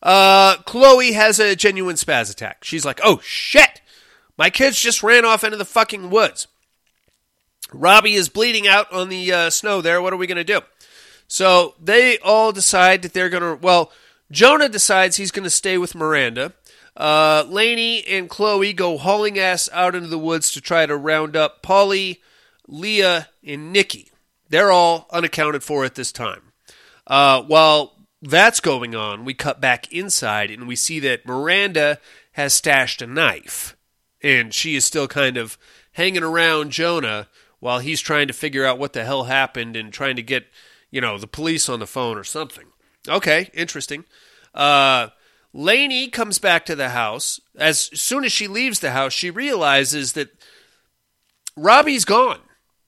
[0.00, 2.62] uh, Chloe has a genuine spaz attack.
[2.62, 3.80] She's like, oh shit!
[4.38, 6.46] My kids just ran off into the fucking woods.
[7.72, 10.00] Robbie is bleeding out on the uh, snow there.
[10.00, 10.60] What are we going to do?
[11.26, 13.60] So they all decide that they're going to.
[13.60, 13.90] Well,
[14.30, 16.52] Jonah decides he's going to stay with Miranda.
[16.96, 21.36] Uh, Laney and Chloe go hauling ass out into the woods to try to round
[21.36, 22.22] up Polly,
[22.68, 24.12] Leah, and Nikki.
[24.48, 26.52] They're all unaccounted for at this time.
[27.06, 31.98] Uh, while that's going on, we cut back inside and we see that Miranda
[32.32, 33.76] has stashed a knife.
[34.22, 35.58] And she is still kind of
[35.92, 37.28] hanging around Jonah
[37.60, 40.46] while he's trying to figure out what the hell happened and trying to get,
[40.90, 42.66] you know, the police on the phone or something.
[43.08, 44.04] Okay, interesting.
[44.54, 45.08] Uh,
[45.56, 47.40] Laney comes back to the house.
[47.56, 50.36] As soon as she leaves the house, she realizes that
[51.56, 52.40] Robbie's gone.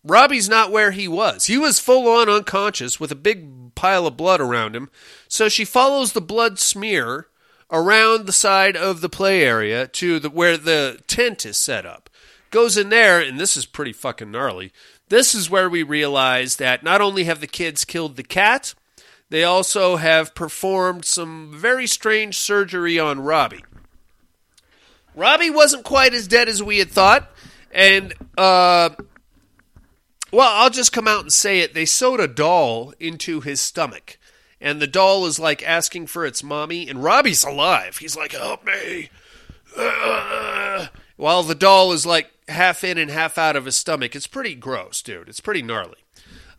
[0.02, 1.46] Robbie's not where he was.
[1.46, 4.90] He was full on unconscious with a big pile of blood around him.
[5.28, 7.28] So she follows the blood smear
[7.70, 12.10] around the side of the play area to the where the tent is set up.
[12.50, 14.72] Goes in there, and this is pretty fucking gnarly.
[15.08, 18.74] This is where we realize that not only have the kids killed the cat,
[19.28, 23.64] they also have performed some very strange surgery on Robbie.
[25.14, 27.30] Robbie wasn't quite as dead as we had thought,
[27.70, 28.90] and uh,
[30.32, 31.74] well, I'll just come out and say it.
[31.74, 34.18] They sewed a doll into his stomach,
[34.60, 37.98] and the doll is like asking for its mommy, and Robbie's alive.
[37.98, 39.10] He's like, "Help me!"
[41.16, 44.14] While the doll is like half in and half out of his stomach.
[44.14, 45.28] It's pretty gross, dude.
[45.28, 45.98] It's pretty gnarly.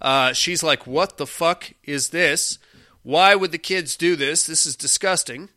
[0.01, 2.59] Uh, she's like, What the fuck is this?
[3.03, 4.45] Why would the kids do this?
[4.45, 5.49] This is disgusting.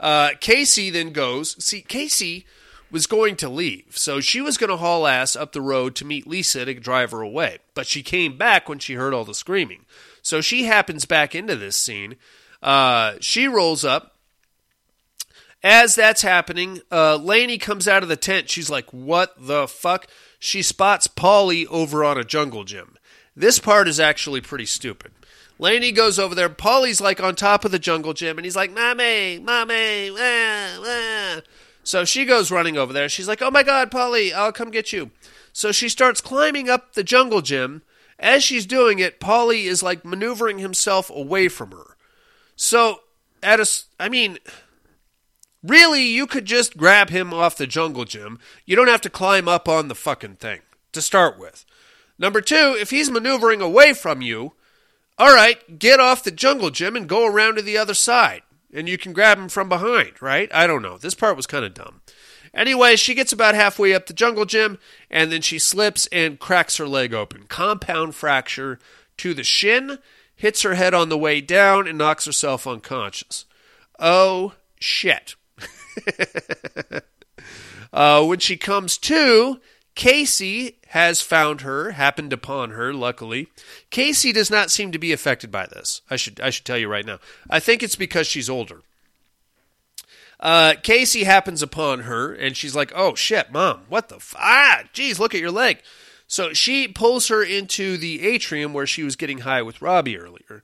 [0.00, 1.62] Uh, Casey then goes.
[1.62, 2.46] See, Casey
[2.90, 6.04] was going to leave, so she was going to haul ass up the road to
[6.04, 7.58] meet Lisa to drive her away.
[7.74, 9.84] But she came back when she heard all the screaming.
[10.22, 12.16] So she happens back into this scene.
[12.62, 14.12] Uh, she rolls up.
[15.62, 18.50] As that's happening, uh, Laney comes out of the tent.
[18.50, 20.06] She's like, What the fuck?
[20.38, 22.96] She spots Polly over on a jungle gym.
[23.36, 25.12] This part is actually pretty stupid.
[25.58, 26.48] Laney goes over there.
[26.48, 30.10] Polly's like on top of the jungle gym, and he's like, "Mommy, mommy."
[31.84, 33.08] So she goes running over there.
[33.08, 35.10] She's like, "Oh my god, Polly, I'll come get you."
[35.52, 37.82] So she starts climbing up the jungle gym.
[38.18, 41.96] As she's doing it, Polly is like maneuvering himself away from her.
[42.56, 43.00] So
[43.42, 43.68] at a,
[43.98, 44.38] I mean,
[45.62, 48.38] really, you could just grab him off the jungle gym.
[48.64, 50.60] You don't have to climb up on the fucking thing
[50.92, 51.64] to start with.
[52.18, 54.52] Number two, if he's maneuvering away from you,
[55.18, 58.42] all right, get off the jungle gym and go around to the other side.
[58.72, 60.52] And you can grab him from behind, right?
[60.52, 60.98] I don't know.
[60.98, 62.00] This part was kind of dumb.
[62.52, 64.78] Anyway, she gets about halfway up the jungle gym
[65.10, 67.44] and then she slips and cracks her leg open.
[67.48, 68.78] Compound fracture
[69.18, 69.98] to the shin,
[70.34, 73.44] hits her head on the way down, and knocks herself unconscious.
[73.98, 75.36] Oh, shit.
[77.92, 79.60] uh, when she comes to,
[79.94, 83.48] Casey has found her, happened upon her, luckily.
[83.90, 86.02] Casey does not seem to be affected by this.
[86.10, 87.18] I should I should tell you right now.
[87.48, 88.82] I think it's because she's older.
[90.40, 94.82] Uh, Casey happens upon her, and she's like, "Oh shit, mom, what the f- ah?
[94.92, 95.78] Geez, look at your leg."
[96.26, 100.62] So she pulls her into the atrium where she was getting high with Robbie earlier.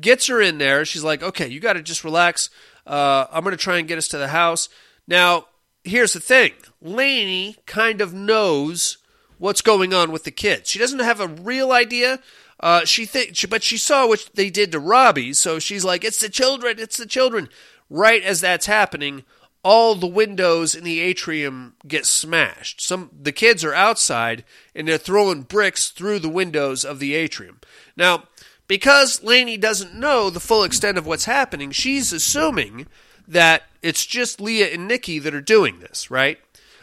[0.00, 0.84] Gets her in there.
[0.84, 2.48] She's like, okay, you got to just relax.
[2.86, 4.68] Uh, I'm going to try and get us to the house.
[5.06, 5.46] Now,
[5.84, 8.98] here's the thing Lainey kind of knows
[9.38, 10.70] what's going on with the kids.
[10.70, 12.20] She doesn't have a real idea.
[12.58, 16.20] Uh, she think, but she saw what they did to Robbie, so she's like, "It's
[16.20, 16.78] the children!
[16.78, 17.48] It's the children!"
[17.88, 19.24] Right as that's happening,
[19.62, 22.80] all the windows in the atrium get smashed.
[22.80, 27.60] Some the kids are outside and they're throwing bricks through the windows of the atrium.
[27.96, 28.24] Now,
[28.66, 32.86] because Lainey doesn't know the full extent of what's happening, she's assuming
[33.30, 36.38] that it's just Leah and Nikki that are doing this, right?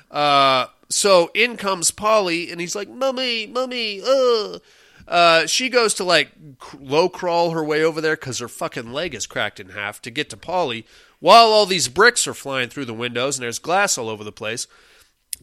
[0.10, 4.60] Uh, so in comes Polly, and he's like, "Mummy, mummy, uh."
[5.08, 6.32] Uh, she goes to like
[6.78, 10.12] low crawl her way over there because her fucking leg is cracked in half to
[10.12, 10.86] get to Polly,
[11.20, 14.32] while all these bricks are flying through the windows and there's glass all over the
[14.34, 14.68] place.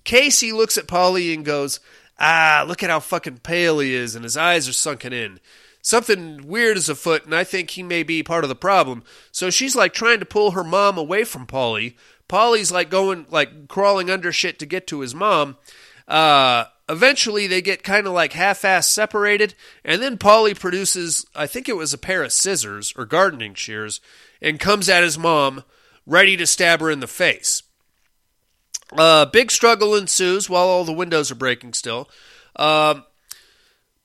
[0.05, 1.81] Casey looks at Polly and goes,
[2.19, 5.41] "Ah, look at how fucking pale he is, and his eyes are sunken in."
[5.85, 9.05] Something weird is afoot, and I think he may be part of the problem.
[9.31, 11.99] So she's like trying to pull her mom away from Polly.
[12.27, 15.59] Polly's like going, like crawling under shit to get to his mom.
[16.09, 19.55] Uh, eventually, they get kind of like half-ass separated,
[19.85, 24.01] and then Polly produces, I think it was a pair of scissors or gardening shears,
[24.41, 25.65] and comes at his mom,
[26.07, 27.63] ready to stab her in the face.
[28.91, 32.09] Uh, big struggle ensues while all the windows are breaking still.
[32.57, 33.05] Um,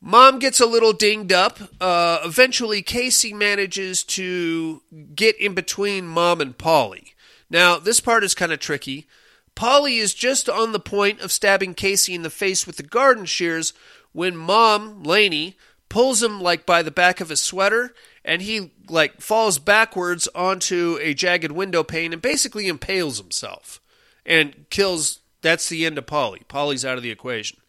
[0.02, 1.60] Mom gets a little dinged up.
[1.80, 4.82] Uh, eventually, Casey manages to
[5.14, 7.16] get in between Mom and Polly.
[7.50, 9.08] Now, this part is kind of tricky.
[9.56, 13.26] Polly is just on the point of stabbing Casey in the face with the garden
[13.26, 13.74] shears
[14.14, 15.58] when Mom, Laney,
[15.89, 17.93] pulls him like by the back of his sweater
[18.24, 23.82] and he like falls backwards onto a jagged window pane and basically impales himself
[24.26, 26.43] and kills that's the end of Polly.
[26.47, 27.60] Polly's out of the equation.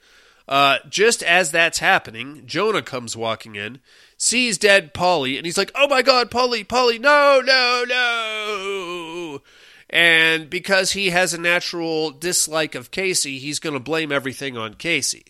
[0.50, 3.78] Uh, just as that's happening, Jonah comes walking in,
[4.16, 9.42] sees dead Polly, and he's like, "Oh my God, Polly, Polly, no, no, no!"
[9.88, 14.74] And because he has a natural dislike of Casey, he's going to blame everything on
[14.74, 15.26] Casey.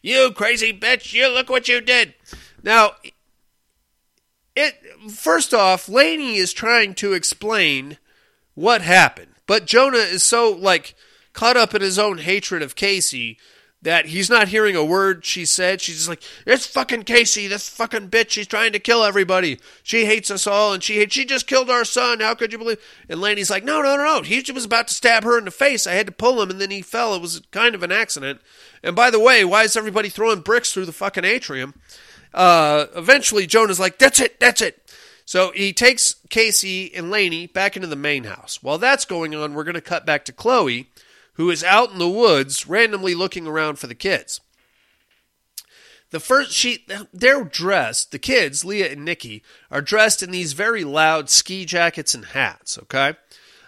[0.00, 1.12] You crazy bitch!
[1.12, 2.14] You look what you did.
[2.62, 2.92] Now,
[4.56, 4.74] it
[5.10, 7.98] first off, Laney is trying to explain
[8.54, 10.94] what happened, but Jonah is so like
[11.34, 13.36] caught up in his own hatred of Casey
[13.82, 15.80] that he's not hearing a word she said.
[15.80, 18.30] She's just like, "It's fucking Casey, this fucking bitch.
[18.30, 19.58] She's trying to kill everybody.
[19.82, 22.20] She hates us all, and she hates, she just killed our son.
[22.20, 22.78] How could you believe?"
[23.08, 24.22] And Laney's like, "No, no, no, no.
[24.22, 25.86] He was about to stab her in the face.
[25.86, 27.14] I had to pull him, and then he fell.
[27.14, 28.40] It was kind of an accident.
[28.82, 31.74] And by the way, why is everybody throwing bricks through the fucking atrium?"
[32.32, 34.78] Uh, eventually, Jonah's like, "That's it, that's it."
[35.24, 38.58] So he takes Casey and Laney back into the main house.
[38.62, 40.88] While that's going on, we're going to cut back to Chloe
[41.34, 44.40] who is out in the woods randomly looking around for the kids.
[46.10, 50.84] The first she they're dressed, the kids, Leah and Nikki, are dressed in these very
[50.84, 53.14] loud ski jackets and hats, okay?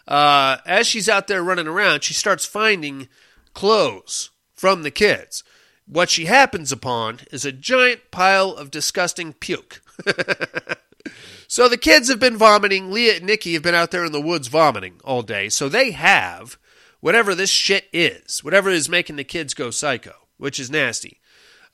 [0.06, 3.08] Uh, as she's out there running around, she starts finding
[3.54, 5.42] clothes from the kids.
[5.86, 9.82] What she happens upon is a giant pile of disgusting puke.
[11.48, 12.90] so the kids have been vomiting.
[12.90, 15.48] Leah and Nikki have been out there in the woods vomiting all day.
[15.48, 16.58] So they have
[17.04, 21.20] whatever this shit is, whatever is making the kids go psycho, which is nasty.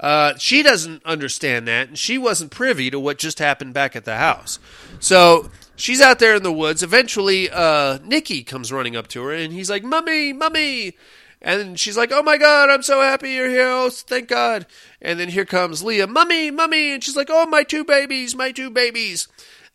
[0.01, 4.05] Uh, she doesn't understand that, and she wasn't privy to what just happened back at
[4.05, 4.59] the house.
[4.99, 6.83] So she's out there in the woods.
[6.83, 10.97] Eventually, uh, Nikki comes running up to her, and he's like, "Mummy, mummy!"
[11.41, 13.69] And she's like, "Oh my God, I'm so happy you're here!
[13.69, 14.67] Oh, thank God!"
[15.01, 18.51] And then here comes Leah, "Mummy, mummy!" And she's like, "Oh, my two babies, my
[18.51, 19.29] two babies!"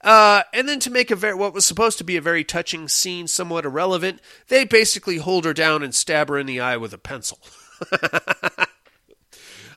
[0.06, 2.88] Uh, and then to make a very what was supposed to be a very touching
[2.88, 6.94] scene somewhat irrelevant, they basically hold her down and stab her in the eye with
[6.94, 7.40] a pencil.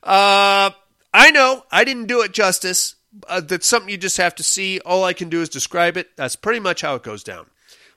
[0.02, 0.70] uh,
[1.14, 2.96] I know I didn't do it justice.
[3.26, 4.80] Uh, that's something you just have to see.
[4.80, 6.14] All I can do is describe it.
[6.16, 7.46] That's pretty much how it goes down.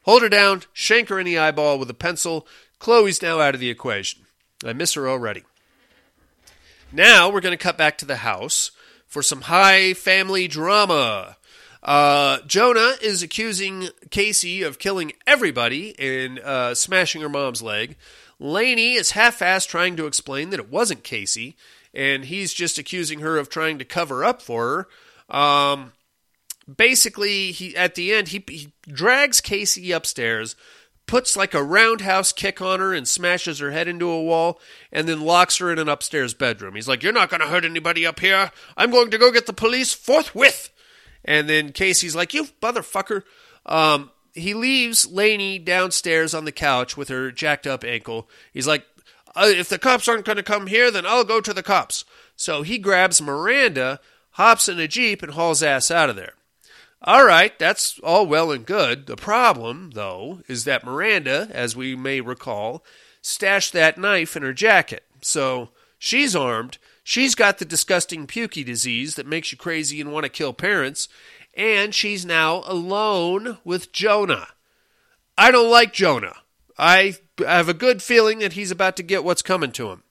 [0.04, 2.48] Hold her down, shank her in the eyeball with a pencil.
[2.80, 4.22] Chloe's now out of the equation.
[4.66, 5.44] I miss her already.
[6.94, 8.72] Now we're going to cut back to the house
[9.06, 11.36] for some high family drama.
[11.84, 17.96] Uh, Jonah is accusing Casey of killing everybody and uh, smashing her mom's leg.
[18.40, 21.56] Laney is half-assed trying to explain that it wasn't Casey,
[21.94, 24.88] and he's just accusing her of trying to cover up for
[25.30, 25.36] her.
[25.36, 25.94] Um,
[26.76, 30.56] basically, he at the end he, he drags Casey upstairs,
[31.08, 34.60] puts like a roundhouse kick on her, and smashes her head into a wall,
[34.92, 36.76] and then locks her in an upstairs bedroom.
[36.76, 38.52] He's like, "You're not going to hurt anybody up here.
[38.78, 40.70] I'm going to go get the police forthwith."
[41.24, 43.24] And then Casey's like, "You motherfucker."
[43.66, 48.30] Um, he leaves Laney downstairs on the couch with her jacked up ankle.
[48.54, 48.86] He's like,
[49.36, 52.06] uh, "If the cops aren't going to come here, then I'll go to the cops."
[52.36, 54.00] So he grabs Miranda,
[54.32, 56.34] hops in a Jeep, and hauls ass out of there.
[57.04, 59.08] All right, that's all well and good.
[59.08, 62.84] The problem, though, is that Miranda, as we may recall,
[63.22, 65.04] stashed that knife in her jacket.
[65.22, 66.78] So she's armed.
[67.04, 71.08] She's got the disgusting pukey disease that makes you crazy and want to kill parents.
[71.56, 74.48] And she's now alone with Jonah.
[75.38, 76.38] I don't like Jonah.
[76.78, 80.04] I have a good feeling that he's about to get what's coming to him.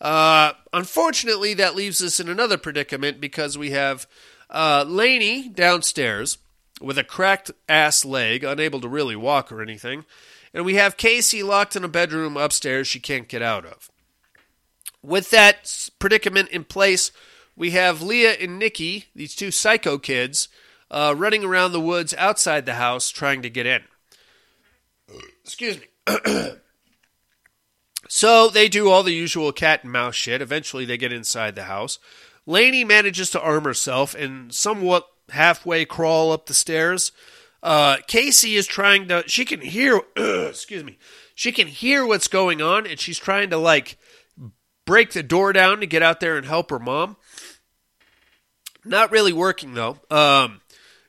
[0.00, 4.06] Uh, unfortunately, that leaves us in another predicament because we have
[4.50, 6.38] uh, Laney downstairs
[6.80, 10.04] with a cracked ass leg, unable to really walk or anything.
[10.52, 13.90] And we have Casey locked in a bedroom upstairs she can't get out of.
[15.04, 17.12] With that predicament in place,
[17.54, 20.48] we have Leah and Nikki, these two psycho kids,
[20.90, 23.82] uh, running around the woods outside the house trying to get in.
[25.42, 25.86] Excuse me.
[28.08, 30.40] so they do all the usual cat and mouse shit.
[30.40, 31.98] Eventually, they get inside the house.
[32.46, 37.12] Laney manages to arm herself and somewhat halfway crawl up the stairs.
[37.62, 39.22] Uh, Casey is trying to.
[39.26, 40.00] She can hear.
[40.16, 40.98] excuse me.
[41.34, 43.98] She can hear what's going on, and she's trying to like
[44.84, 47.16] break the door down to get out there and help her mom.
[48.84, 49.98] Not really working though.
[50.10, 50.60] Um,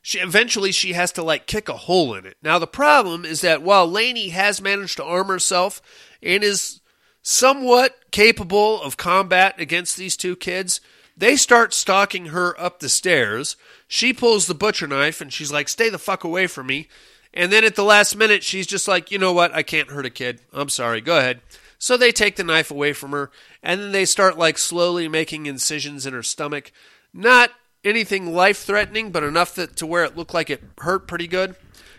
[0.01, 2.37] she eventually she has to like kick a hole in it.
[2.41, 5.81] Now the problem is that while Laney has managed to arm herself
[6.21, 6.79] and is
[7.21, 10.79] somewhat capable of combat against these two kids,
[11.17, 13.55] they start stalking her up the stairs.
[13.87, 16.87] She pulls the butcher knife and she's like, "Stay the fuck away from me."
[17.33, 19.53] And then at the last minute, she's just like, "You know what?
[19.53, 20.39] I can't hurt a kid.
[20.53, 21.01] I'm sorry.
[21.01, 21.41] Go ahead."
[21.85, 23.29] So they take the knife away from her,
[23.61, 26.71] and then they start like slowly making incisions in her stomach.
[27.13, 27.51] Not
[27.83, 31.55] anything life threatening, but enough that, to where it looked like it hurt pretty good.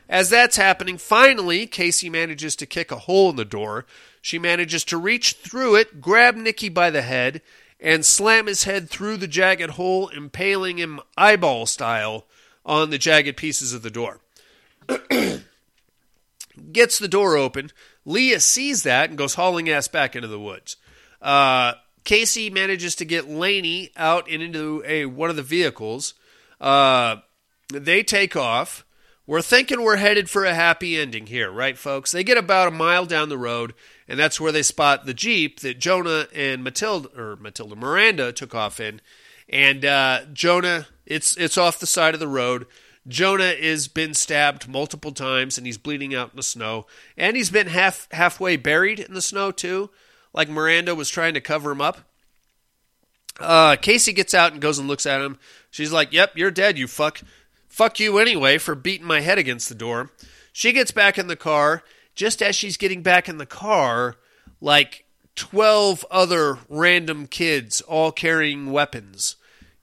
[0.09, 3.87] As that's happening, finally, Casey manages to kick a hole in the door.
[4.21, 7.41] She manages to reach through it, grab Nicky by the head,
[7.79, 12.27] and slam his head through the jagged hole, impaling him eyeball style
[12.65, 14.19] on the jagged pieces of the door.
[16.73, 17.71] Gets the door open.
[18.07, 20.77] Leah sees that and goes hauling ass back into the woods.
[21.21, 26.15] Uh, Casey manages to get Laney out and into a one of the vehicles.
[26.61, 27.17] Uh,
[27.71, 28.85] they take off.
[29.27, 32.13] We're thinking we're headed for a happy ending here, right, folks?
[32.13, 33.75] They get about a mile down the road,
[34.07, 38.55] and that's where they spot the jeep that Jonah and Matilda or Matilda Miranda took
[38.55, 39.01] off in.
[39.49, 42.67] And uh, Jonah, it's it's off the side of the road.
[43.09, 46.87] Jonah has been stabbed multiple times, and he's bleeding out in the snow,
[47.17, 49.91] and he's been half halfway buried in the snow too
[50.37, 52.03] like Miranda was trying to cover him up.
[53.41, 55.39] Uh, Casey gets out and goes and looks at him.
[55.71, 57.23] She's like, "Yep, you're dead, you fuck.
[57.69, 60.11] Fuck you anyway for beating my head against the door."
[60.53, 61.83] She gets back in the car.
[62.15, 64.17] Just as she's getting back in the car,
[64.61, 65.05] like
[65.35, 69.37] 12 other random kids, all carrying weapons,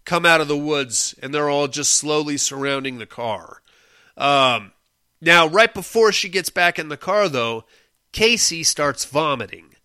[0.05, 3.61] come out of the woods, and they're all just slowly surrounding the car.
[4.17, 4.73] Um,
[5.21, 7.65] now, right before she gets back in the car, though,
[8.11, 9.75] Casey starts vomiting.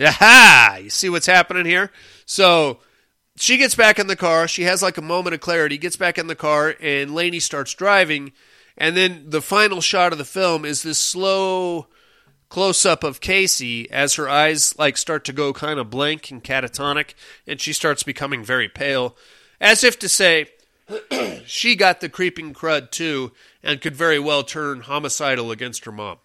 [0.00, 0.78] Aha!
[0.82, 1.90] You see what's happening here?
[2.26, 2.80] So
[3.36, 4.48] she gets back in the car.
[4.48, 7.74] She has like a moment of clarity, gets back in the car, and Laney starts
[7.74, 8.32] driving.
[8.76, 11.86] And then the final shot of the film is this slow
[12.48, 16.44] close up of Casey as her eyes like start to go kind of blank and
[16.44, 17.14] catatonic,
[17.46, 19.16] and she starts becoming very pale,
[19.62, 20.46] as if to say,
[21.46, 23.32] she got the creeping crud too,
[23.62, 26.18] and could very well turn homicidal against her mom.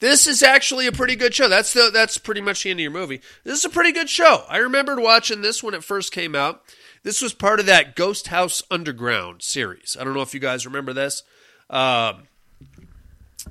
[0.00, 1.48] This is actually a pretty good show.
[1.48, 3.20] That's the that's pretty much the end of your movie.
[3.44, 4.44] This is a pretty good show.
[4.48, 6.64] I remembered watching this when it first came out.
[7.04, 9.96] This was part of that Ghost House Underground series.
[9.98, 11.22] I don't know if you guys remember this.
[11.70, 12.24] Um,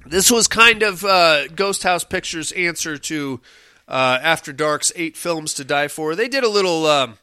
[0.06, 3.40] this was kind of uh, Ghost House Pictures' answer to
[3.88, 6.16] uh, After Dark's eight films to die for.
[6.16, 7.18] They did a little um,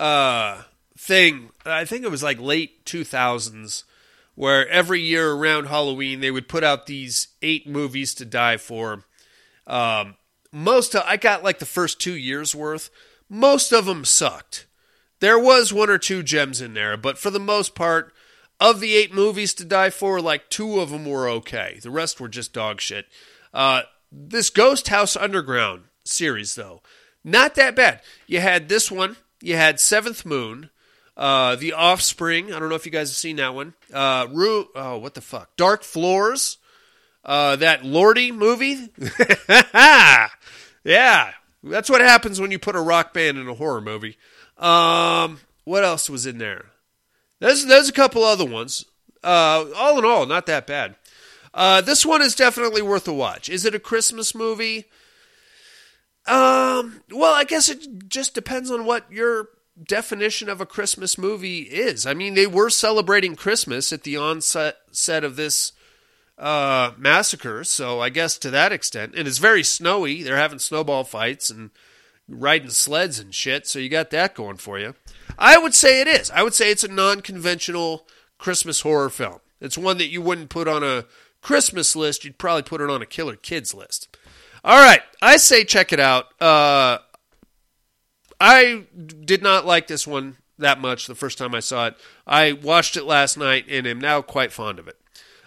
[0.00, 0.62] uh,
[0.98, 1.50] thing.
[1.64, 3.84] I think it was like late two thousands
[4.34, 9.04] where every year around Halloween they would put out these eight movies to die for.
[9.66, 10.16] Um,
[10.50, 12.90] most of, I got like the first two years worth.
[13.28, 14.66] Most of them sucked.
[15.20, 18.12] There was one or two gems in there, but for the most part,
[18.58, 21.78] of the eight movies to die for, like two of them were okay.
[21.82, 23.06] The rest were just dog shit.
[23.54, 26.82] Uh, this Ghost House Underground series, though,
[27.22, 28.00] not that bad.
[28.26, 29.16] You had this one.
[29.42, 30.70] You had Seventh Moon.
[31.16, 32.52] Uh, the Offspring.
[32.52, 33.74] I don't know if you guys have seen that one.
[33.92, 35.54] Uh, Ru- oh, what the fuck?
[35.56, 36.56] Dark Floors.
[37.24, 38.88] Uh, that Lordi movie.
[40.84, 44.16] yeah, that's what happens when you put a rock band in a horror movie.
[44.56, 46.66] Um, what else was in there?
[47.40, 48.86] There's there's a couple other ones.
[49.22, 50.96] Uh, all in all, not that bad.
[51.52, 53.48] Uh, this one is definitely worth a watch.
[53.48, 54.86] Is it a Christmas movie?
[56.26, 59.48] Um, well, I guess it just depends on what your
[59.82, 62.06] definition of a Christmas movie is.
[62.06, 65.72] I mean, they were celebrating Christmas at the onset set of this
[66.38, 70.22] uh, massacre, so I guess to that extent, and it's very snowy.
[70.22, 71.70] They're having snowball fights and
[72.28, 74.94] riding sleds and shit, so you got that going for you.
[75.38, 76.30] I would say it is.
[76.30, 78.06] I would say it's a non-conventional
[78.38, 79.40] Christmas horror film.
[79.60, 81.04] It's one that you wouldn't put on a
[81.42, 82.24] Christmas list.
[82.24, 84.09] You'd probably put it on a killer kids list.
[84.64, 86.26] All right, I say check it out.
[86.40, 86.98] Uh,
[88.40, 88.84] I
[89.24, 91.96] did not like this one that much the first time I saw it.
[92.26, 94.96] I watched it last night and am now quite fond of it.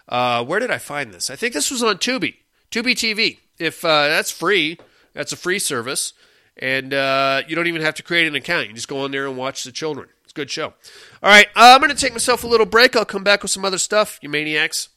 [0.07, 1.29] Uh, where did I find this?
[1.29, 2.35] I think this was on Tubi,
[2.71, 3.39] Tubi TV.
[3.57, 4.77] If uh, that's free,
[5.13, 6.13] that's a free service,
[6.57, 8.67] and uh, you don't even have to create an account.
[8.67, 10.09] You just go on there and watch the children.
[10.23, 10.73] It's a good show.
[11.21, 12.95] All right, uh, I'm going to take myself a little break.
[12.95, 14.89] I'll come back with some other stuff, you maniacs.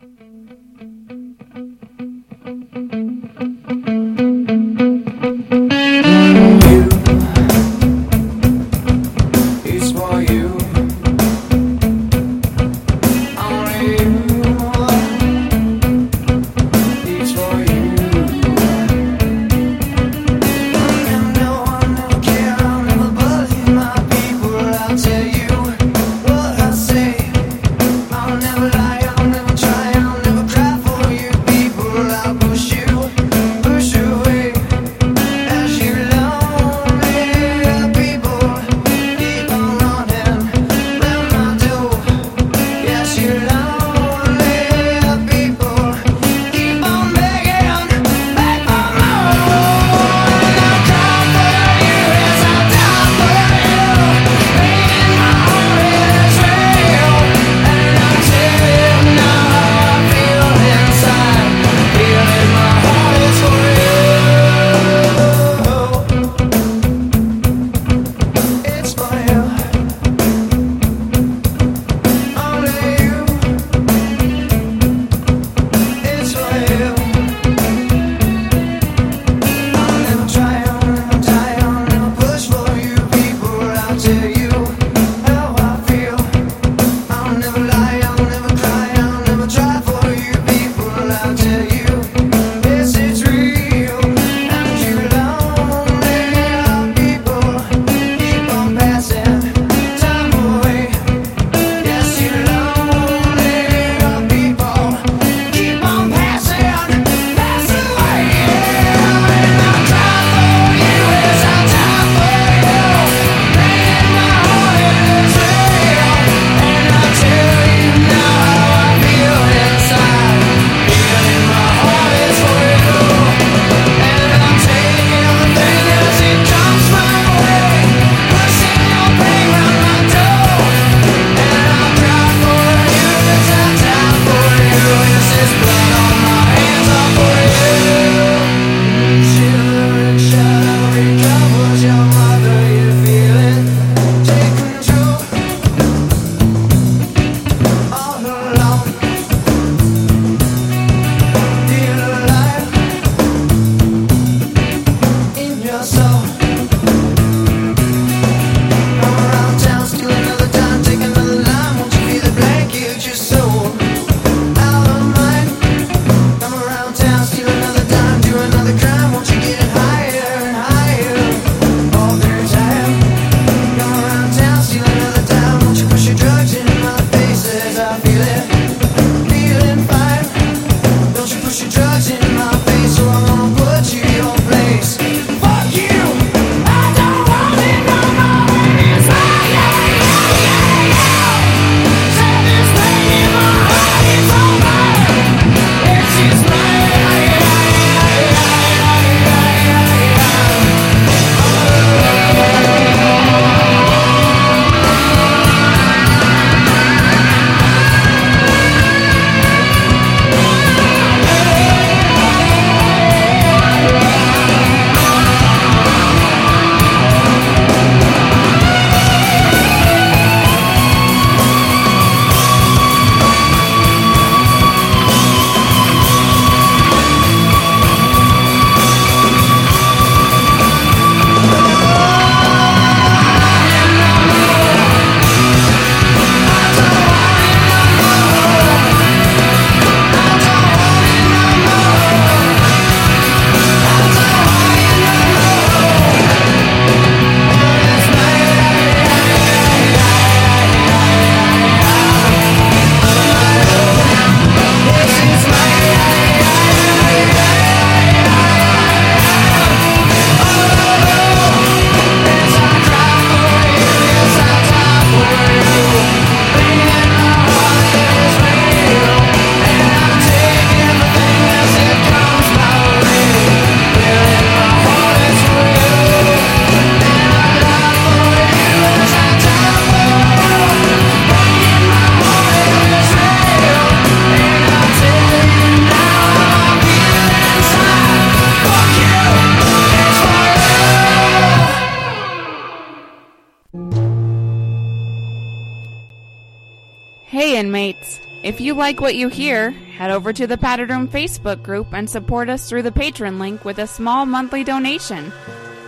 [298.56, 302.08] If you like what you hear, head over to the Padded Room Facebook group and
[302.08, 305.30] support us through the Patreon link with a small monthly donation.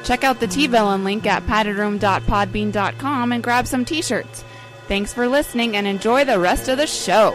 [0.05, 4.45] Check out the T-Villain link at paddedroom.podbean.com and grab some t-shirts.
[4.87, 7.35] Thanks for listening and enjoy the rest of the show.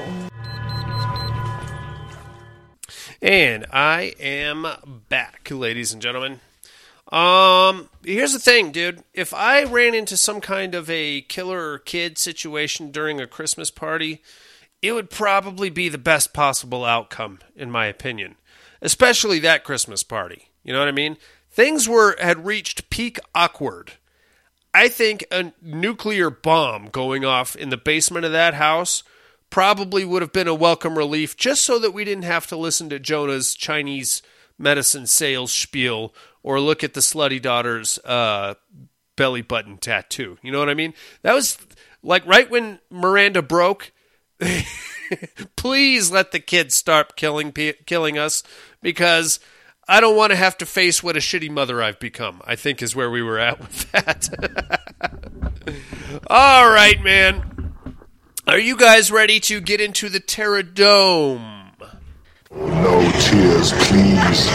[3.20, 4.68] And I am
[5.10, 6.42] back, ladies and gentlemen.
[7.12, 9.04] Um, here's the thing, dude.
[9.16, 14.22] If I ran into some kind of a killer kid situation during a Christmas party,
[14.84, 18.36] it would probably be the best possible outcome, in my opinion.
[18.82, 20.50] Especially that Christmas party.
[20.62, 21.18] You know what I mean?
[21.50, 23.94] Things were had reached peak awkward.
[24.74, 29.04] I think a nuclear bomb going off in the basement of that house
[29.50, 32.90] probably would have been a welcome relief just so that we didn't have to listen
[32.90, 34.22] to Jonah's Chinese
[34.58, 38.56] medicine sales spiel or look at the slutty daughter's uh,
[39.16, 40.38] belly button tattoo.
[40.42, 40.94] You know what I mean?
[41.22, 41.58] That was
[42.02, 43.94] like right when Miranda broke.
[45.56, 48.44] Please let the kids start killing pe- killing us
[48.82, 49.40] because
[49.88, 52.42] I don't want to have to face what a shitty mother I've become.
[52.46, 54.30] I think is where we were at with that.
[56.28, 57.74] All right, man.
[58.48, 61.72] Are you guys ready to get into the Terradome?
[62.52, 64.48] No tears, please.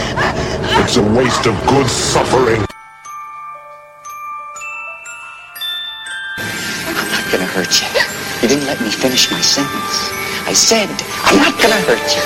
[0.81, 2.65] It's a waste of good suffering.
[6.37, 8.08] I'm not gonna hurt you.
[8.41, 9.95] You didn't let me finish my sentence.
[10.47, 10.87] I said,
[11.27, 12.23] I'm not gonna hurt you.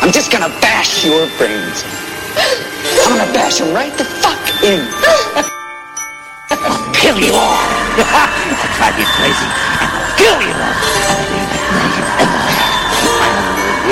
[0.00, 1.92] I'm just gonna bash your brains in.
[3.04, 4.80] I'm gonna bash them right the fuck in.
[6.48, 7.60] I'll kill you all.
[7.60, 9.48] I'll drive you crazy.
[9.84, 10.76] and I'll kill you all.
[13.20, 13.28] My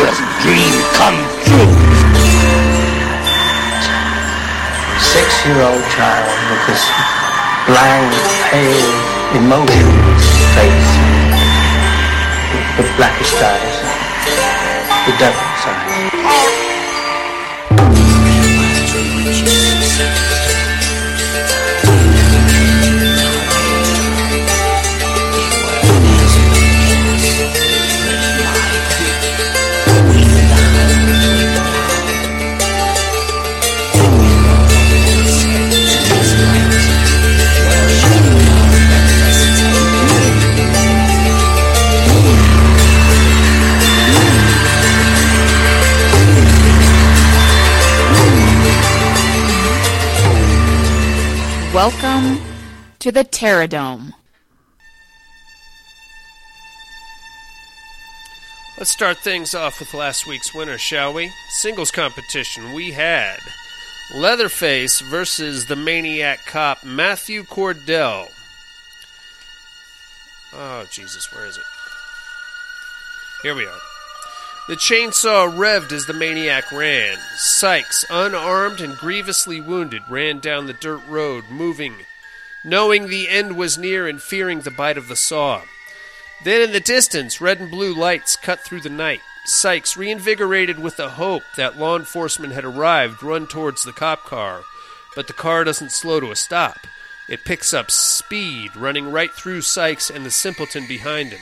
[0.01, 1.74] worst dream come true.
[5.05, 6.81] Six-year-old child with this
[7.69, 8.09] blank,
[8.49, 8.89] pale,
[9.36, 10.24] emotionless
[10.57, 10.98] face,
[12.79, 13.83] with blackish eyes,
[15.11, 15.48] the devil's
[53.09, 54.12] to the Terradome.
[58.76, 61.32] Let's start things off with last week's winner, shall we?
[61.48, 62.74] Singles competition.
[62.74, 63.39] We had
[64.14, 68.26] Leatherface versus the Maniac Cop Matthew Cordell.
[70.52, 71.64] Oh, Jesus, where is it?
[73.43, 73.80] Here we are.
[74.68, 77.16] The chainsaw revved as the maniac ran.
[77.36, 81.94] Sykes, unarmed and grievously wounded, ran down the dirt road, moving,
[82.69, 85.62] knowing the end was near and fearing the bite of the saw.
[86.45, 89.20] Then in the distance, red and blue lights cut through the night.
[89.45, 94.62] Sykes, reinvigorated with the hope that law enforcement had arrived, run towards the cop car.
[95.16, 96.78] But the car doesn't slow to a stop.
[97.28, 101.40] It picks up speed, running right through Sykes and the simpleton behind him.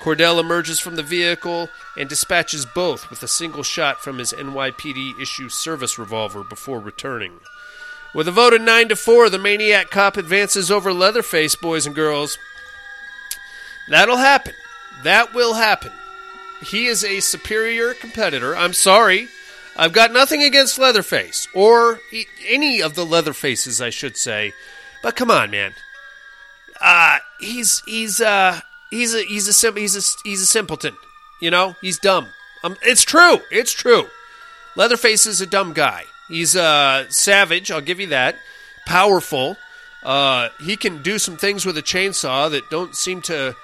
[0.00, 5.20] Cordell emerges from the vehicle and dispatches both with a single shot from his NYPD
[5.20, 7.40] issue service revolver before returning.
[8.16, 11.94] With a vote of 9 to 4, the maniac cop advances over Leatherface, boys and
[11.94, 12.38] girls.
[13.90, 14.54] That'll happen.
[15.04, 15.92] That will happen.
[16.62, 18.56] He is a superior competitor.
[18.56, 19.28] I'm sorry.
[19.76, 22.00] I've got nothing against Leatherface, or
[22.48, 24.54] any of the Leatherfaces, I should say.
[25.02, 25.74] But come on, man.
[26.80, 30.96] Uh, he's he's uh he's a he's a sim- he's a he's a simpleton.
[31.42, 32.28] You know, he's dumb.
[32.64, 33.40] Um, it's true.
[33.50, 34.08] It's true.
[34.74, 36.04] Leatherface is a dumb guy.
[36.28, 37.70] He's uh savage.
[37.70, 38.36] I'll give you that.
[38.84, 39.56] Powerful.
[40.02, 43.56] Uh, he can do some things with a chainsaw that don't seem to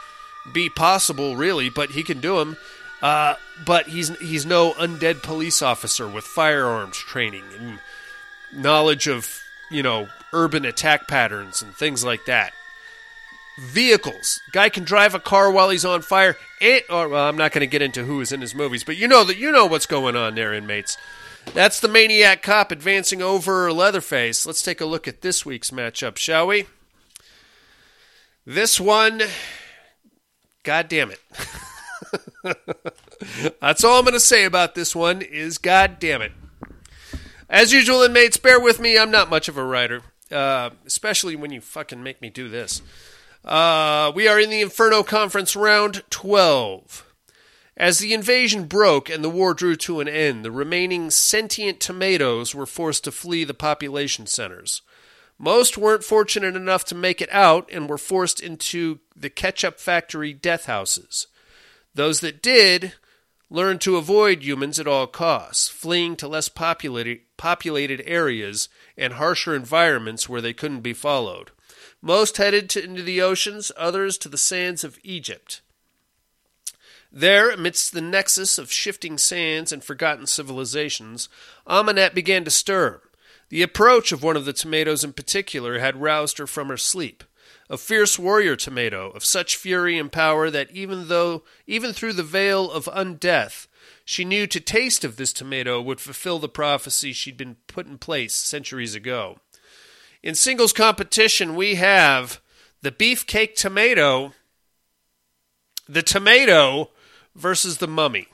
[0.52, 2.56] be possible, really, but he can do them.
[3.00, 3.34] Uh,
[3.64, 7.78] but he's he's no undead police officer with firearms training and
[8.52, 12.52] knowledge of you know urban attack patterns and things like that.
[13.58, 14.40] Vehicles.
[14.50, 16.36] Guy can drive a car while he's on fire.
[16.60, 18.96] And, or, well, I'm not going to get into who is in his movies, but
[18.96, 20.96] you know that you know what's going on there, inmates.
[21.54, 24.46] That's the maniac cop advancing over Leatherface.
[24.46, 26.66] Let's take a look at this week's matchup, shall we?
[28.46, 29.22] This one,
[30.62, 31.20] God damn it.
[33.60, 36.32] That's all I'm going to say about this one is God damn it.
[37.48, 38.98] As usual, inmates, bear with me.
[38.98, 42.80] I'm not much of a writer, uh, especially when you fucking make me do this.
[43.44, 47.11] Uh, we are in the Inferno Conference round 12.
[47.82, 52.54] As the invasion broke and the war drew to an end, the remaining sentient tomatoes
[52.54, 54.82] were forced to flee the population centers.
[55.36, 60.32] Most weren't fortunate enough to make it out and were forced into the ketchup factory
[60.32, 61.26] death houses.
[61.92, 62.92] Those that did
[63.50, 70.28] learned to avoid humans at all costs, fleeing to less populated, areas and harsher environments
[70.28, 71.50] where they couldn't be followed.
[72.00, 75.62] Most headed to, into the oceans, others to the sands of Egypt.
[77.14, 81.28] There, amidst the nexus of shifting sands and forgotten civilizations,
[81.66, 83.02] Ahmanet began to stir.
[83.50, 87.22] The approach of one of the tomatoes in particular had roused her from her sleep.
[87.68, 92.22] A fierce warrior tomato, of such fury and power that even though even through the
[92.22, 93.66] veil of undeath,
[94.06, 97.98] she knew to taste of this tomato would fulfill the prophecy she'd been put in
[97.98, 99.38] place centuries ago.
[100.22, 102.40] In singles competition, we have
[102.80, 104.32] the beefcake tomato,
[105.86, 106.90] the tomato
[107.34, 108.28] versus the mummy.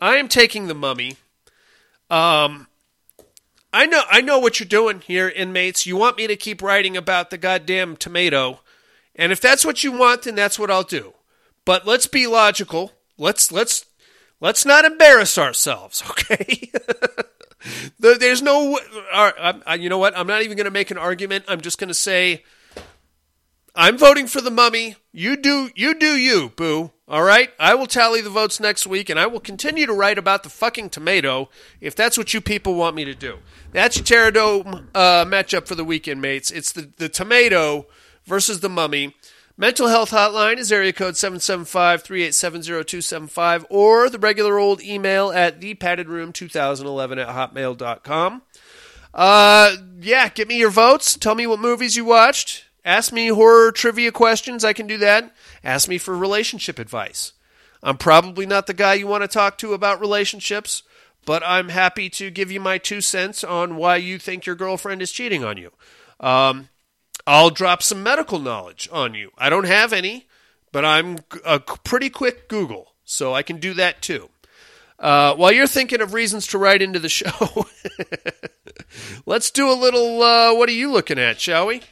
[0.00, 1.16] I am taking the mummy.
[2.08, 2.66] Um,
[3.72, 5.86] I know, I know what you're doing here, inmates.
[5.86, 8.60] You want me to keep writing about the goddamn tomato,
[9.14, 11.14] and if that's what you want, then that's what I'll do.
[11.64, 12.92] But let's be logical.
[13.16, 13.86] Let's let's
[14.40, 16.70] let's not embarrass ourselves, okay?
[17.98, 18.78] There's no.
[19.78, 20.16] you know what?
[20.16, 21.44] I'm not even going to make an argument.
[21.46, 22.44] I'm just going to say,
[23.74, 24.96] I'm voting for the mummy.
[25.12, 25.70] You do.
[25.74, 26.16] You do.
[26.16, 26.92] You boo.
[27.10, 27.50] All right.
[27.58, 30.48] I will tally the votes next week, and I will continue to write about the
[30.48, 31.48] fucking tomato
[31.80, 33.38] if that's what you people want me to do.
[33.72, 36.52] That's your Terradome uh, matchup for the weekend, mates.
[36.52, 37.88] It's the the tomato
[38.26, 39.16] versus the mummy.
[39.56, 47.28] Mental health hotline is area code 775-387-0275 or the regular old email at thepaddedroom2011 at
[47.28, 48.42] hotmail.com.
[49.12, 51.16] Uh, yeah, get me your votes.
[51.16, 52.64] Tell me what movies you watched.
[52.84, 54.64] Ask me horror trivia questions.
[54.64, 55.34] I can do that.
[55.62, 57.32] Ask me for relationship advice.
[57.82, 60.82] I'm probably not the guy you want to talk to about relationships,
[61.24, 65.02] but I'm happy to give you my two cents on why you think your girlfriend
[65.02, 65.72] is cheating on you.
[66.18, 66.68] Um,
[67.26, 69.30] I'll drop some medical knowledge on you.
[69.38, 70.26] I don't have any,
[70.72, 74.30] but I'm a pretty quick Google, so I can do that too.
[74.98, 77.66] Uh, while you're thinking of reasons to write into the show,
[79.26, 81.82] let's do a little uh, what are you looking at, shall we?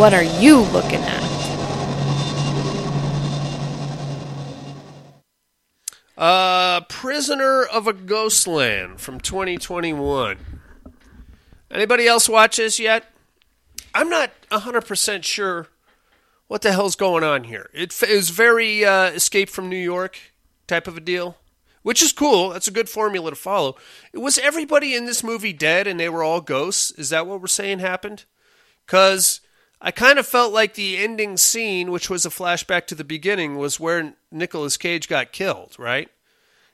[0.00, 1.22] What are you looking at?
[6.16, 10.38] Uh, Prisoner of a Ghostland from 2021.
[11.70, 13.12] Anybody else watch this yet?
[13.92, 15.66] I'm not 100% sure
[16.48, 17.68] what the hell's going on here.
[17.74, 20.18] It is very uh, Escape from New York
[20.66, 21.36] type of a deal,
[21.82, 22.48] which is cool.
[22.48, 23.76] That's a good formula to follow.
[24.14, 26.90] Was everybody in this movie dead and they were all ghosts?
[26.92, 28.24] Is that what we're saying happened?
[28.86, 29.42] Because
[29.80, 33.56] I kind of felt like the ending scene, which was a flashback to the beginning,
[33.56, 36.10] was where Nicolas Cage got killed, right?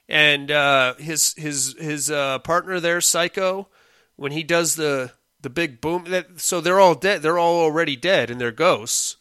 [0.08, 3.68] And uh, his his his uh, partner there, Psycho,
[4.16, 7.22] when he does the the big boom, that, so they're all dead.
[7.22, 9.16] They're all already dead, and they're ghosts.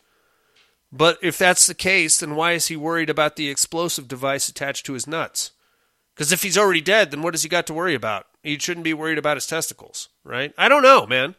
[0.91, 4.85] But if that's the case, then why is he worried about the explosive device attached
[4.85, 5.51] to his nuts?
[6.15, 8.27] Because if he's already dead, then what has he got to worry about?
[8.41, 10.53] He shouldn't be worried about his testicles, right?
[10.57, 11.35] I don't know, man.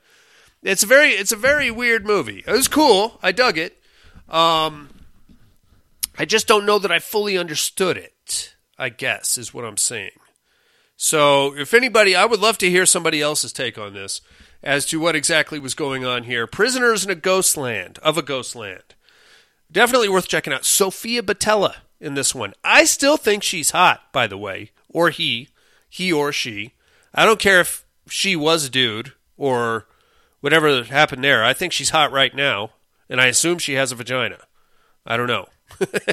[0.67, 2.43] It's a very it's a very weird movie.
[2.45, 3.21] It was cool.
[3.23, 3.81] I dug it.
[4.29, 4.89] Um,
[6.19, 8.57] I just don't know that I fully understood it.
[8.77, 10.19] I guess is what I'm saying.
[10.97, 14.21] So, if anybody, I would love to hear somebody else's take on this
[14.63, 16.49] as to what exactly was going on here.
[16.49, 18.95] Prisoners in a ghost land of a ghost land.
[19.71, 20.65] Definitely worth checking out.
[20.65, 22.55] Sofia Boutella in this one.
[22.65, 25.51] I still think she's hot, by the way, or he,
[25.89, 26.73] he or she.
[27.15, 29.87] I don't care if she was a dude or
[30.41, 31.45] whatever happened there.
[31.45, 32.71] I think she's hot right now,
[33.09, 34.39] and I assume she has a vagina.
[35.05, 35.47] I don't know.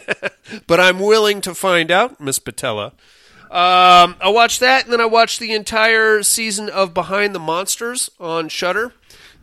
[0.68, 2.94] but I'm willing to find out, Miss Patella.
[3.52, 8.10] Um, I watched that, and then I watched the entire season of Behind the Monsters
[8.20, 8.94] on Shudder.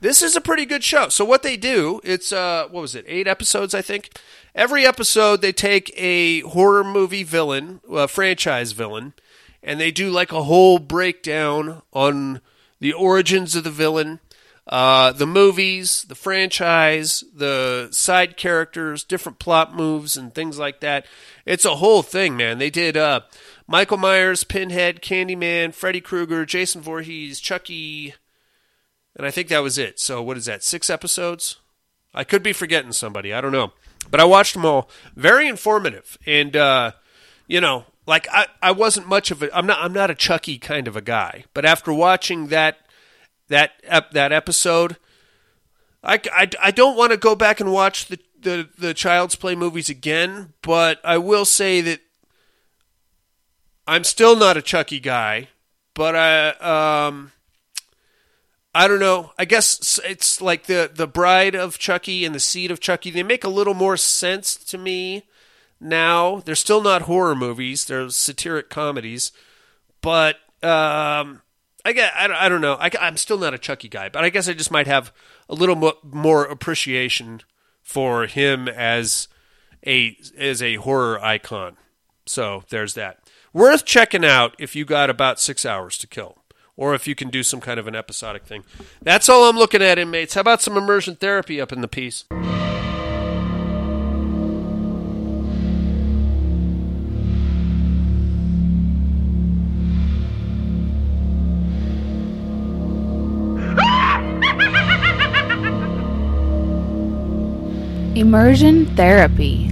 [0.00, 1.10] This is a pretty good show.
[1.10, 4.10] So what they do, it's uh, what was it, eight episodes, I think.
[4.54, 9.12] Every episode, they take a horror movie villain, a franchise villain,
[9.62, 12.40] and they do like a whole breakdown on
[12.80, 14.18] the origins of the villain,
[14.70, 21.04] uh, the movies, the franchise, the side characters, different plot moves, and things like that.
[21.44, 22.58] It's a whole thing, man.
[22.58, 23.22] They did uh,
[23.66, 28.14] Michael Myers, Pinhead, Candyman, Freddy Krueger, Jason Voorhees, Chucky,
[29.16, 29.98] and I think that was it.
[29.98, 30.62] So what is that?
[30.62, 31.56] Six episodes?
[32.14, 33.34] I could be forgetting somebody.
[33.34, 33.72] I don't know,
[34.08, 34.88] but I watched them all.
[35.16, 36.92] Very informative, and uh,
[37.48, 40.58] you know, like I, I wasn't much of a I'm not I'm not a Chucky
[40.58, 42.78] kind of a guy, but after watching that
[43.50, 44.96] that ep, that episode,
[46.02, 49.54] I, I, I don't want to go back and watch the, the the Child's Play
[49.54, 52.00] movies again, but I will say that
[53.86, 55.48] I'm still not a Chucky guy,
[55.94, 56.50] but I
[57.06, 57.32] um
[58.74, 59.32] I don't know.
[59.36, 63.10] I guess it's like the the Bride of Chucky and the Seed of Chucky.
[63.10, 65.24] They make a little more sense to me
[65.80, 66.40] now.
[66.44, 69.32] They're still not horror movies; they're satiric comedies.
[70.00, 71.42] But um,
[71.84, 72.74] I get I, don't- I don't know.
[72.74, 75.12] I, I'm still not a Chucky guy, but I guess I just might have
[75.48, 77.40] a little mo- more appreciation
[77.82, 79.28] for him as
[79.86, 81.76] a as a horror icon.
[82.26, 83.18] So there's that.
[83.52, 86.38] Worth checking out if you got about six hours to kill,
[86.76, 88.62] or if you can do some kind of an episodic thing.
[89.02, 90.34] That's all I'm looking at, inmates.
[90.34, 92.24] How about some immersion therapy up in the piece?
[108.30, 109.66] Immersion therapy.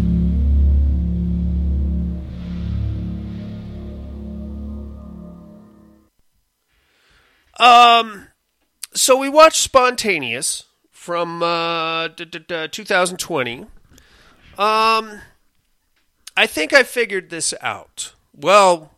[7.60, 8.26] Um,
[8.92, 13.60] so we watched Spontaneous from uh, d- d- d- 2020.
[13.60, 13.68] Um,
[16.36, 18.14] I think I figured this out.
[18.34, 18.90] Well,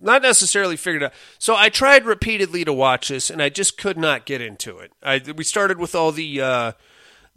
[0.00, 1.12] not necessarily figured out.
[1.38, 4.90] So I tried repeatedly to watch this, and I just could not get into it.
[5.00, 6.72] I, we started with all the uh,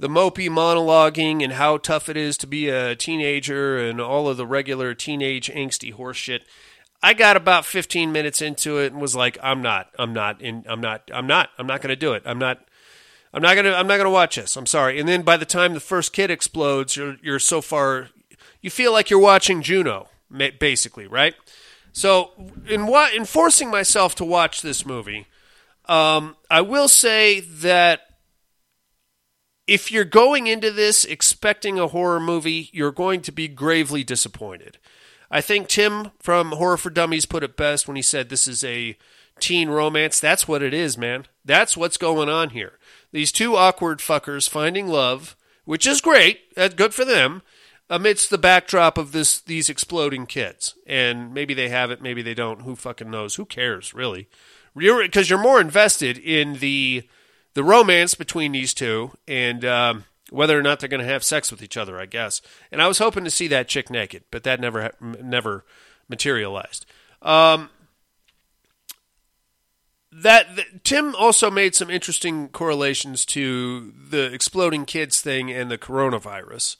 [0.01, 4.35] the mopey monologuing and how tough it is to be a teenager, and all of
[4.35, 6.41] the regular teenage angsty horseshit.
[7.03, 10.65] I got about 15 minutes into it and was like, I'm not, I'm not, in,
[10.67, 12.23] I'm not, I'm not, I'm not going to do it.
[12.25, 12.65] I'm not,
[13.31, 14.57] I'm not gonna, I'm not gonna watch this.
[14.57, 14.99] I'm sorry.
[14.99, 18.09] And then by the time the first kid explodes, you're, you're so far,
[18.59, 21.35] you feel like you're watching Juno, basically, right?
[21.93, 22.31] So
[22.67, 25.27] in what, in forcing myself to watch this movie,
[25.87, 28.10] um, I will say that
[29.71, 34.77] if you're going into this expecting a horror movie, you're going to be gravely disappointed.
[35.31, 38.65] I think Tim from Horror for Dummies put it best when he said this is
[38.65, 38.97] a
[39.39, 40.19] teen romance.
[40.19, 41.25] That's what it is, man.
[41.45, 42.79] That's what's going on here.
[43.13, 46.53] These two awkward fuckers finding love, which is great.
[46.53, 47.41] That's good for them.
[47.89, 52.33] Amidst the backdrop of this, these exploding kids, and maybe they have it, maybe they
[52.33, 52.63] don't.
[52.63, 53.35] Who fucking knows?
[53.35, 54.27] Who cares, really?
[54.75, 57.07] Because you're more invested in the
[57.53, 61.51] the romance between these two, and um, whether or not they're going to have sex
[61.51, 62.41] with each other, I guess.
[62.71, 65.65] And I was hoping to see that chick naked, but that never never
[66.07, 66.85] materialized.
[67.21, 67.69] Um,
[70.11, 76.75] that, Tim also made some interesting correlations to the exploding kids thing and the coronavirus.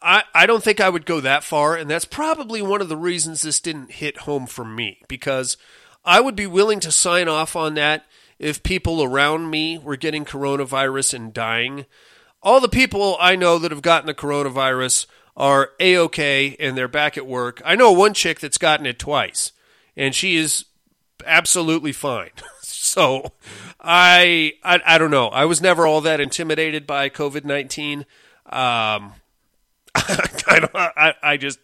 [0.00, 2.96] I, I don't think I would go that far, and that's probably one of the
[2.96, 5.56] reasons this didn't hit home for me because
[6.04, 8.06] I would be willing to sign off on that
[8.38, 11.86] if people around me were getting coronavirus and dying.
[12.42, 15.06] All the people I know that have gotten the coronavirus
[15.36, 17.60] are a okay and they're back at work.
[17.64, 19.52] I know one chick that's gotten it twice,
[19.96, 20.66] and she is
[21.24, 22.30] absolutely fine.
[22.62, 23.32] so
[23.80, 25.28] I, I I don't know.
[25.28, 28.00] I was never all that intimidated by COVID nineteen.
[28.46, 29.14] Um,
[29.94, 31.58] I, I I just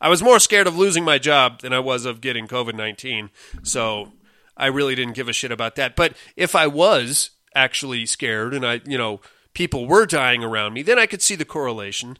[0.00, 3.30] I was more scared of losing my job than I was of getting COVID nineteen.
[3.62, 4.12] So
[4.56, 5.96] I really didn't give a shit about that.
[5.96, 9.20] But if I was actually scared and I you know
[9.54, 12.18] people were dying around me, then I could see the correlation.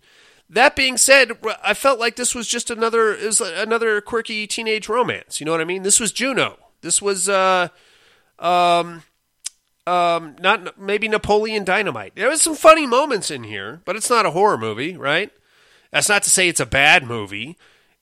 [0.49, 1.33] That being said,
[1.63, 5.41] I felt like this was just another was another quirky teenage romance.
[5.41, 5.83] You know what I mean?
[5.83, 6.59] This was Juno.
[6.83, 7.69] This was uh
[8.39, 9.03] um
[9.87, 12.15] um not maybe Napoleon Dynamite.
[12.15, 15.33] There was some funny moments in here, but it's not a horror movie, right?
[15.91, 17.57] That's not to say it's a bad movie.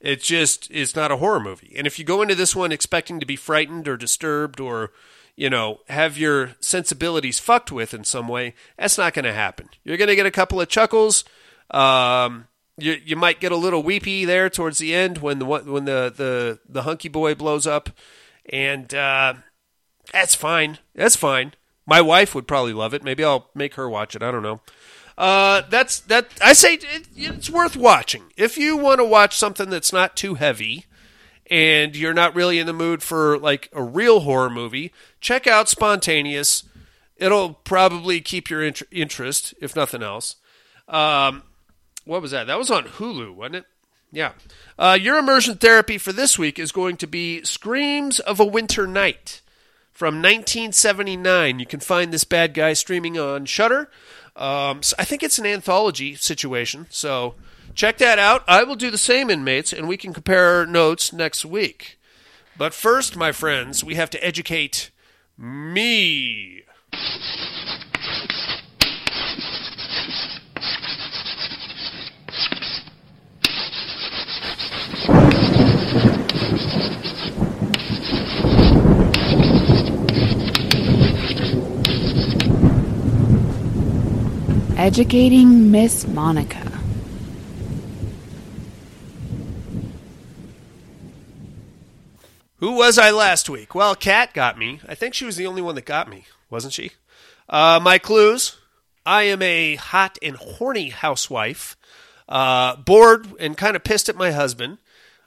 [0.05, 1.73] It's just it's not a horror movie.
[1.77, 4.93] And if you go into this one expecting to be frightened or disturbed or
[5.37, 9.69] you know, have your sensibilities fucked with in some way, that's not going to happen.
[9.83, 11.25] You're going to get a couple of chuckles.
[11.71, 15.87] Um, you you might get a little weepy there towards the end when the when
[15.87, 17.91] the the the hunky boy blows up,
[18.51, 19.35] and uh,
[20.13, 20.79] that's fine.
[20.95, 21.55] That's fine.
[21.87, 23.05] My wife would probably love it.
[23.05, 24.23] Maybe I'll make her watch it.
[24.23, 24.61] I don't know.
[25.17, 26.29] Uh, that's that.
[26.41, 30.35] I say it, it's worth watching if you want to watch something that's not too
[30.35, 30.87] heavy,
[31.51, 34.93] and you're not really in the mood for like a real horror movie.
[35.21, 36.65] Check out Spontaneous.
[37.17, 40.37] It'll probably keep your int- interest, if nothing else.
[40.89, 41.45] Um,
[42.05, 42.49] what was that?
[42.49, 43.65] That was on Hulu, wasn't it?
[44.11, 44.33] Yeah.
[44.79, 48.87] Uh, your immersion therapy for this week is going to be Screams of a Winter
[48.87, 49.43] Night
[49.93, 51.59] from 1979.
[51.59, 53.91] You can find this bad guy streaming on Shudder.
[54.37, 57.37] Um, so I think it's an anthology situation, so
[57.75, 58.43] check that out.
[58.49, 61.99] I will do the same, inmates, and we can compare notes next week.
[62.57, 64.91] But first, my friends, we have to educate
[65.37, 66.63] me.
[84.77, 86.81] Educating Miss Monica.
[92.57, 93.75] Who was I last week?
[93.75, 94.81] Well, Kat got me.
[94.89, 96.91] I think she was the only one that got me, wasn't she?
[97.49, 98.57] Uh, my clues
[99.07, 101.77] I am a hot and horny housewife,
[102.29, 104.79] uh, bored and kind of pissed at my husband.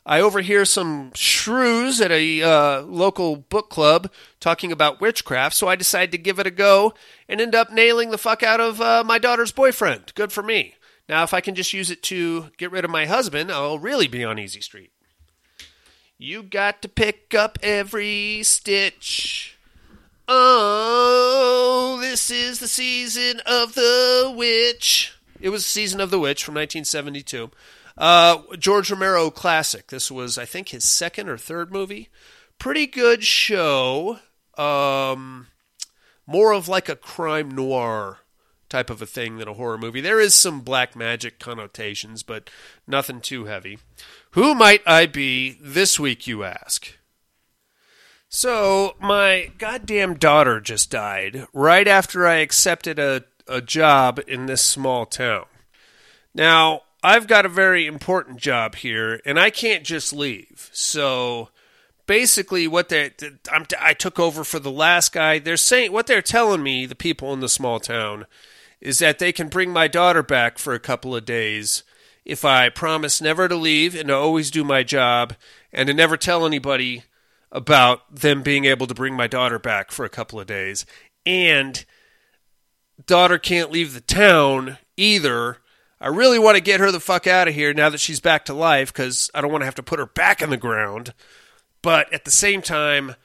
[0.10, 4.10] I overhear some shrews at a uh, local book club
[4.40, 6.94] talking about witchcraft, so I decide to give it a go
[7.28, 10.14] and end up nailing the fuck out of uh, my daughter's boyfriend.
[10.16, 10.76] Good for me.
[11.10, 14.08] Now, if I can just use it to get rid of my husband, I'll really
[14.08, 14.92] be on easy street.
[16.18, 19.58] You got to pick up every stitch.
[20.26, 25.18] Oh, this is the season of the witch.
[25.42, 27.52] It was season of the witch from 1972.
[27.98, 29.88] Uh, George Romero classic.
[29.88, 32.10] This was, I think, his second or third movie.
[32.60, 34.20] Pretty good show.
[34.58, 35.48] Um,
[36.26, 38.20] more of like a crime noir
[38.70, 40.02] type of a thing than a horror movie.
[40.02, 42.50] There is some black magic connotations, but
[42.86, 43.80] nothing too heavy.
[44.32, 46.98] Who might I be this week, you ask?
[48.30, 54.62] So, my goddamn daughter just died right after I accepted a, a job in this
[54.62, 55.46] small town.
[56.36, 60.70] Now, I've got a very important job here, and I can't just leave.
[60.74, 61.50] So,
[62.08, 63.12] basically, what they
[63.80, 65.40] I took over for the last guy.
[65.40, 68.26] They're saying what they're telling me, the people in the small town,
[68.82, 71.84] is that they can bring my daughter back for a couple of days
[72.26, 75.34] if I promise never to leave and to always do my job
[75.72, 77.04] and to never tell anybody
[77.52, 80.86] about them being able to bring my daughter back for a couple of days.
[81.26, 81.86] And
[83.06, 85.60] daughter can't leave the town either.
[86.00, 88.46] I really want to get her the fuck out of here now that she's back
[88.46, 91.14] to life because I don't want to have to put her back in the ground.
[91.82, 93.16] But at the same time,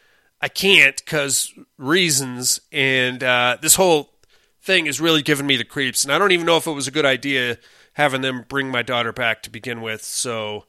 [0.40, 2.60] I can't because reasons.
[2.70, 4.14] And uh, this whole
[4.62, 6.04] thing is really giving me the creeps.
[6.04, 7.58] And I don't even know if it was a good idea
[7.94, 10.02] having them bring my daughter back to begin with.
[10.02, 10.64] So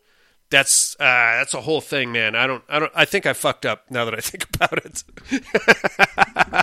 [0.50, 2.36] that's uh, that's a whole thing, man.
[2.36, 5.04] I don't I don't I think I fucked up now that I think about it.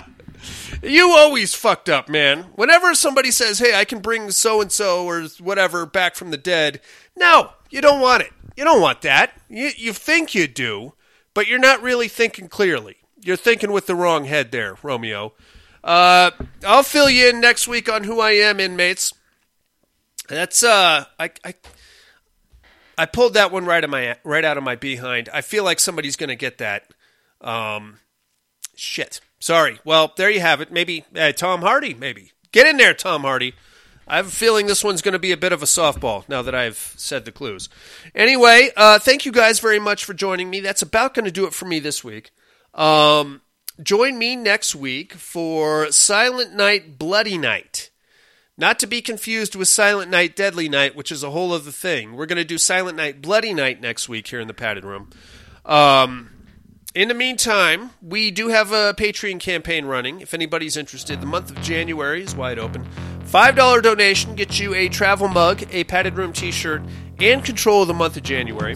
[0.81, 2.43] you always fucked up, man.
[2.55, 6.37] Whenever somebody says, "Hey, I can bring so and so or whatever back from the
[6.37, 6.81] dead,"
[7.15, 8.31] no, you don't want it.
[8.55, 9.33] You don't want that.
[9.49, 10.93] You you think you do,
[11.33, 12.97] but you're not really thinking clearly.
[13.23, 15.33] You're thinking with the wrong head there, Romeo.
[15.83, 16.31] Uh,
[16.65, 19.13] I'll fill you in next week on who I am, inmates.
[20.27, 21.53] That's uh, I, I
[22.97, 25.29] I pulled that one right of my right out of my behind.
[25.33, 26.93] I feel like somebody's to get that.
[27.41, 27.99] Um,
[28.75, 29.21] shit.
[29.41, 29.79] Sorry.
[29.83, 30.71] Well, there you have it.
[30.71, 31.95] Maybe uh, Tom Hardy.
[31.95, 33.53] Maybe get in there, Tom Hardy.
[34.07, 36.41] I have a feeling this one's going to be a bit of a softball now
[36.43, 37.67] that I've said the clues.
[38.13, 40.59] Anyway, uh, thank you guys very much for joining me.
[40.59, 42.31] That's about going to do it for me this week.
[42.75, 43.41] Um,
[43.81, 47.89] join me next week for Silent Night, Bloody Night.
[48.57, 52.13] Not to be confused with Silent Night, Deadly Night, which is a whole other thing.
[52.15, 55.09] We're going to do Silent Night, Bloody Night next week here in the padded room.
[55.65, 56.30] Um,
[56.93, 60.19] in the meantime, we do have a Patreon campaign running.
[60.21, 62.85] If anybody's interested, the month of January is wide open.
[63.25, 66.81] $5 donation gets you a travel mug, a padded room t shirt,
[67.19, 68.75] and control of the month of January.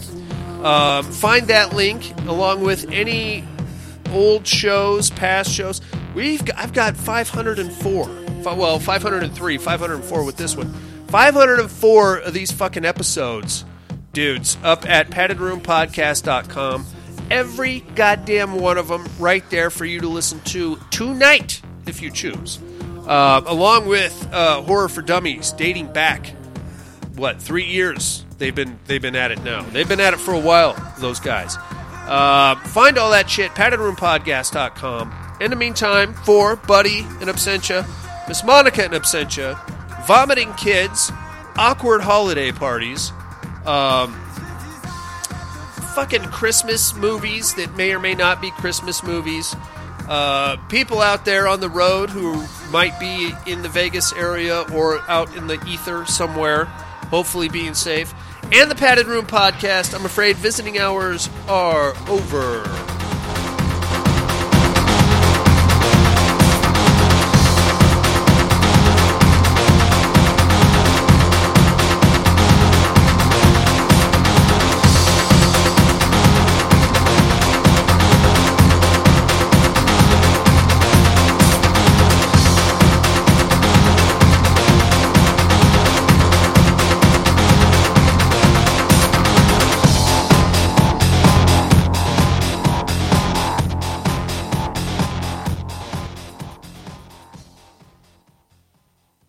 [0.64, 3.44] Um, find that link along with any
[4.12, 5.82] old shows, past shows.
[6.14, 8.06] We've got, I've got 504.
[8.44, 10.74] Fi- Well, 503, 504 with this one.
[11.08, 13.66] 504 of these fucking episodes,
[14.14, 16.86] dudes, up at paddedroompodcast.com.
[17.32, 22.12] Every goddamn one of them right there for you to listen to tonight, if you
[22.12, 22.60] choose.
[23.08, 26.34] Uh, along with uh, Horror for Dummies, dating back,
[27.16, 29.62] what, three years they've been they've been at it now.
[29.62, 31.58] They've been at it for a while, those guys.
[32.08, 35.38] Uh, find all that shit, paddedroompodcast.com.
[35.42, 37.88] In the meantime, for Buddy in absentia,
[38.28, 39.60] Miss Monica in absentia,
[40.06, 41.12] vomiting kids,
[41.58, 43.12] awkward holiday parties,
[43.66, 44.14] um,
[45.96, 49.56] fucking Christmas movies that may or may not be Christmas movies,
[50.10, 55.00] uh, people out there on the road who might be in the Vegas area or
[55.10, 58.14] out in the ether somewhere, hopefully being safe,
[58.52, 59.96] and the Padded Room podcast.
[59.98, 63.05] I'm afraid visiting hours are over.